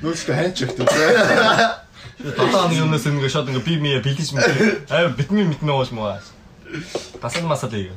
[0.00, 0.86] Нөөцтэй ханч өгтөө.
[2.22, 4.88] Татаа нэг юмнаас ингээ шууд ингээ би мие бэлдэж мэт.
[4.88, 6.16] Аа битми мэднэ ууш муу.
[7.20, 7.92] Тасан масаа дээ.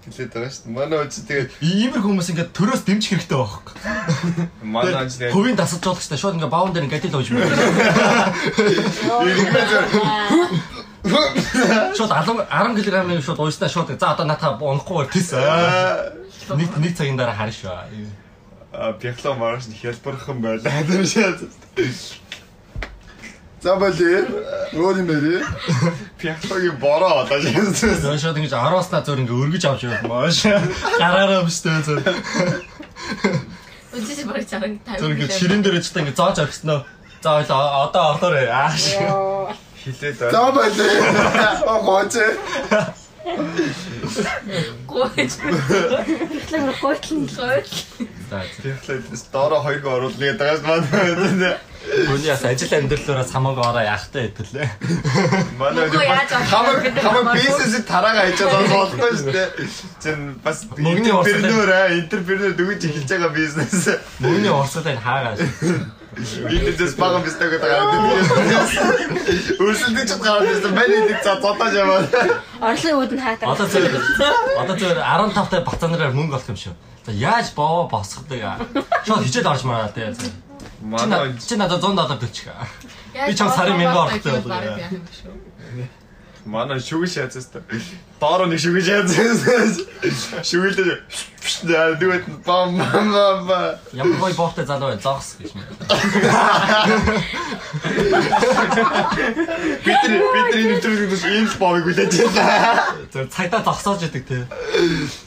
[0.00, 0.72] Хэлээд байгаа шүү.
[0.72, 3.74] Манай үчи тэгээд Иймэр хүмүүс ингээ төрөөс дэмжих хэрэгтэй байхгүй.
[4.64, 6.20] манай үчи тэгээд Хувийн дасаж болох хэрэгтэй.
[6.20, 7.44] Шууд ингээ баун дээр ингээ гадил ууж мэ.
[11.04, 15.32] Шууд 10 10 кг-ийн шууд ууснаа шууд за одоо натаа унахгүй бол тэс.
[16.52, 17.72] Нэг нэг цагийн дараа харна шүү.
[18.72, 20.84] а бяхлаа мараш нь хялбархан байлаа.
[20.86, 21.34] Тэр шээ.
[23.60, 24.24] За болий.
[24.72, 25.42] Өөр юм нэрээ.
[26.22, 27.98] Бяхлагийн бороо одоо шээ.
[27.98, 30.46] Зөө шууд ингээ 10-ааснаа зөөр ингээ өргөж авч явах маш.
[31.00, 32.00] Гараараа биштэй зөө.
[33.90, 36.86] Үгүй баг чаран Зөөр ингээ ширэн дээр ч ингээ зааж орхисноо.
[37.20, 38.48] За ойлоо одоо ордоорой.
[38.48, 38.96] Ааш.
[39.84, 40.96] Хилээд За болий.
[41.66, 42.14] Огооч.
[44.86, 45.32] гойж.
[46.36, 47.70] Ихлэг гойтлын гойт.
[48.30, 51.56] За бяхлаад доороо хоёрыг оруулна гэдэг байгаа манай.
[51.80, 54.68] Гүний бас ажил амьдралаараа хамаагүй ороо яахтай хэвлээ.
[55.58, 59.48] Манай хамаг хамаг бизнесийг тараага хийчаад байгаа болохгүй шүү дээ.
[60.02, 63.88] Чин бас интерпренер аа интерпренер дүгэж эхэлж байгаа бизнес.
[64.20, 65.40] Мөнгөний урсгалыг хаагаад.
[66.16, 67.86] Интернэтэс бага бизнес гэдэг аа.
[69.62, 70.74] Өөрсөлдөж чад гараад ирсэн.
[70.74, 72.02] Манай нэг за зодож яваа.
[72.58, 73.46] Орлын үүд нь хаадаг.
[73.46, 73.86] Одоо зөв
[74.58, 76.74] одоо зөв 15 та бацаанараар мөнгө олох юм шүү.
[77.06, 78.42] За яаж боо босгодог.
[79.06, 80.10] Шууд хичээл орж мараа тий.
[80.82, 82.50] Манай Чи надад 100 доллар төлчих.
[83.14, 84.50] Би чам сарын мянган орохтой бол.
[86.44, 87.60] Манай шүгэл шаацсан та.
[88.20, 89.36] Доороо нэг шүгэл шаацсан.
[90.44, 90.88] Шүгэлдэж
[92.00, 93.12] дүүт бам бам
[93.46, 93.76] бам.
[93.92, 95.62] Ямар гоё боохтой залуу бай зогс гэж юм.
[99.84, 102.96] Бид бид энэ төрөлд ийм л боовыг үлээж байна.
[103.12, 104.44] Зөв цагдаа зогсоож идэг тий.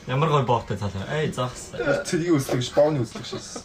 [0.08, 1.04] Ямар гоё боохтой залуу.
[1.14, 1.74] Эй зогс.
[2.06, 3.62] Цэргийн үслэгш, бооны үслэгш.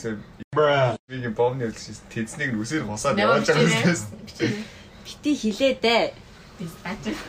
[0.00, 0.16] Зөв.
[0.52, 4.81] Бигийн боовны үлж тэцнийг нүсээр хусаад яваад байгаа юм.
[5.04, 6.12] Бити хилээдэ.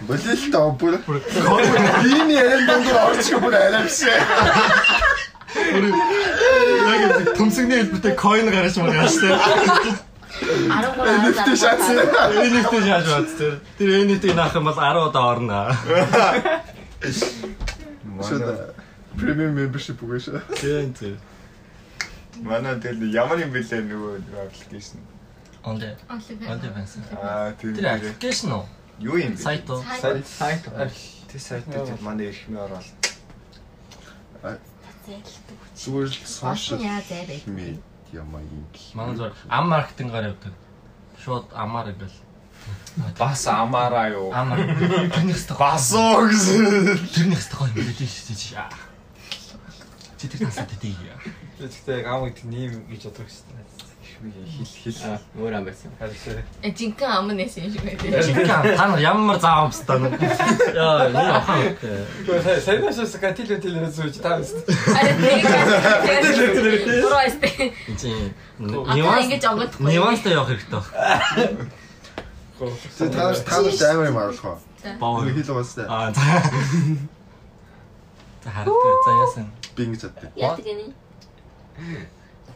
[0.07, 0.99] Болий л таа бүр.
[2.05, 4.03] Ийм ярен дундуур орчих бүр арай биш.
[6.93, 10.11] Яг төмсгний хэлбэртэй coin гараж байгаа шүү дээ.
[10.43, 11.97] 13 Нефтэ шаацсан.
[12.45, 13.53] NFT яаж бат тэр.
[13.77, 15.59] Тэр NFT наах юм бол 10 удаа орно.
[17.03, 18.73] Шууд
[19.17, 20.41] премиум membership үгүй шүү.
[20.57, 21.17] Тийм тийм.
[22.41, 24.13] Манай тэгэл ямар юм бэлээ нөгөө
[24.45, 24.97] аппликейшн.
[25.63, 25.95] Онли.
[26.09, 26.91] Only Онли fans.
[26.95, 26.97] фанс.
[27.21, 28.65] Аа Тэр тэр аппликейшн уу?
[28.99, 29.41] юу юм бэ?
[29.41, 29.79] Сайт уу?
[30.01, 30.61] Сайт сайт.
[31.31, 32.83] Тэр сайт дээр манай эрхмээ ороод.
[35.75, 37.39] Зүгээр л сошиал яа зай бай.
[37.47, 38.67] медиа маягийн.
[38.93, 40.53] Манай зүгээр ам маркетингаар явдаг.
[41.23, 42.19] Шууд амаар ингээл.
[43.19, 44.31] бас амаараа юу.
[44.31, 44.59] Амар.
[45.15, 46.95] Тэрнээс тэ Басуу гэсэн.
[47.15, 48.67] тэрнээс тэ гоё юм шүү дээ.
[50.19, 50.95] Чи тэр тасаад дээ.
[51.59, 53.47] Гэхдээ яг ам гэдэг нэм гэж боддог шүү
[54.23, 54.95] Хил хил.
[55.03, 55.91] Аа, өөр ам байсан.
[55.99, 56.15] Харин
[56.63, 58.23] Э жинхэнэ ам нэсэн юм шиг байдаг.
[58.23, 60.07] Жинхэнэ та нар ямар заав юмстай нэ.
[60.71, 61.59] Яа, нэг ахаа.
[62.23, 64.55] Гэхдээ сайнаас катил телерэ зүүж та биз.
[64.95, 65.43] Аре тийм.
[67.99, 68.11] Чи
[68.59, 69.91] Одоо нюанс ингэж онгодохгүй.
[69.91, 70.87] нюанстай явах хэрэгтэй баг.
[72.95, 74.45] Тэ та нар та нар амар юм аруулах
[75.03, 75.19] уу?
[75.27, 75.85] Нэг хэл угаастай.
[75.89, 76.13] Аа.
[76.15, 76.21] За.
[78.47, 79.03] Харагдаа.
[79.03, 79.47] За яасан.
[79.75, 80.31] Би ингэж чаддаг.
[80.35, 80.85] Яадаг гэнэ?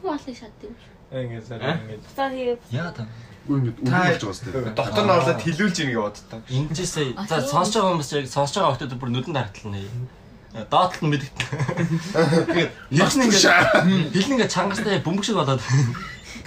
[0.01, 0.71] Хуалын шатдаг.
[1.11, 2.03] Ингээд зарим ингээд.
[2.15, 3.03] За тэгээ Яа та.
[3.47, 4.51] Үгүй ингэ Та- үгүй гэж угаастай.
[4.75, 6.41] Дотор нь орлоод хилүүлж ийн гэж боддог.
[6.51, 7.47] Эндээсээ А, за тийм.
[7.47, 9.81] сонсож байгаа хүмүүс яг сонсож байгаа хүмүүс бүр нүдэнд харагдтал нэ.
[10.67, 11.47] Доотлол нь мэдэгдэн.
[12.51, 13.45] Тэгээд хэлнэ ингээд
[14.11, 15.61] хэлнэ ингээд чангастай бөмбөг шиг болоод.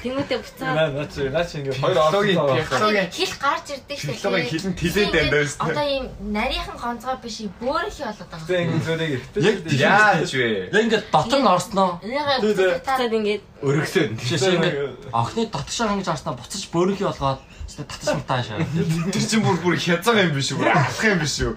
[0.03, 2.24] Тэмүүтэ буцаад Наа чи наа чи ингээд хоёр орсон.
[2.57, 5.61] технологийн Хил гарч ирдэг шүү технологийн хилэн тэлээд байна даа шүү.
[5.61, 8.48] Одоо ийм нарийнхан гонцгой биш ийм бөөрийнхий болоод байгаа.
[8.48, 9.40] Тэ ингээд зөрийг ихтэй.
[9.44, 10.48] Яг Яаж вэ?
[10.72, 11.90] Яг ингээд дотор нь орсноо.
[12.01, 14.11] Та буцаад ингээд Өргөсөд.
[14.16, 14.76] Жишээ ингээд
[15.12, 17.40] охины дотгошоо хангаж арснаа буцаж бөөрийнхий болгоод
[17.76, 18.59] татаж мтаа шаа.
[19.12, 20.64] Тэр чинь бүр бүр хязгаар юм биш үү?
[20.64, 21.55] Алах юм биш үү?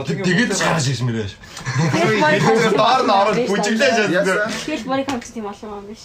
[0.00, 1.28] Тэгээд ирсэн мөрөө.
[1.30, 4.16] Тэр доор нь ороод бүжиглээ шээ.
[4.16, 4.50] Яасан?
[4.66, 6.02] тэгэл барыг хангах тийм олон юм биш.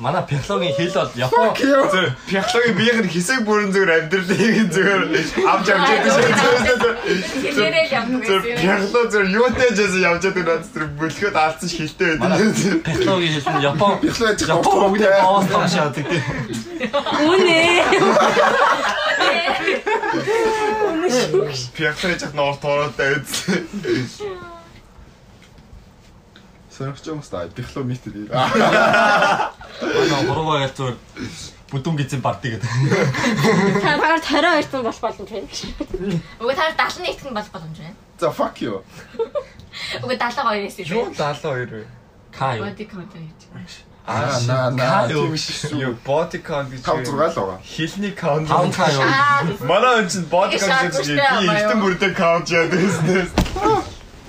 [0.00, 5.02] Манай психологийн хэл бол Япон Зөв психологийн биеийн хэсэг бүрэн зүгээр амьдралыг зүгээр
[5.44, 6.24] авч явж байдаг шүү.
[7.44, 8.56] хэлээрэл явдаг Тэр гэсэн.
[8.56, 12.48] психолог зүгээр юутай жээс явж байдаг надад тэр бөлгөөд алдсан хилтэй байдаг.
[12.88, 16.22] психологийн хэл нь Япон Бихлэж Япон бүгдээ боос таашаад гэдэг.
[17.20, 17.60] Үнэ.
[21.76, 23.68] Психолог жах ноор тоороотой үзсэн.
[23.84, 24.59] Сонирхож байгаа
[26.88, 27.46] юм ста.
[27.54, 28.10] Бихло метр.
[28.10, 28.26] Манай
[30.64, 30.96] ял зүгээр
[31.70, 32.70] бүдүүн гизэн бардыг гэдэг.
[33.82, 35.46] Та багаар 22 тон болох боломж байна.
[36.40, 37.94] Уг та 71 тхэн болох боломж байна.
[38.18, 38.82] За fuck you.
[40.02, 41.14] Уг 72-ээс Юу үү.
[41.14, 41.86] 72 вэ?
[42.34, 42.58] Кай.
[42.58, 43.46] Body count гэж.
[44.06, 45.06] Аа на на.
[45.12, 45.34] Юу?
[45.78, 47.58] Юу body count гэж 5 6 л байгаа.
[47.62, 48.48] хилний count.
[48.50, 49.06] Таван кай юу?
[49.70, 51.86] Манай хүн чинь body count гэж би юм эртэн юу?
[51.86, 52.82] бүрдээ count яадаг.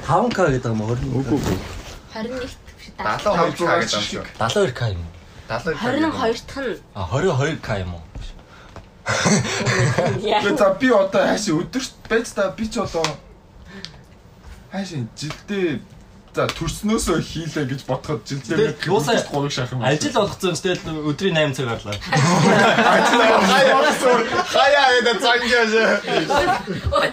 [0.05, 0.93] Таван кай гэдэг юм уу?
[0.93, 1.80] Үгүй үгүй.
[2.13, 2.51] 21 биш
[2.97, 4.25] 72 Таван кай гэдэг юм.
[4.39, 5.05] 72 уу?
[5.47, 8.01] 70 22 дахь нь А 22 кай юм уу?
[10.41, 13.03] Би за би одоо хаашаа өдөрт байж та би ч одоо
[14.71, 15.79] хаашаа жилдээ
[16.31, 19.83] за төрснөөсөө хийлээ гэж бодоход жилдээ юусаа- 3 шахах юм.
[19.83, 21.91] Ажил болгоцсон ч тэгэл өдрийн 8 цаг орлоо.
[23.51, 24.23] Хаяа явсан.
[24.47, 25.71] Хаяа яда цангияш.
[26.87, 27.03] Оо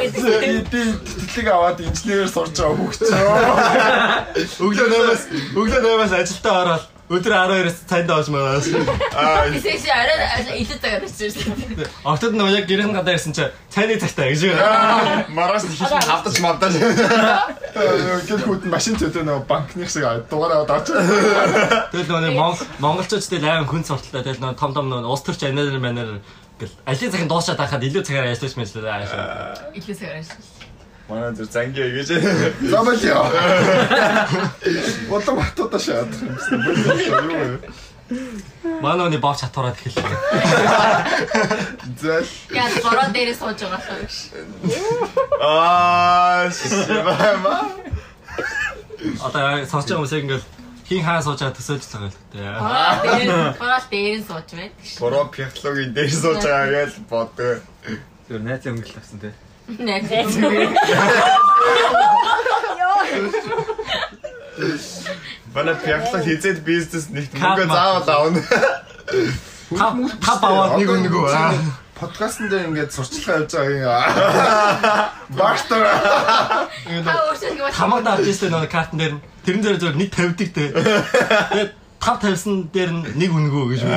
[0.00, 0.72] гэдэг.
[0.72, 0.82] Би
[1.20, 3.00] тэтгэлэг аваад инженерээр сурч байгаа хүүхч.
[4.64, 8.66] Өглөө 8-аас өглөө 8-аас ажилдаа ороод өдөр 12-оос цайнд оож манаас.
[9.12, 11.44] Аа Эсвэл арай илүү цагаар ирсэн.
[12.08, 14.42] Октод нөгөө яг гэрэн гадаа ирсэн чи цайны цагтаа гэж.
[15.36, 16.72] Маргааш хилэн хавдаж мавдаж.
[16.80, 20.88] Гэр хүүт машин төдөө нөгөө банкны шиг дугаараа аваад авч.
[21.92, 25.76] Тэгэл нөгөө монголчууд тэгэл аймаг хүн сурталтай тэгэл нөгөө том том нөгөө улс төрч анаар
[25.76, 26.24] манаар
[26.56, 28.88] гэл ажлын цагт дуусаад байхад илүү цагаар ажиллаж мэтлээ.
[29.76, 30.61] Илүү цагаар ирсэн.
[31.08, 32.08] Манай зүр зангия гэж.
[32.70, 33.26] Замал яа.
[35.08, 36.36] Бодом батуудаа шаадах юм
[38.82, 39.06] байна.
[39.06, 40.18] Өний бовч хатуураад эхэллээ.
[42.00, 42.22] За
[42.52, 44.14] Яа, бороо дээрээ сууж байгаа л гэж.
[45.40, 47.56] Аа шимама.
[49.22, 50.46] Одоо сонсож байгаа хүмүүс ингээл
[50.88, 52.42] хин хаан сууж байгаа төсөөлж байгаа л гэдэг.
[52.62, 54.72] Бороо дээр бороо дээр нь сууж байдаг.
[55.00, 57.58] Бороо психологийн дээр сууж байгаа гэж боддог.
[58.28, 59.30] Зөв найз өнгөл тавсан те.
[59.68, 60.02] Нэг.
[65.54, 68.40] Манай психолог хизээд бизнес нэгт мөнгө заавал аавна.
[69.72, 69.86] Та
[70.24, 71.54] та баваад нэг нэг аа.
[72.02, 74.02] подкастн дээр ингээд сурчлага явьж байгаа
[76.90, 77.06] юм.
[77.06, 80.64] Юм Хамаг даавчээстэй нөгөө картн дээр нь тэрэн дээр зөв нэг 50 дэг те.
[80.74, 81.70] Тэгээд
[82.02, 83.94] тав тавьсан дээр нь нэг үнгөө гэж үү.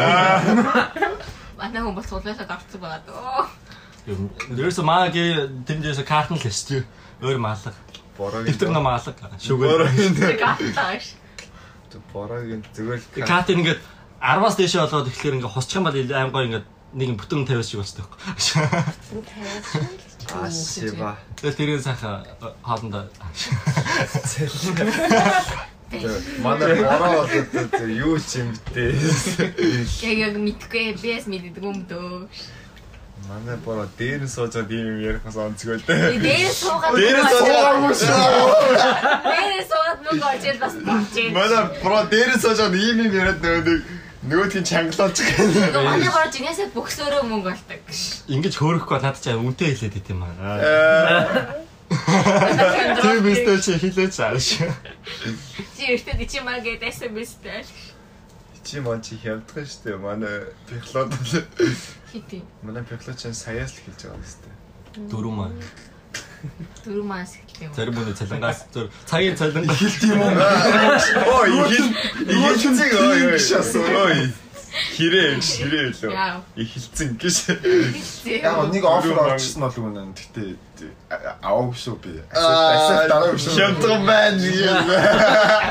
[1.58, 3.65] манай хүн бол суулгаасаа давцсан байгаа дөө.
[4.06, 6.86] Ерөөсө маагийн тэрэн дээрээс карт нь л хэсч.
[7.26, 7.74] Өөр маалга.
[8.18, 8.46] Бороо.
[8.46, 9.14] Дэвтэр ном маалга.
[9.42, 9.90] Шүгэр.
[9.90, 11.06] Бороогийн Тэр гатааш.
[12.14, 13.82] бороогийн зүгээр л Карт ингээд
[14.22, 17.68] 10-аас дээшээ болгоод ихлээр ингээд хусчих юм бол аим гоё ингээд нэг юм бүтэн 50-аас
[17.68, 18.14] шиг болчихдог.
[20.38, 21.18] Ашиба.
[21.42, 22.24] Тэгээд тэрийн сайхан
[22.62, 23.10] хоолндоо
[25.90, 26.02] Тэг
[26.42, 28.96] Манай бороо одоо юу ч юм бэ?
[30.02, 32.26] Яг яг мэдгүй бис мэддэг юм дөө.
[33.24, 36.20] Манай бороо дээр нь суужаад ийм юм ярихаас онцгой дээ.
[36.20, 37.78] Дээр суугаад Дээр нь суугаад
[39.26, 41.32] Дээр суугаад мөнгө очил бас болчих.
[41.32, 43.78] Манай бороо дээр нь суужаад ийм юм яриад нөгөө
[44.30, 45.38] нөгөөдгийн чангалаач гэх.
[45.74, 47.82] Манай бороо жинээсээ бөхсөөрөө мөнгө болдог.
[48.30, 51.56] Ингэж хөөрөхгүй надад чаа үнтэй хэлээд ит юм аа.
[53.02, 54.48] Тэр бистэ чи хилээч ааш.
[55.78, 57.64] Чи эртэд чи маа гэдэг SMS-тэй.
[58.66, 61.14] Чи мөн чи хямдхан штэ манай пехлод
[62.12, 62.42] Хитий.
[62.66, 64.50] манай пехлод чинь саяас л хэлж байгаа юм штэ.
[65.12, 65.52] Дөрөв маа.
[66.82, 67.74] Дөрөв маас хэлдэг юм.
[67.78, 70.34] Зарим хүний цалингаас зөөр цагийн цалингаас Хэлт юм уу?
[70.34, 71.90] Ой, ихэл
[72.26, 73.38] ихэлцэг ой ой.
[74.02, 74.18] Ой.
[74.98, 76.12] Хэрэг хэрэг лөө.
[76.12, 76.42] Яа.
[76.58, 77.36] Ихэлцэн гэж.
[78.26, 80.10] Яг нэг офер орчихсон бол үнэн.
[80.18, 80.58] Гэтэ
[81.76, 82.14] шүү би.
[82.32, 83.54] Асуулт дараа шүү.
[83.56, 84.60] Хямдхан байна гэж.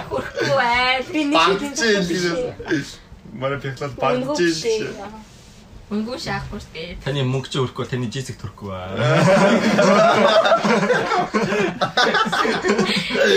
[0.08, 1.04] Хүрхгүй байл.
[1.12, 1.38] Би нэг.
[3.34, 4.58] Манай пехлод багж гэж.
[5.84, 6.96] Мөнгө шаахгүй штэ.
[7.04, 8.88] таны мөнгө ч өрөхгүй таны жисэг төрөхгүй аа.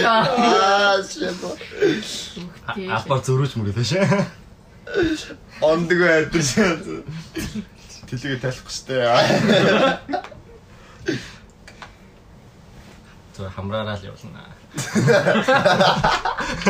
[0.08, 1.36] Аа, shit.
[2.88, 4.08] Апа зөрүүж мөрөд шээ.
[5.60, 7.04] Ондог байдаг шээ.
[8.08, 8.72] Тэлэгээ талахгүй
[13.38, 14.42] Зөө хамраараа л явуулна.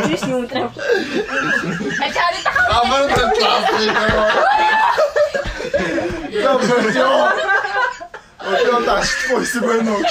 [0.04, 0.68] Тийш юм уу?
[2.04, 3.96] Ачари та Амар пластик.
[8.52, 10.04] Өдөр таахгүй юм байна уу?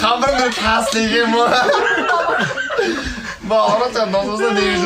[0.00, 1.48] Хамар нэг пластик юм уу?
[3.52, 4.80] Ба ороод носоос нэг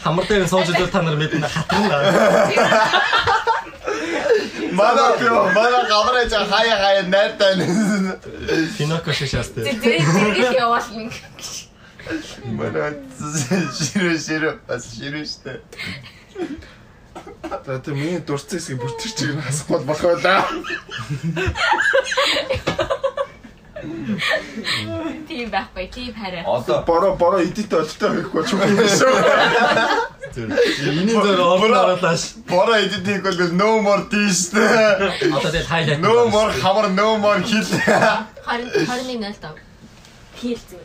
[0.00, 2.00] Хамар дээр сууж идэл та нар мэднэ хатна.
[4.76, 5.10] Манай
[5.56, 7.54] манай камера жаа хаяа хаяа найтай.
[8.78, 9.64] Пиноко шишаастай.
[9.64, 11.10] Зэрэг зэрэг яваална.
[12.58, 12.92] Манай
[13.80, 15.60] ширээ ширээ бас ширээ штэ.
[17.66, 20.44] За тэр миний дурцсан хэсгийг чиг хасах бол болох байлаа.
[25.28, 26.42] Тийм байхгүй, тийм хараа.
[26.46, 28.60] Одоо Бороо бороо эдит олдтой байхгүй ч юм
[28.98, 29.14] шүү.
[30.36, 32.22] Миний зөөр орнооролааш.
[32.48, 34.62] бороо эдитийг бол no more штэ.
[35.32, 36.00] Одоо тэгэл хайлайт.
[36.00, 37.64] No more хамар no more хил.
[38.46, 39.58] 20 21.05.
[40.36, 40.80] Хийлцэн.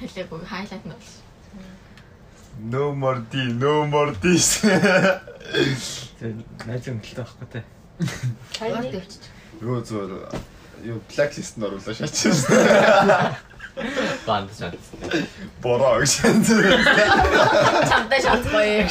[0.00, 1.10] Хэлээгүй хайлайт нь бол.
[2.70, 4.60] No more ди, no more тийш.
[6.64, 7.64] Найз өмдөлтэй байхгүй те.
[8.58, 9.22] Харин дэвчиж.
[9.60, 10.53] Юу зүгээр
[10.84, 12.34] юу нь оруулаа шаачих.
[14.26, 14.74] Банд шат.
[15.62, 16.12] Бороо гэж.
[17.90, 18.86] Чамтай шалтгагүй.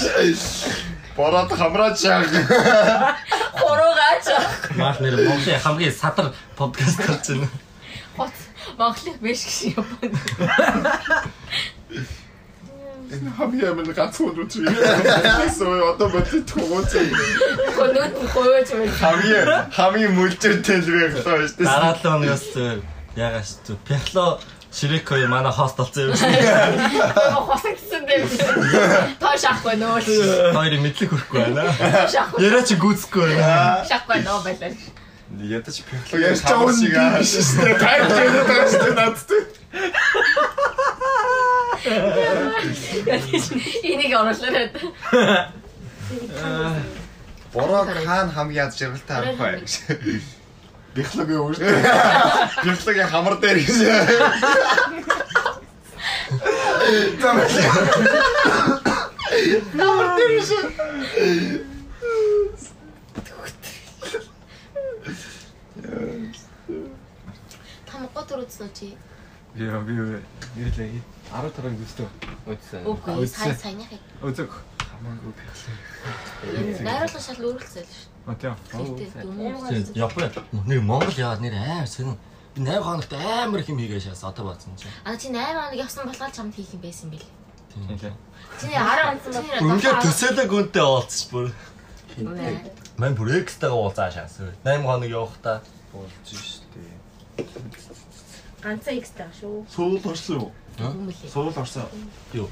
[1.15, 2.27] Бороод хамраач яг.
[3.55, 4.25] Хороогач.
[4.75, 7.47] Маш нэр Монголын хамгийн садар подкаст гарч байна.
[8.77, 9.87] Монголын биш гэсэн юм.
[13.13, 14.59] Энэ хамгийн амин ганцхан үү чи.
[15.57, 16.91] Соо одоо бодлоо төгөөч.
[17.77, 18.93] Хоноод хөөж байна.
[19.03, 21.61] Хамгийн хамгийн мүлжэртэй л байх таа штэ.
[21.61, 22.45] Дараа 7 оноос
[23.13, 24.41] яагаш зү пехло
[24.73, 26.33] Ширэко манай хост болсон юм шиг.
[27.45, 28.25] Хосагдсан дээр.
[29.21, 30.01] Тоо шахгүй нөө.
[30.57, 31.69] Хоёрын мэдлэг хүрхгүй байна.
[32.41, 33.85] Яриа чи гүцэхгүй байна.
[33.85, 34.73] Шахгүй нөө байлаа.
[35.41, 37.17] Ядаж пехлог Ярьж байгаа шиг аа.
[37.81, 39.29] Тайп гэдэг байгаа шүү надад.
[43.83, 44.73] Энийг оруулаад.
[47.53, 49.73] Бороо хаана хамгийн яд жаргалтай арах бай гэж.
[50.95, 51.65] Бихлог юу шүү.
[52.61, 53.57] Пехлогийн хамар дээр
[65.93, 66.37] гэж.
[67.89, 68.93] Там гот төрөөдсөн чи.
[69.55, 70.17] Яа би юу
[70.57, 72.07] нэрлээ 10 тараг зүстөө.
[72.49, 72.85] Үтсэн.
[72.89, 73.91] Үгүй сайн сайнах.
[74.25, 74.49] Өзөг
[74.81, 76.81] хамаагүй пихлээ.
[76.81, 78.13] Найруулга шал өөрчлөлтэй л шүү.
[78.25, 78.55] А тийм.
[79.93, 80.31] Япон
[80.65, 82.17] нэр Монгол яваад нэр амар сонин.
[82.55, 84.89] Би 8 хоногт амар их юм хийгээ шээс одоо баасан чинь.
[85.05, 87.25] А чи 8 хоног явсан болохоор чамд хийх юм байсан бил.
[87.73, 88.13] Тийм лээ.
[88.61, 89.61] Чиний 10 хоног.
[89.69, 91.53] Үнгээр төсөөлөг үнтэй уулзч бүр.
[92.97, 94.37] Мэн бүр экстагаа уулзаа шаас.
[94.63, 95.61] 8 хоног явахдаа
[95.93, 96.81] Болж штэ.
[98.63, 99.65] Ганцаа X таа шүү.
[99.69, 100.51] Суул орсон юу?
[101.31, 101.83] Суул орсон.
[102.33, 102.49] юу?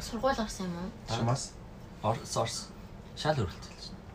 [0.00, 0.90] Сургууль орсон юм уу?
[1.08, 1.52] Чамаас.
[2.02, 2.56] Орс орс.
[3.16, 3.72] Шал өрөлтсөн.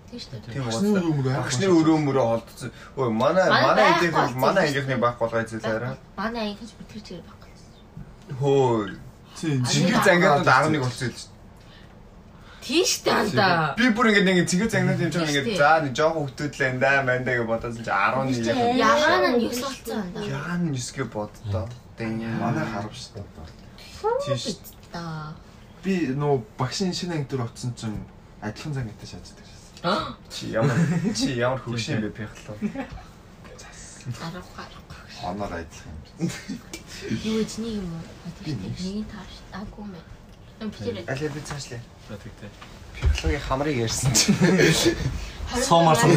[0.10, 0.54] Тийм шүү дээ.
[0.54, 0.98] Тийм Багшны уу.
[0.98, 2.72] өрөөмөр багшны өрөөмөр олдсон.
[2.98, 5.98] Ой манай Манай манай байхгүй эдийн бол манай ангийнхны баг болгоо зээлээрээ.
[6.18, 7.52] Манай ангийнч битгэж чигээр байхгүй.
[8.40, 8.98] Хөө.
[9.38, 9.66] Тийм.
[9.68, 11.30] Жинхэнэ зангиадад 11 болсон л шүү.
[12.68, 13.74] Тийштэй анда.
[13.80, 16.82] Би бүр ингэ нэг цэнгэр загнаад юм чинь ингэ Тийш за нэг жоох хөвгтөдлээ энэ
[16.84, 18.44] даа мандаа гэж бодсон чи 11
[18.76, 20.20] Ягаан нь 9 болцсон анда.
[20.28, 21.66] Яагаад 9 гэ боддоо.
[21.96, 22.12] Дэн
[22.44, 24.36] Манай харав шүү дээ.
[24.36, 24.60] тийш.
[24.92, 25.32] Та.
[25.84, 28.04] Би нөө багшийн шинэ анги дээр оцсон чинь
[28.44, 29.58] адилхан цаг гэдэг шааждаг шээ.
[30.28, 30.76] Чи ямар
[31.18, 32.60] чи ямар хөвшин бэ пяхлаа.
[34.20, 34.44] Арга
[35.24, 36.30] Оноор адилхан юм.
[37.24, 38.04] юу гэж нэг юм уу?
[38.44, 39.34] Нэг тааш.
[39.56, 40.00] Агуу мэ.
[40.60, 41.04] Бичээрэй.
[41.08, 41.80] Алей би цаашлаа.
[42.08, 42.50] За тэгтээ.
[42.96, 44.96] Пяхлагийн хамрыг ярьсан чи.
[45.68, 46.12] Суумаар сум.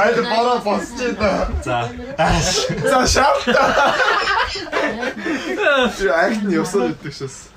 [0.00, 1.48] Айд бороо босч та.
[1.64, 1.92] За.
[2.88, 3.94] За шавта.
[5.96, 6.08] Чи
[6.40, 7.52] нь ёсоо өгдөг шээс.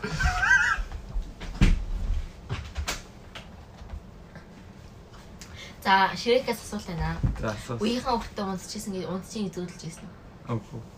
[5.83, 7.15] За, ширэкээс асуулт байна.
[7.39, 7.79] За асуу.
[7.79, 10.07] Үеийнхэн хүүхдээ унсчихсан гэж унсчихын зөөдөлж байсан.
[10.51, 10.96] Үгүй.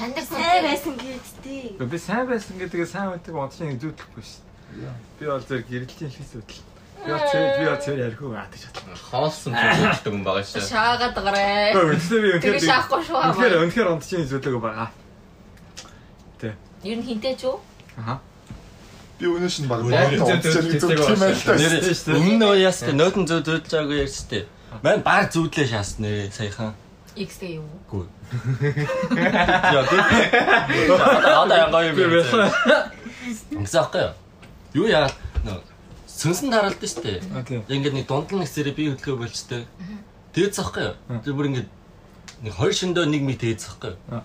[0.00, 1.76] Таньдаг Сайн байсан гэдтэй.
[1.76, 4.88] Би сайн байсан гэдгээ сайн байдаг онцлог зүйтлэхгүй шүү.
[5.20, 6.64] Би бол зөв гэрэлтийн хэлс үтэл.
[7.04, 8.96] Би бол зөв би бол зөв ярих уу атаж чадлаа.
[8.96, 10.64] Хоолсон зүйлтэй хүн байгаа шүү.
[10.72, 11.76] Шаагаад гараа.
[11.84, 13.20] Гэхдээ би үнэхээр шаахгүй шүү.
[13.28, 14.88] үнэхээр үнэхээр онцлог зүйтлэг байгаа.
[16.80, 17.60] Ер нь хинтэй ч үү?
[18.00, 18.24] Аха.
[19.20, 20.16] Би өнөөш нь баг дээ.
[22.08, 24.48] өмнө нь яас тэ нөтөн зөө дөөдж байгаагүй ярьж тээ.
[24.80, 26.72] Мань баг зүудлээ шаасан нэ саяхан.
[27.20, 27.68] X-тэй юу?
[27.92, 28.08] Гүү.
[28.30, 29.96] Яа би.
[30.90, 32.20] Одоо ягаа юм Би бэ?
[33.74, 34.14] аахгүй юу?
[34.74, 35.10] Юу яа
[35.42, 35.60] нөө
[36.06, 37.20] сүнсэн даралд нь штэ.
[37.34, 37.64] А тийм.
[37.66, 39.66] Ингээд нэг дунд нь хэсэрээ би хөдөлгөө болчтой.
[40.36, 40.94] Тэгээд захгүй юу?
[41.24, 41.68] Тэр бүр ингээд
[42.44, 44.22] нэг хоёр шөндөө нэг мэт тэгээд захгүй юу?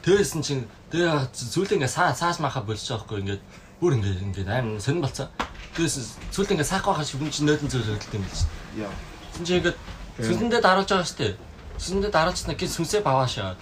[0.00, 3.42] Тэрсэн чинь тэгээ сүүлд ингээд саа цааш маха болж байгаа байхгүй ингээд
[3.78, 5.28] бүр ингээд ингээд аим сонир болцсон.
[5.76, 8.48] Тэрс сүүлд ингээд саах байхад хүн чинь нөтөн зүйл хөдөлт юм биш.
[8.80, 8.90] Яа.
[9.36, 9.78] Тэгсэн чинь ингээд
[10.24, 11.36] сүнсэндээ даруулж байгаа штэ.
[11.80, 13.56] Сүнсэндээ даруулчихна гин сүнсээ баваашаа.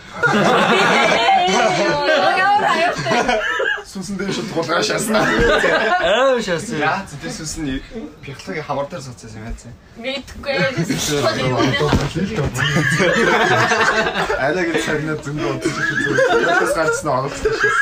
[3.86, 5.22] Сүнсэн дээр шууд тулгаа шаснаа.
[5.22, 6.82] Аа шаасан.
[6.82, 7.78] Яа зүтэй сүсний
[8.26, 9.70] пяхлагийн хамар дээр суцсан юм яац.
[10.02, 10.58] Мэдгүй.
[14.66, 16.18] Гэж цагнаа зөндөө удаж шүү.
[16.42, 17.72] Ятас гарцсан оруулсан шүү.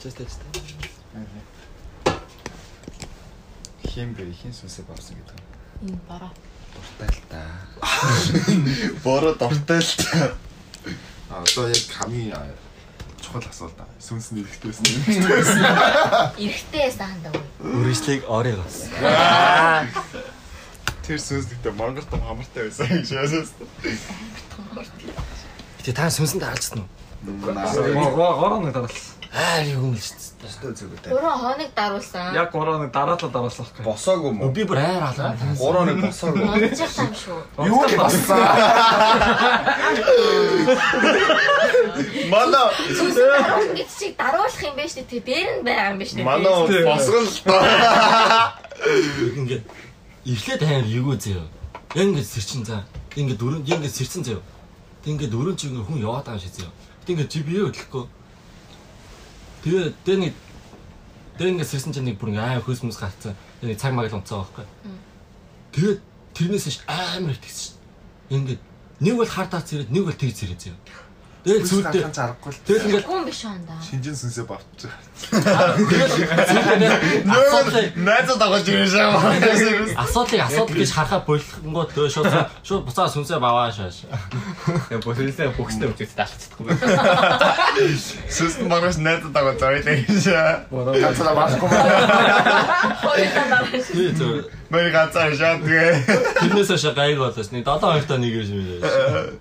[0.00, 0.44] Чэстэ чэстэ.
[3.84, 5.49] Хин бэ хин сүнсээ бавсан гэдэг.
[5.82, 6.32] Энэ бараа.
[6.74, 7.40] Дуртай л та.
[9.04, 10.36] Бороо дуртай л та.
[11.30, 12.34] А одоо яг хамгийн
[13.20, 13.88] чухал асуулт аа.
[14.00, 14.84] Сүнсний ихтэйсэн.
[16.36, 17.44] Эрэхтэй саандаа уу?
[17.80, 18.90] Үргэлжлийг оройгоос.
[21.06, 23.46] Тэр сүнсдэгтээ мангар том хамартай байсан гэж яасан.
[25.80, 26.88] Гэтэ та сүнсэнд даралцсан уу?
[28.16, 29.19] Гоо гоо нэг дараалсан.
[29.30, 30.50] Аа юу юм л шүү дээ.
[30.50, 31.14] Өстөө зүгтэй.
[31.14, 32.34] 3 хоног даруулсан.
[32.34, 33.84] Яг гоо нэг дараалал дараалсан байхгүй.
[33.86, 34.50] Босоогүй мó.
[34.50, 35.38] Би бүр айр алгаа.
[35.54, 36.42] Гурав нэг босоогүй.
[36.50, 37.38] Монцох юм шүү.
[37.62, 38.42] Юу л бассан.
[42.26, 45.22] Манай Даруулсан гэж чиг даруулах юм байна шүү дээ.
[45.22, 46.26] Дээр нь байгаа юм байна шүү дээ.
[46.26, 46.50] манай
[46.90, 47.54] босгол л та.
[49.38, 49.64] Ингээд
[50.26, 51.46] эхлээд аим юу зөө.
[51.94, 52.82] Яг ингээд сэрчин заа.
[53.14, 54.42] Ингээд дөрөв ингээд сэрсэн зөө.
[55.06, 56.70] Тэг ингээд дөрөв чи ингээд хүн яваад байгаа шээ зөө.
[57.06, 58.04] Тэг ингээд чи бие хөдлөхгүй.
[59.64, 60.32] Тэгээ тэг нэг
[61.36, 63.36] тэг ингээд сэрсэн чинь нэг бүр ингээд аим хөөс мөс гарцсан.
[63.60, 64.66] Тэг нэг цаг маг л унцаа байхгүй.
[65.76, 65.98] Тэгээд
[66.36, 67.76] тэрнээс ш амар итгэсэн ш.
[68.32, 68.60] Ингээд
[69.04, 70.76] нэг бол хардаа зэрэг нэг бол тэг зэрэг зөө.
[71.40, 72.60] Тэгээд Сүлдээ зүудээ зарахгүй л.
[72.68, 73.72] тэгээд ингээд Гүн биш энэ.
[73.80, 74.80] Шинжин сүнсээ бавч.
[77.24, 79.16] асуудлыг Найзад агуулж ирэн шаа.
[80.04, 82.28] асуудлыг асуудал гэж харахаа болгонгууд төө шууд
[82.60, 84.04] шууд буцаа сүнсээ баваа шааш.
[84.92, 86.76] Яг босөлсөө хөхстэй үчиж таалцдаггүй.
[88.28, 90.24] Сүст маргаш найзад агуулж зориулаа гэж.
[90.68, 91.68] Ганцаараа баахгүй.
[93.96, 94.44] Тэгээ зөв.
[94.68, 96.04] Мөр ганцаар шаа тэгээ.
[96.44, 99.40] Тэрнээс хойш гайг болоос нэг 7 хоёртоо нэг юм шиг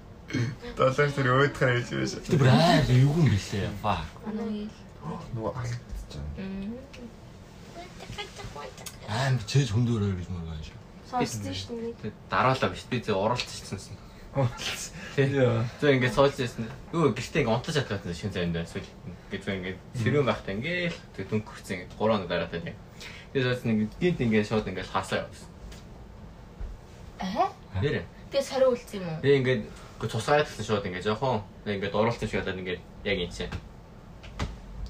[0.77, 2.13] Доллар тэр өөдхөр хийж биш.
[2.27, 3.69] Тэр бүр аа юу юм бэлээ.
[3.81, 4.05] Фа.
[5.33, 6.25] Нөгөө алдчихсан.
[9.09, 10.69] Аим чэж хүндөрөө гэж мөр гаш.
[11.09, 12.13] Сонссон шүү дээ.
[12.29, 12.85] Дараалаа биш.
[12.85, 13.81] Би зөв оролцчихсан.
[15.17, 15.65] Яа.
[15.81, 16.69] Зөв ингээд суулж байсан.
[16.93, 18.69] Юу гэртээ ингээд унтаж чадсан шин зайнд байна.
[18.69, 18.85] Эсвэл
[19.33, 22.77] ингээд зөв ингээд сэрүүн байхдаа ингээд тэг дүнхэрсэн ингээд 3 хоног дараад байна.
[23.33, 25.49] Тэгээд суулж нэг гинт ингээд шууд ингээд хасаа явсан.
[27.17, 27.49] Аа?
[27.81, 28.05] Нэрэ.
[28.29, 29.21] Тэгээ сариу үлдсэн юм уу?
[29.25, 29.63] Би ингээд
[29.99, 33.51] ингээд тусгаад гэсэн шууд ингээд жоохон ингээд оролцсон шиг надад ингээд яг энэ чинь.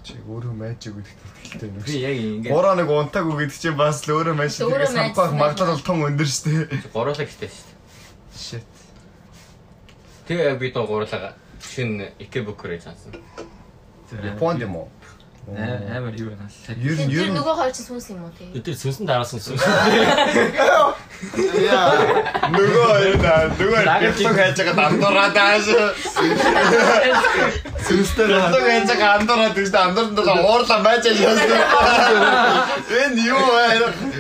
[0.06, 1.22] Чи өөрөө майжиг гэдэгт
[1.58, 4.86] итгэлтэй юм Би яг ингээд Гураа нэг унтаагүй гэдэг чинь бас л өөрөө майж санахгүй
[5.34, 5.38] Mm.
[5.42, 6.70] магадлал бол том өндөр штэ.
[6.94, 7.78] гуруулаа гэхтэй шүү дээ.
[8.38, 8.70] Shit.
[10.30, 13.18] Тэгээ би доо гуруулаа шин икебукер гэж сансан.
[14.14, 14.88] Японд юм уу?
[15.50, 16.46] Амар юу байна.
[16.78, 18.50] Ер нь ер нь нөгөө хоёр чинь сүнс юм уу тий?
[18.54, 19.64] Бид тэр сүнсэн дараасан сүнс.
[22.54, 25.66] нөгөө энэ нөгөө бэлтэг хайж байгаа дандураа тааш.
[27.88, 31.50] Сүнстэй Бэлтэг хайж байгаа андураа гэж андуурд нь уурлаа байж яасан.
[32.94, 33.66] Энэ юу вэ?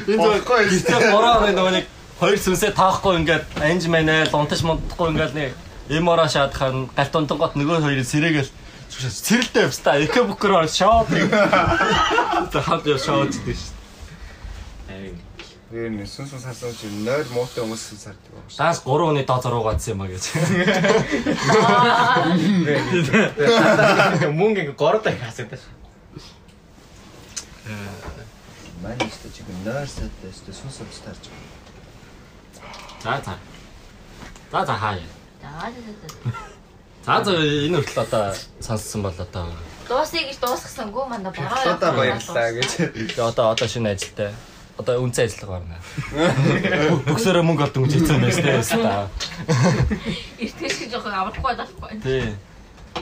[0.09, 0.65] Энэ Бохгүй.
[0.81, 1.85] зөв бороо нөгөө нэг
[2.19, 5.51] хоёр сүнсээ таахгүй ингээд анж мэнэ лунтаж мунтахгүй ингээд нэг
[5.93, 8.51] эмора шаадхан галт унтангот нөгөө хоёрыг сэрээгээл
[8.89, 13.79] цэрэлтэй явста эко букер шоу тэг хад яа шоу гэдэг шүү
[15.69, 18.49] Ер нь сүн сүн сарсан чи нойр муутай хүмүүс сардаг байна.
[18.57, 20.23] Даас 3 оны доо зураг гадсан юм а гэж.
[24.33, 25.61] Мөнгө ингээ гороо хасаад.
[28.81, 31.53] Манай ихтэй чиг нойрсэд өстө сүн сүнс тарж байгаа.
[33.05, 33.33] За за.
[34.49, 34.97] За за хаа.
[34.97, 36.57] За за за.
[37.05, 38.25] За за энэ хүртэл одоо
[38.59, 39.47] сонссон бол одоо
[39.89, 41.73] Дуусыг гэж дуусгасангүй манда бороо.
[41.73, 42.69] Одоо баярлалаа гэж.
[42.77, 44.29] Тэгээ одоо одоо шинэ ажилтай.
[44.77, 45.77] Одоо үнцэн ажиллага гарна.
[47.09, 48.61] Бүгсээрээ мөнгө олдог юм хийсэн байж тээ.
[50.45, 51.91] Эртгэж гэж жоохон аврахгүй болохгүй.
[52.05, 52.37] Тий.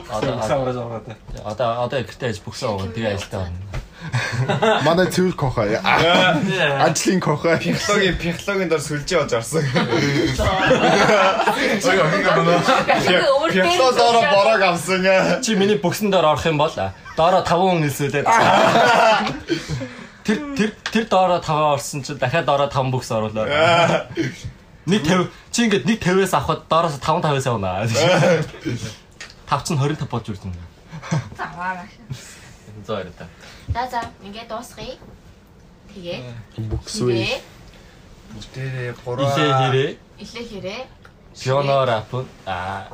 [0.08, 1.16] Одоо байгаа даа.
[1.44, 3.77] одоо одоо гэртээ аж бүгсэн уу тэгээ ажилтаа байна.
[4.86, 5.62] Манай цэвэр коха.
[6.86, 7.58] Ажлын коха.
[7.58, 9.64] Психологийн психологийн дор сүлжээ болж орсон.
[11.82, 12.22] Психолог
[13.98, 15.02] доор борог авсан.
[15.42, 16.70] Чи миний бүгсэн дээр орох юм бол
[17.16, 18.26] доороо 5 хүн хэлсүүлээд
[20.22, 23.50] Тэр тэр тэр доороо 5 орсон чинь дахиад доороо 5 бүгс оруулаад.
[24.86, 27.82] Нэг 50 чи ингээд нэг 50-аас авахад доороос 5 5-аас явна.
[27.82, 30.54] 5 чинь 25 болж үрдэн.
[31.34, 31.82] Заваа.
[32.86, 33.26] Зоо ярь та.
[33.72, 34.96] За за ингээд дуусгая.
[35.94, 36.22] Тэгээ.
[36.70, 37.40] Бүксүй.
[38.28, 39.30] Бүтээрээ Илээ гураа.
[39.34, 40.86] хэрэг Илээ хэрэг.
[41.38, 42.12] пиано рап
[42.46, 42.88] а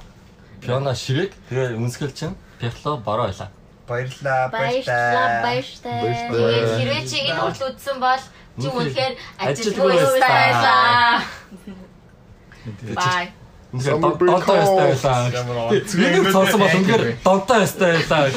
[0.60, 3.50] пиано ширэг тэгээ үнсгэл чинь пиано бороо байлаа.
[3.88, 4.48] Баярлаа.
[4.48, 6.00] Баярлалаа баяртай.
[6.32, 8.22] Тэгээд хэрвээ чи энэ хүртэл үзсэн бол
[8.60, 11.20] чи үнэхээр ажилгүй Ажилгүй байлаа.
[13.74, 15.74] Үнэхээр донтой ястай байлаа.
[15.74, 18.30] Энийг сонсон бол үнэхээр донтой ястай байлаа.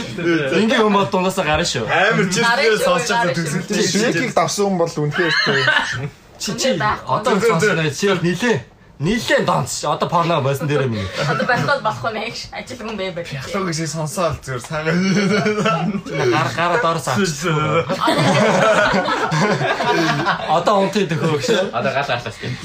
[0.58, 1.86] Ингээ юм бол дундаас гарна шүү.
[1.86, 5.34] Амар чигээр сонсож байгаа төсөлтэй Швекийг давсан хүн бол үнэхээр
[6.42, 8.77] Чи чи одоо сонсон чи нилээ.
[9.00, 9.86] Нилээ донц.
[9.86, 10.98] Одоо порно байсан дээр юм.
[11.30, 13.22] Одоо байхгүй болохгүй нэ гэж ажилгүй юм бэ бэ.
[13.30, 16.02] Психолог шиг сонсоод зүгээр сайхан.
[16.34, 17.46] Гар гараа доороос авч.
[20.50, 21.70] Одоо унтыг төхөө гэж.
[21.78, 22.58] Одоо гал аашлаас тийм.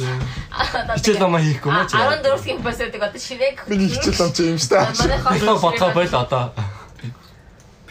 [0.96, 2.00] Хичээл намаа хийхгүй мө чи.
[2.00, 3.56] 14 дэх басдаг одоо ширээг.
[3.68, 4.88] миний хичээл ам чи юм штэ.
[5.36, 6.48] Пиано бодгоо байл одоо.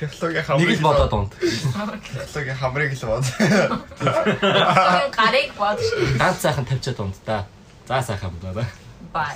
[0.01, 1.31] Психологийн Нэг хамрыг л бодоод унт.
[1.38, 3.26] Психологийн хамрыг л бод.
[5.13, 5.77] Гарыг бод.
[6.18, 7.45] Ганц сайхан тавьчаад унт та.
[7.91, 8.65] За сайхан байна.
[9.13, 9.35] Бай.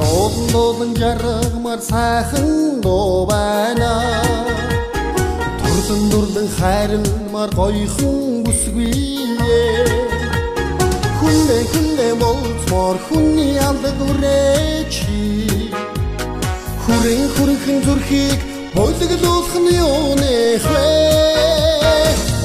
[0.00, 3.70] Дуулан дуулан жаргамар сайхан дуу байна.
[3.70, 4.09] Турлан дурлан
[6.60, 8.92] хайрмар гоёхон бүсгүй.
[11.18, 15.24] Хүнээ хүнээ болцмор хүний алдаг үрээчи.
[16.82, 18.40] Хүрэн хүрхэн зүрхийг
[18.76, 20.88] бойлоглуулах нь юу нэх вэ?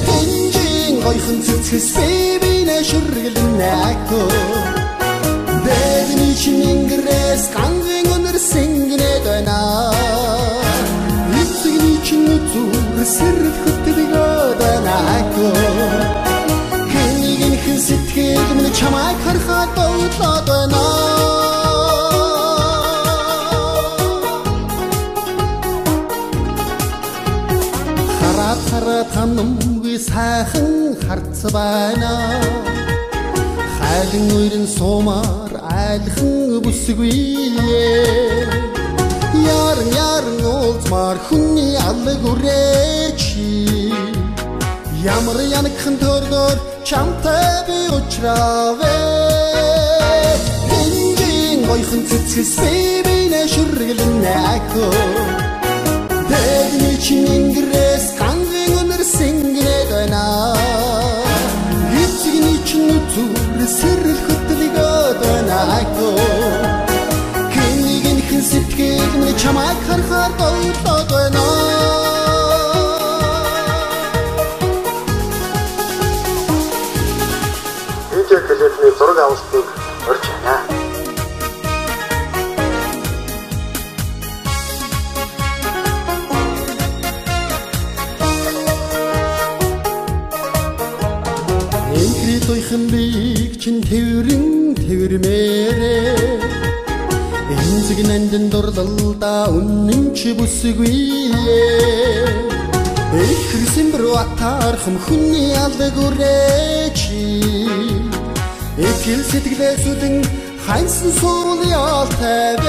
[0.08, 1.88] Хинжин гоёхон цэцгэс
[2.40, 4.32] бибинэ шүргэлнэ акөө.
[5.64, 9.60] Бэгний чингэрэс гангийн өнөр сингнэд байна.
[11.40, 13.75] Эцэгний чин зүр сэрэл
[18.86, 20.84] чамайг харахад бодлоод байна.
[28.18, 32.12] Хараад хараад ханамгүй сайхан харц байна.
[33.76, 37.18] Хайлан уйрын суумаар айлхан бүсгүй
[39.56, 43.50] Яран яран уулзмаар хүний алг үрээчи
[45.04, 48.94] Ямар янагхан төрдөр чамтай би уулзраавэ
[50.70, 54.86] Хинжин гойхон цэцгэс бибинэ шүргэлнэ ако
[56.30, 60.24] Дэгний чингэрэс гангийн өнөр сингнэд байна.
[62.02, 66.08] Эцэгний чин зүр сэрэл хөтлөгөөд байна ако
[67.54, 71.65] Хэнийг хэн сэтгэл минь чамайг харахаар бодлоод байна
[78.86, 79.66] бидний зураг авалтыг
[80.08, 80.56] орж байна.
[91.94, 96.40] Нэмхри тойхон бийг чин тэрэн тэрмээрээ
[97.50, 101.32] Энцэг нэндэн дурлалда үнэн чи бүсгүй
[103.16, 107.55] Их хэрсэн бэр ватар хүм хүний алвэ гүрэ чи.
[108.76, 110.16] Экэл сэтгэлээ сүдэн
[110.66, 112.60] ханьсан суул яалтай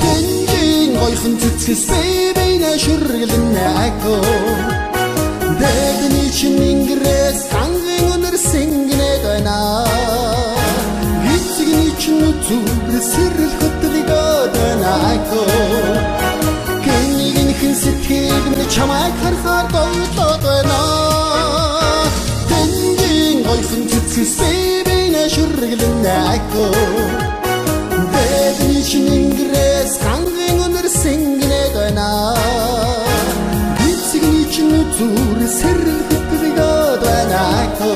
[0.00, 4.16] Гэнгийн гойхон цэцгэс бэбэйнэ шүргэлэн наако
[5.60, 9.84] Дэдний чин ингрэс хангын өнөр сингнэд байна.
[11.34, 15.42] Эцэгний чин зүгэр сэрэл хөтлөг одонаако
[16.84, 21.11] Кэнийгэн хэн сэтгэл чамайг харахаар гойлоод байна
[24.12, 26.66] гойхон цэцгэс бэбэйнэ шүргэлэн наако
[28.12, 32.10] Дэдний чин ингрэс хангын өнөр сингнэд байна
[33.88, 37.90] Эцэгний чин зүр сэрэл хөтлөг одонаако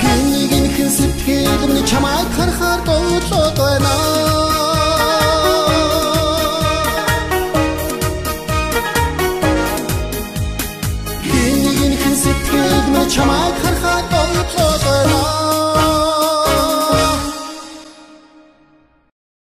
[0.00, 3.94] Кэнийгэн хэн сэтгэл минь чамайг харахаар гойлоод байна
[11.30, 12.14] Кэнийгэн хэн
[14.18, 15.47] Close your eyes.